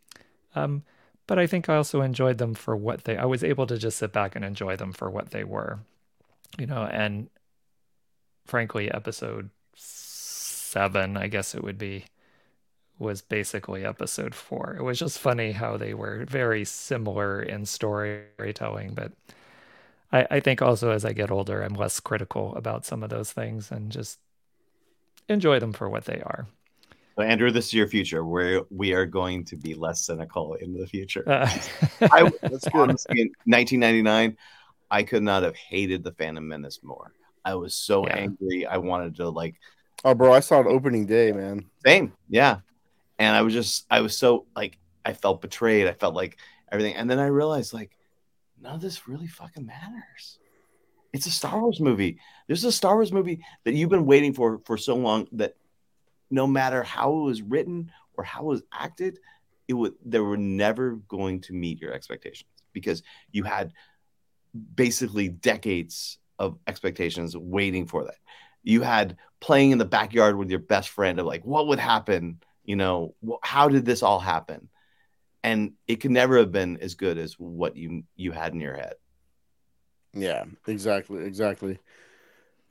Um, 0.55 0.83
but 1.27 1.39
I 1.39 1.47
think 1.47 1.69
I 1.69 1.75
also 1.75 2.01
enjoyed 2.01 2.37
them 2.37 2.53
for 2.53 2.75
what 2.75 3.05
they 3.05 3.17
I 3.17 3.25
was 3.25 3.43
able 3.43 3.65
to 3.67 3.77
just 3.77 3.97
sit 3.97 4.11
back 4.13 4.35
and 4.35 4.45
enjoy 4.45 4.75
them 4.75 4.91
for 4.93 5.09
what 5.09 5.31
they 5.31 5.43
were. 5.43 5.79
You 6.59 6.67
know, 6.67 6.83
and 6.83 7.29
frankly, 8.45 8.91
episode 8.91 9.49
seven, 9.75 11.17
I 11.17 11.27
guess 11.27 11.55
it 11.55 11.63
would 11.63 11.77
be, 11.77 12.05
was 12.99 13.21
basically 13.21 13.85
episode 13.85 14.35
four. 14.35 14.75
It 14.77 14.83
was 14.83 14.99
just 14.99 15.19
funny 15.19 15.51
how 15.53 15.77
they 15.77 15.93
were 15.93 16.25
very 16.25 16.65
similar 16.65 17.41
in 17.41 17.65
storytelling, 17.65 18.93
but 18.93 19.13
I, 20.11 20.27
I 20.31 20.39
think 20.39 20.61
also 20.61 20.91
as 20.91 21.05
I 21.05 21.13
get 21.13 21.31
older, 21.31 21.61
I'm 21.61 21.73
less 21.73 21.99
critical 21.99 22.55
about 22.55 22.85
some 22.85 23.03
of 23.03 23.09
those 23.09 23.31
things 23.31 23.71
and 23.71 23.91
just 23.91 24.19
enjoy 25.30 25.59
them 25.59 25.74
for 25.74 25.89
what 25.89 26.05
they 26.05 26.21
are. 26.21 26.47
so 27.17 27.24
Andrew, 27.24 27.51
this 27.51 27.67
is 27.67 27.74
your 27.74 27.88
future. 27.88 28.24
Where 28.26 28.61
we 28.69 28.93
are 28.93 29.05
going 29.05 29.45
to 29.45 29.55
be 29.57 29.74
less 29.74 30.05
cynical 30.05 30.55
in 30.55 30.74
the 30.74 30.88
future. 30.88 31.24
Uh, 31.28 31.47
I 32.11 32.32
that's 32.43 32.67
good. 32.67 32.82
honestly 32.82 33.21
in 33.21 33.28
1999, 33.45 34.38
I 34.91 35.03
could 35.03 35.24
not 35.24 35.43
have 35.43 35.55
hated 35.55 36.03
the 36.03 36.11
Phantom 36.13 36.47
Menace 36.47 36.80
more. 36.84 37.11
I 37.45 37.55
was 37.55 37.74
so 37.74 38.05
Yeah. 38.07 38.15
angry. 38.17 38.65
I 38.65 38.78
wanted 38.78 39.15
to 39.17 39.30
like 39.30 39.55
Oh, 40.05 40.13
bro, 40.13 40.34
I 40.34 40.41
saw 40.41 40.59
it 40.59 40.67
opening 40.67 41.05
day, 41.05 41.32
man. 41.32 41.65
same, 41.86 42.11
yeah. 42.30 42.57
And 43.19 43.36
I 43.36 43.41
was 43.41 43.53
just, 43.53 43.86
I 43.89 44.01
was 44.01 44.17
so 44.17 44.47
like, 44.55 44.78
I 45.05 45.13
felt 45.13 45.39
betrayed. 45.41 45.88
I 45.88 45.93
felt 45.93 46.13
like 46.13 46.38
everything. 46.71 46.95
And 46.95 47.09
then 47.09 47.19
I 47.19 47.28
realized 47.28 47.74
like, 47.74 47.91
none 48.61 48.76
of 48.76 48.82
this 48.82 49.07
really 49.07 49.28
fucking 49.28 49.65
matters. 49.65 50.39
It's 51.14 51.28
a 51.28 51.32
Star 51.32 51.61
Wars 51.61 51.80
movie. 51.80 52.20
This 52.47 52.59
is 52.59 52.66
a 52.66 52.72
Star 52.72 52.95
Wars 52.95 53.14
movie 53.14 53.45
that 53.64 53.74
you've 53.74 53.89
been 53.89 54.05
waiting 54.05 54.34
for 54.34 54.59
for 54.66 54.78
so 54.78 54.95
long 54.95 55.28
that 55.34 55.55
no 56.32 56.47
matter 56.47 56.82
how 56.82 57.11
it 57.14 57.24
was 57.24 57.41
written 57.41 57.91
or 58.16 58.24
how 58.24 58.41
it 58.41 58.45
was 58.45 58.64
acted, 58.74 59.20
it 59.68 59.74
would 59.74 59.93
they 60.03 60.20
were 60.20 60.38
never 60.38 60.95
going 61.07 61.41
to 61.41 61.53
meet 61.53 61.80
your 61.80 61.93
expectations 61.93 62.49
because 62.74 63.03
you 63.32 63.43
had 63.43 63.74
basically 64.76 65.30
decades 65.30 66.18
of 66.39 66.57
expectations 66.68 67.38
waiting 67.38 67.86
for 67.86 68.05
that. 68.05 68.18
You 68.64 68.82
had 68.82 69.18
playing 69.39 69.72
in 69.72 69.78
the 69.78 69.86
backyard 69.86 70.36
with 70.36 70.49
your 70.49 70.59
best 70.59 70.89
friend 70.89 71.20
of 71.20 71.26
like, 71.26 71.45
what 71.45 71.68
would 71.68 71.80
happen? 71.80 72.41
You 72.64 72.76
know, 72.76 73.14
how 73.43 73.68
did 73.68 73.86
this 73.86 74.03
all 74.03 74.20
happen? 74.20 74.70
And 75.43 75.74
it 75.88 75.97
could 75.97 76.11
never 76.11 76.38
have 76.38 76.51
been 76.51 76.78
as 76.78 76.95
good 76.95 77.18
as 77.18 77.34
what 77.34 77.76
you 77.76 78.03
you 78.16 78.32
had 78.32 78.53
in 78.53 78.61
your 78.61 78.76
head. 78.76 78.93
Yeah, 80.14 80.45
exactly, 80.68 81.24
exactly. 81.24 81.80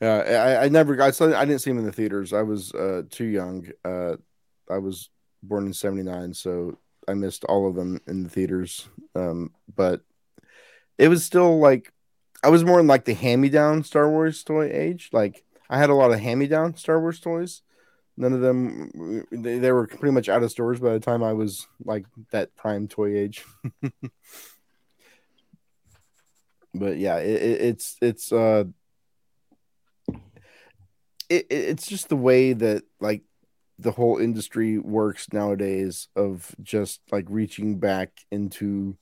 Yeah, 0.00 0.58
I, 0.60 0.64
I 0.64 0.68
never 0.68 1.00
I 1.00 1.10
saw 1.10 1.26
I 1.36 1.44
didn't 1.44 1.60
see 1.60 1.70
him 1.70 1.78
in 1.78 1.84
the 1.84 1.92
theaters. 1.92 2.32
I 2.32 2.42
was 2.42 2.72
uh, 2.74 3.02
too 3.10 3.24
young. 3.24 3.68
Uh, 3.84 4.16
I 4.70 4.78
was 4.78 5.10
born 5.42 5.66
in 5.66 5.72
'79, 5.72 6.34
so 6.34 6.78
I 7.08 7.14
missed 7.14 7.44
all 7.44 7.68
of 7.68 7.74
them 7.74 8.00
in 8.06 8.24
the 8.24 8.28
theaters. 8.28 8.88
Um, 9.14 9.52
but 9.74 10.00
it 10.98 11.08
was 11.08 11.24
still 11.24 11.58
like 11.58 11.92
I 12.42 12.48
was 12.48 12.64
more 12.64 12.80
in 12.80 12.86
like 12.86 13.04
the 13.04 13.14
hand-me-down 13.14 13.84
Star 13.84 14.08
Wars 14.10 14.42
toy 14.42 14.70
age. 14.72 15.10
Like 15.12 15.44
I 15.70 15.78
had 15.78 15.90
a 15.90 15.94
lot 15.94 16.12
of 16.12 16.20
hand-me-down 16.20 16.76
Star 16.76 17.00
Wars 17.00 17.20
toys. 17.20 17.62
None 18.16 18.32
of 18.32 18.40
them 18.40 19.24
they, 19.30 19.58
they 19.58 19.72
were 19.72 19.86
pretty 19.86 20.12
much 20.12 20.28
out 20.28 20.42
of 20.42 20.50
stores 20.50 20.80
by 20.80 20.92
the 20.92 21.00
time 21.00 21.22
I 21.22 21.32
was 21.32 21.66
like 21.84 22.06
that 22.32 22.54
prime 22.56 22.88
toy 22.88 23.16
age. 23.16 23.44
but 26.74 26.96
yeah, 26.98 27.16
it, 27.18 27.42
it, 27.42 27.60
it's 27.60 27.96
it's 28.00 28.32
uh 28.32 28.64
it, 31.28 31.46
it's 31.50 31.86
just 31.86 32.08
the 32.08 32.16
way 32.16 32.52
that 32.52 32.82
like 33.00 33.22
the 33.78 33.92
whole 33.92 34.18
industry 34.18 34.78
works 34.78 35.32
nowadays 35.32 36.08
of 36.14 36.54
just 36.62 37.00
like 37.10 37.26
reaching 37.28 37.78
back 37.78 38.10
into 38.30 38.96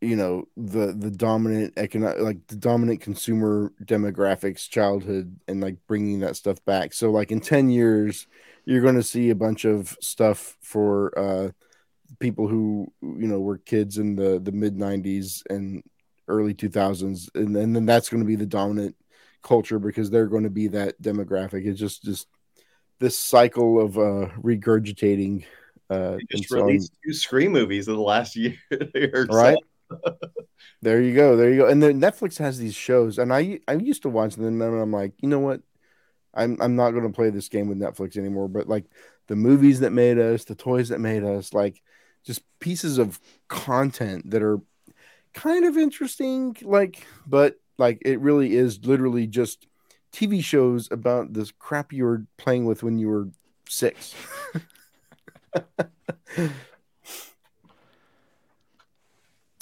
you 0.00 0.14
know 0.16 0.44
the 0.56 0.92
the 0.92 1.10
dominant 1.10 1.72
economic 1.76 2.20
like 2.20 2.46
the 2.48 2.56
dominant 2.56 3.00
consumer 3.00 3.72
demographics 3.84 4.68
childhood 4.68 5.38
and 5.48 5.60
like 5.60 5.76
bringing 5.86 6.20
that 6.20 6.36
stuff 6.36 6.62
back. 6.64 6.92
So 6.92 7.10
like 7.10 7.30
in 7.32 7.40
10 7.40 7.70
years 7.70 8.26
you're 8.64 8.82
going 8.82 8.96
to 8.96 9.02
see 9.02 9.30
a 9.30 9.34
bunch 9.34 9.64
of 9.64 9.96
stuff 10.00 10.56
for 10.60 11.16
uh 11.18 11.50
people 12.18 12.46
who 12.46 12.92
you 13.00 13.26
know 13.26 13.40
were 13.40 13.58
kids 13.58 13.98
in 13.98 14.16
the 14.16 14.38
the 14.38 14.52
mid 14.52 14.76
90s 14.76 15.42
and 15.48 15.82
early 16.28 16.54
2000s 16.54 17.28
and, 17.34 17.56
and 17.56 17.74
then 17.74 17.86
that's 17.86 18.08
going 18.08 18.22
to 18.22 18.26
be 18.26 18.36
the 18.36 18.46
dominant 18.46 18.96
culture 19.42 19.78
because 19.78 20.10
they're 20.10 20.26
going 20.26 20.42
to 20.42 20.50
be 20.50 20.68
that 20.68 21.00
demographic 21.00 21.66
it's 21.66 21.78
just 21.78 22.02
just 22.02 22.26
this 22.98 23.18
cycle 23.18 23.80
of 23.80 23.96
uh 23.96 24.28
regurgitating 24.42 25.44
uh 25.90 26.16
just 26.30 26.50
released 26.50 26.92
two 27.04 27.12
scream 27.12 27.52
movies 27.52 27.86
in 27.86 27.94
the 27.94 28.00
last 28.00 28.34
year 28.36 28.56
right 29.30 29.58
there 30.82 31.00
you 31.00 31.14
go. 31.14 31.36
There 31.36 31.50
you 31.50 31.58
go. 31.58 31.68
And 31.68 31.82
then 31.82 32.00
Netflix 32.00 32.38
has 32.38 32.58
these 32.58 32.74
shows, 32.74 33.18
and 33.18 33.32
I 33.32 33.60
I 33.68 33.74
used 33.74 34.02
to 34.02 34.08
watch 34.08 34.36
them, 34.36 34.60
and 34.60 34.62
I'm 34.62 34.92
like, 34.92 35.12
you 35.20 35.28
know 35.28 35.38
what? 35.38 35.60
I'm 36.34 36.60
I'm 36.60 36.76
not 36.76 36.90
going 36.90 37.04
to 37.04 37.14
play 37.14 37.30
this 37.30 37.48
game 37.48 37.68
with 37.68 37.78
Netflix 37.78 38.16
anymore. 38.16 38.48
But 38.48 38.68
like 38.68 38.84
the 39.28 39.36
movies 39.36 39.80
that 39.80 39.92
made 39.92 40.18
us, 40.18 40.44
the 40.44 40.54
toys 40.54 40.90
that 40.90 41.00
made 41.00 41.24
us, 41.24 41.52
like 41.54 41.82
just 42.24 42.42
pieces 42.60 42.98
of 42.98 43.20
content 43.48 44.30
that 44.30 44.42
are 44.42 44.60
kind 45.36 45.64
of 45.64 45.76
interesting. 45.76 46.56
Like, 46.62 47.06
but 47.26 47.60
like 47.78 48.02
it 48.04 48.18
really 48.20 48.56
is 48.56 48.84
literally 48.84 49.28
just 49.28 49.68
TV 50.12 50.42
shows 50.42 50.88
about 50.90 51.32
this 51.34 51.52
crap 51.52 51.92
you 51.92 52.04
were 52.04 52.24
playing 52.38 52.64
with 52.64 52.82
when 52.82 52.98
you 52.98 53.08
were 53.08 53.28
six. 53.68 54.14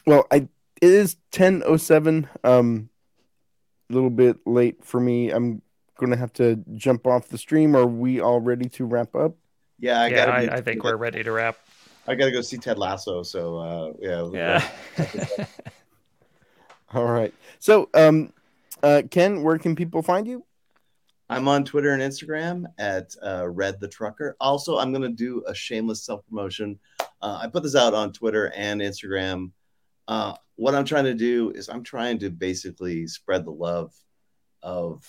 well, 0.07 0.27
I 0.31 0.49
it 0.81 0.91
is 0.91 1.16
ten 1.31 1.62
oh 1.66 1.77
seven. 1.77 2.29
Um, 2.43 2.89
a 3.91 3.93
little 3.93 4.09
bit 4.11 4.39
late 4.47 4.83
for 4.85 5.01
me. 5.01 5.31
I'm 5.31 5.61
gonna 5.99 6.16
have 6.16 6.33
to 6.35 6.64
jump 6.75 7.07
off 7.07 7.29
the 7.29 7.39
stream. 7.39 7.77
Are 7.77 7.87
we 7.87 8.20
all 8.20 8.41
ready 8.41 8.68
to 8.70 8.87
wrap 8.87 9.14
up? 9.14 9.35
Yeah, 9.79 10.01
I 10.01 10.07
yeah, 10.07 10.25
I, 10.25 10.57
I 10.57 10.61
think 10.61 10.85
we're 10.85 10.97
ready 10.97 11.22
to 11.25 11.33
wrap. 11.33 11.59
I 12.07 12.14
gotta 12.14 12.32
go 12.32 12.40
see 12.40 12.59
Ted 12.59 12.78
Lasso. 12.78 13.22
So 13.22 13.59
uh, 13.59 13.92
yeah, 14.00 14.68
yeah. 14.98 15.46
all 16.94 17.05
right. 17.05 17.32
So, 17.59 17.88
um, 17.94 18.32
uh, 18.82 19.02
Ken, 19.11 19.42
where 19.42 19.59
can 19.59 19.74
people 19.74 20.02
find 20.02 20.26
you? 20.26 20.44
I'm 21.30 21.48
on 21.48 21.64
Twitter 21.64 21.92
and 21.92 22.02
Instagram 22.02 22.64
at 22.78 23.14
uh, 23.24 23.48
Red 23.48 23.80
the 23.80 23.88
Trucker. 23.88 24.36
Also, 24.40 24.78
I'm 24.78 24.92
going 24.92 25.02
to 25.02 25.09
do 25.09 25.42
a 25.46 25.55
shameless 25.55 26.05
self 26.05 26.26
promotion. 26.26 26.78
Uh, 27.00 27.38
I 27.42 27.48
put 27.48 27.62
this 27.62 27.74
out 27.74 27.94
on 27.94 28.12
Twitter 28.12 28.52
and 28.55 28.80
Instagram. 28.80 29.52
Uh, 30.07 30.34
what 30.57 30.74
I'm 30.74 30.84
trying 30.84 31.05
to 31.05 31.14
do 31.14 31.50
is 31.50 31.68
I'm 31.68 31.82
trying 31.82 32.18
to 32.18 32.30
basically 32.30 33.07
spread 33.07 33.46
the 33.46 33.52
love 33.52 33.94
of 34.62 35.07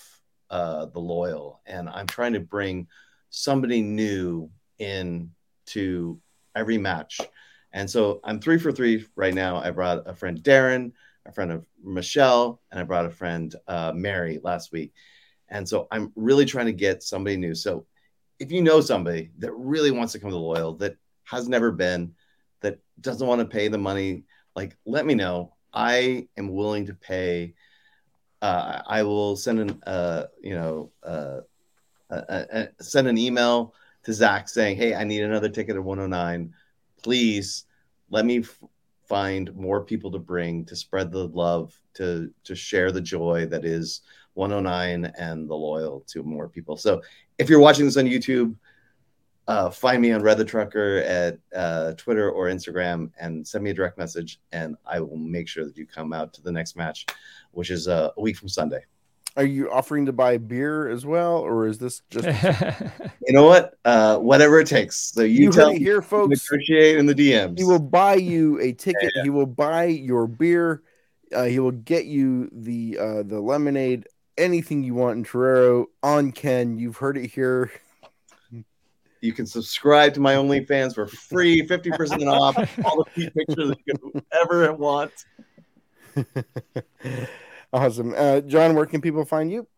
uh, 0.48 0.86
the 0.86 1.00
loyal, 1.00 1.60
and 1.66 1.88
I'm 1.88 2.06
trying 2.06 2.32
to 2.32 2.40
bring 2.40 2.88
somebody 3.28 3.82
new 3.82 4.50
in 4.78 5.32
to 5.66 6.18
every 6.56 6.78
match. 6.78 7.20
And 7.72 7.88
so 7.88 8.20
I'm 8.24 8.40
three 8.40 8.58
for 8.58 8.72
three 8.72 9.04
right 9.14 9.34
now. 9.34 9.58
I 9.58 9.70
brought 9.70 10.08
a 10.08 10.14
friend 10.14 10.42
Darren, 10.42 10.92
a 11.26 11.32
friend 11.32 11.52
of 11.52 11.66
Michelle, 11.84 12.60
and 12.70 12.80
I 12.80 12.84
brought 12.84 13.06
a 13.06 13.10
friend 13.10 13.54
uh, 13.68 13.92
Mary 13.94 14.40
last 14.42 14.72
week. 14.72 14.92
And 15.48 15.68
so 15.68 15.86
I'm 15.90 16.12
really 16.16 16.44
trying 16.44 16.66
to 16.66 16.72
get 16.72 17.02
somebody 17.02 17.36
new. 17.36 17.54
So 17.54 17.86
if 18.38 18.50
you 18.50 18.62
know 18.62 18.80
somebody 18.80 19.30
that 19.38 19.52
really 19.52 19.90
wants 19.90 20.12
to 20.14 20.18
come 20.18 20.30
to 20.30 20.36
loyal, 20.36 20.74
that 20.76 20.96
has 21.24 21.48
never 21.48 21.70
been, 21.70 22.14
that 22.60 22.78
doesn't 23.00 23.26
want 23.26 23.40
to 23.40 23.46
pay 23.46 23.68
the 23.68 23.78
money 23.78 24.24
like 24.56 24.76
let 24.86 25.06
me 25.06 25.14
know. 25.14 25.52
I 25.72 26.26
am 26.36 26.48
willing 26.54 26.86
to 26.86 26.94
pay. 26.94 27.54
Uh, 28.40 28.80
I 28.86 29.02
will 29.02 29.36
send 29.36 29.60
an 29.60 29.82
uh, 29.86 30.24
you 30.42 30.54
know 30.54 30.90
uh, 31.02 31.40
send 32.80 33.06
an 33.06 33.18
email 33.18 33.74
to 34.06 34.12
Zach 34.12 34.48
saying, 34.48 34.76
"Hey, 34.76 34.94
I 34.94 35.02
need 35.02 35.22
another 35.22 35.48
ticket 35.48 35.74
at 35.74 35.82
109. 35.82 36.54
Please 37.02 37.64
let 38.08 38.24
me 38.24 38.38
f- 38.38 38.62
find 39.04 39.52
more 39.56 39.84
people 39.84 40.12
to 40.12 40.18
bring 40.20 40.64
to 40.66 40.76
spread 40.76 41.10
the 41.10 41.26
love 41.26 41.78
to 41.94 42.32
to 42.44 42.54
share 42.54 42.92
the 42.92 43.00
joy 43.00 43.46
that 43.46 43.64
is 43.64 44.02
109 44.34 45.06
and 45.18 45.50
the 45.50 45.54
loyal 45.56 46.04
to 46.06 46.22
more 46.22 46.48
people." 46.48 46.76
So, 46.76 47.02
if 47.38 47.50
you're 47.50 47.58
watching 47.58 47.84
this 47.84 47.96
on 47.96 48.04
YouTube, 48.04 48.54
uh, 49.48 49.70
find 49.70 50.00
me 50.00 50.12
on 50.12 50.22
Red 50.22 50.38
the 50.38 50.44
Trucker 50.44 50.98
at 50.98 51.38
uh, 51.52 51.94
Twitter 51.94 52.30
or 52.30 52.46
Instagram 52.46 53.10
and 53.18 53.46
send 53.46 53.64
me 53.64 53.70
a 53.70 53.74
direct 53.74 53.98
message, 53.98 54.38
and 54.52 54.76
I 54.86 55.00
will 55.00 55.16
make 55.16 55.48
sure 55.48 55.64
that 55.64 55.76
you 55.76 55.84
come 55.84 56.12
out 56.12 56.32
to 56.34 56.42
the 56.42 56.52
next 56.52 56.76
match, 56.76 57.06
which 57.50 57.70
is 57.70 57.88
uh, 57.88 58.10
a 58.16 58.20
week 58.20 58.36
from 58.36 58.48
Sunday. 58.48 58.84
Are 59.36 59.44
you 59.44 59.70
offering 59.70 60.06
to 60.06 60.12
buy 60.12 60.38
beer 60.38 60.88
as 60.88 61.04
well, 61.04 61.36
or 61.36 61.66
is 61.66 61.78
this 61.78 62.00
just? 62.08 62.26
you 63.26 63.34
know 63.34 63.44
what? 63.44 63.75
Uh, 63.86 64.18
whatever 64.18 64.58
it 64.58 64.66
takes. 64.66 65.12
So 65.12 65.22
you, 65.22 65.44
you 65.44 65.52
tell 65.52 65.72
me 65.72 65.78
here, 65.78 66.02
folks. 66.02 66.50
Negotiate 66.50 66.98
in 66.98 67.06
the 67.06 67.14
DMs. 67.14 67.56
He 67.56 67.62
will 67.62 67.78
buy 67.78 68.16
you 68.16 68.58
a 68.60 68.72
ticket. 68.72 69.00
Yeah, 69.00 69.10
yeah. 69.14 69.22
He 69.22 69.30
will 69.30 69.46
buy 69.46 69.84
your 69.84 70.26
beer. 70.26 70.82
Uh, 71.32 71.44
he 71.44 71.60
will 71.60 71.70
get 71.70 72.06
you 72.06 72.50
the 72.52 72.98
uh, 72.98 73.22
the 73.22 73.38
lemonade, 73.38 74.08
anything 74.36 74.82
you 74.82 74.94
want 74.94 75.18
in 75.18 75.24
Torero 75.24 75.86
on 76.02 76.32
Ken. 76.32 76.80
You've 76.80 76.96
heard 76.96 77.16
it 77.16 77.30
here. 77.30 77.70
You 79.20 79.32
can 79.32 79.46
subscribe 79.46 80.14
to 80.14 80.20
my 80.20 80.34
OnlyFans 80.34 80.96
for 80.96 81.06
free, 81.06 81.62
50% 81.64 82.26
off 82.26 82.56
all 82.84 83.04
the 83.04 83.10
feet 83.12 83.34
pictures 83.34 83.72
you 83.86 83.94
could 83.94 84.24
ever 84.32 84.72
want. 84.72 85.12
awesome. 87.72 88.14
Uh, 88.16 88.40
John, 88.40 88.74
where 88.74 88.86
can 88.86 89.00
people 89.00 89.24
find 89.24 89.52
you? 89.52 89.68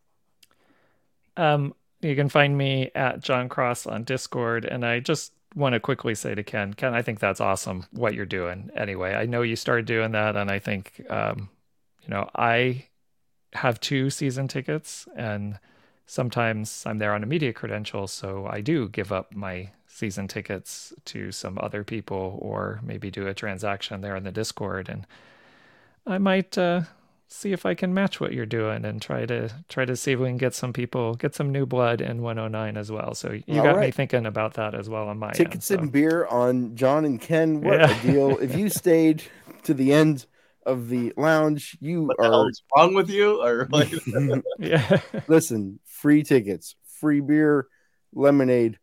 Um, 1.36 1.74
you 2.00 2.14
can 2.14 2.28
find 2.28 2.56
me 2.56 2.90
at 2.94 3.20
John 3.20 3.48
Cross 3.48 3.86
on 3.86 4.04
Discord. 4.04 4.64
And 4.64 4.84
I 4.84 5.00
just 5.00 5.32
want 5.54 5.72
to 5.74 5.80
quickly 5.80 6.14
say 6.14 6.34
to 6.34 6.42
Ken, 6.42 6.74
Ken, 6.74 6.94
I 6.94 7.02
think 7.02 7.18
that's 7.18 7.40
awesome 7.40 7.86
what 7.90 8.14
you're 8.14 8.26
doing. 8.26 8.70
Anyway, 8.76 9.14
I 9.14 9.26
know 9.26 9.42
you 9.42 9.56
started 9.56 9.86
doing 9.86 10.12
that. 10.12 10.36
And 10.36 10.50
I 10.50 10.58
think, 10.58 11.04
um, 11.08 11.48
you 12.02 12.10
know, 12.10 12.28
I 12.34 12.86
have 13.54 13.80
two 13.80 14.10
season 14.10 14.46
tickets 14.48 15.08
and 15.16 15.58
sometimes 16.06 16.84
I'm 16.86 16.98
there 16.98 17.14
on 17.14 17.22
a 17.22 17.26
media 17.26 17.52
credential, 17.52 18.06
so 18.06 18.48
I 18.50 18.60
do 18.60 18.88
give 18.88 19.12
up 19.12 19.34
my 19.34 19.70
season 19.86 20.28
tickets 20.28 20.92
to 21.06 21.32
some 21.32 21.58
other 21.60 21.84
people 21.84 22.38
or 22.40 22.80
maybe 22.82 23.10
do 23.10 23.26
a 23.26 23.34
transaction 23.34 24.00
there 24.00 24.16
in 24.16 24.24
the 24.24 24.32
Discord 24.32 24.88
and 24.88 25.06
I 26.06 26.18
might 26.18 26.56
uh, 26.56 26.82
see 27.28 27.52
if 27.52 27.66
I 27.66 27.74
can 27.74 27.92
match 27.92 28.20
what 28.20 28.32
you're 28.32 28.46
doing 28.46 28.84
and 28.84 29.00
try 29.00 29.26
to 29.26 29.50
try 29.68 29.84
to 29.84 29.94
see 29.94 30.12
if 30.12 30.18
we 30.18 30.28
can 30.28 30.38
get 30.38 30.54
some 30.54 30.72
people 30.72 31.14
get 31.14 31.34
some 31.34 31.52
new 31.52 31.66
blood 31.66 32.00
in 32.00 32.22
109 32.22 32.76
as 32.76 32.90
well. 32.90 33.14
So 33.14 33.32
you 33.46 33.58
All 33.58 33.64
got 33.64 33.76
right. 33.76 33.86
me 33.86 33.90
thinking 33.90 34.26
about 34.26 34.54
that 34.54 34.74
as 34.74 34.88
well 34.88 35.08
on 35.08 35.18
my 35.18 35.32
tickets 35.32 35.70
end, 35.70 35.80
and 35.80 35.92
beer 35.92 36.26
on 36.26 36.74
John 36.74 37.04
and 37.04 37.20
Ken. 37.20 37.60
What 37.60 37.78
yeah. 37.80 37.98
a 37.98 38.02
deal! 38.02 38.38
if 38.38 38.56
you 38.56 38.68
stayed 38.70 39.22
to 39.64 39.74
the 39.74 39.92
end 39.92 40.26
of 40.64 40.88
the 40.88 41.12
lounge, 41.16 41.76
you 41.80 42.04
what 42.04 42.18
are 42.18 42.50
wrong 42.76 42.94
with 42.94 43.10
you 43.10 43.42
or 43.42 43.68
like 43.70 43.92
yeah. 44.58 45.00
Listen, 45.28 45.78
free 45.84 46.22
tickets, 46.22 46.76
free 47.00 47.20
beer, 47.20 47.66
lemonade. 48.14 48.78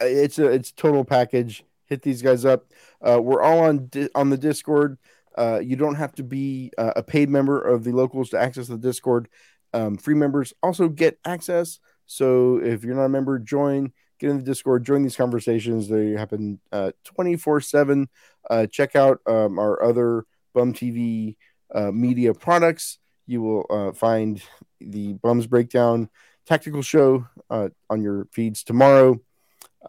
Uh, 0.00 0.06
it's 0.06 0.38
a 0.38 0.46
it's 0.46 0.70
total 0.70 1.04
package. 1.04 1.64
hit 1.86 2.02
these 2.02 2.22
guys 2.22 2.44
up. 2.44 2.66
Uh, 3.02 3.20
we're 3.20 3.42
all 3.42 3.60
on 3.60 3.88
di- 3.88 4.10
on 4.14 4.30
the 4.30 4.38
Discord. 4.38 4.96
Uh, 5.36 5.60
you 5.62 5.76
don't 5.76 5.94
have 5.94 6.14
to 6.14 6.22
be 6.22 6.72
uh, 6.78 6.92
a 6.96 7.02
paid 7.02 7.28
member 7.28 7.60
of 7.60 7.84
the 7.84 7.92
locals 7.92 8.30
to 8.30 8.38
access 8.38 8.68
the 8.68 8.78
Discord. 8.78 9.28
Um, 9.72 9.96
free 9.96 10.14
members 10.14 10.52
also 10.62 10.88
get 10.88 11.18
access. 11.24 11.78
So 12.06 12.58
if 12.58 12.84
you're 12.84 12.96
not 12.96 13.04
a 13.04 13.08
member, 13.10 13.38
join, 13.38 13.92
get 14.18 14.30
in 14.30 14.38
the 14.38 14.42
Discord, 14.42 14.84
join 14.84 15.02
these 15.02 15.16
conversations. 15.16 15.88
They 15.88 16.12
happen 16.12 16.60
24 17.04 17.56
uh, 17.56 17.60
7. 17.60 18.08
Uh, 18.48 18.66
check 18.66 18.96
out 18.96 19.20
um, 19.26 19.58
our 19.58 19.82
other 19.82 20.24
Bum 20.54 20.72
TV 20.72 21.36
uh, 21.74 21.90
media 21.92 22.32
products. 22.34 22.98
You 23.26 23.42
will 23.42 23.92
find 23.92 24.42
the 24.80 25.12
Bums 25.12 25.46
Breakdown 25.46 26.08
tactical 26.46 26.80
show 26.80 27.26
on 27.50 28.02
your 28.02 28.26
feeds 28.32 28.64
tomorrow. 28.64 29.20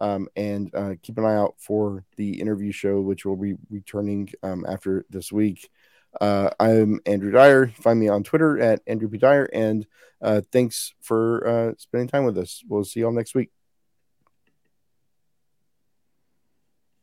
Um, 0.00 0.28
and 0.34 0.74
uh, 0.74 0.94
keep 1.02 1.18
an 1.18 1.24
eye 1.24 1.36
out 1.36 1.54
for 1.58 2.04
the 2.16 2.40
interview 2.40 2.72
show, 2.72 3.00
which 3.00 3.24
will 3.24 3.36
be 3.36 3.54
returning 3.68 4.30
um, 4.42 4.64
after 4.66 5.04
this 5.10 5.30
week. 5.30 5.68
Uh, 6.20 6.50
I'm 6.58 7.00
Andrew 7.06 7.30
Dyer. 7.30 7.68
Find 7.68 8.00
me 8.00 8.08
on 8.08 8.22
Twitter 8.24 8.58
at 8.58 8.80
Andrew 8.86 9.08
P. 9.08 9.18
Dyer. 9.18 9.44
And 9.52 9.86
uh, 10.20 10.40
thanks 10.50 10.94
for 11.00 11.46
uh, 11.46 11.72
spending 11.78 12.08
time 12.08 12.24
with 12.24 12.38
us. 12.38 12.62
We'll 12.68 12.84
see 12.84 13.00
you 13.00 13.06
all 13.06 13.12
next 13.12 13.34
week. 13.34 13.50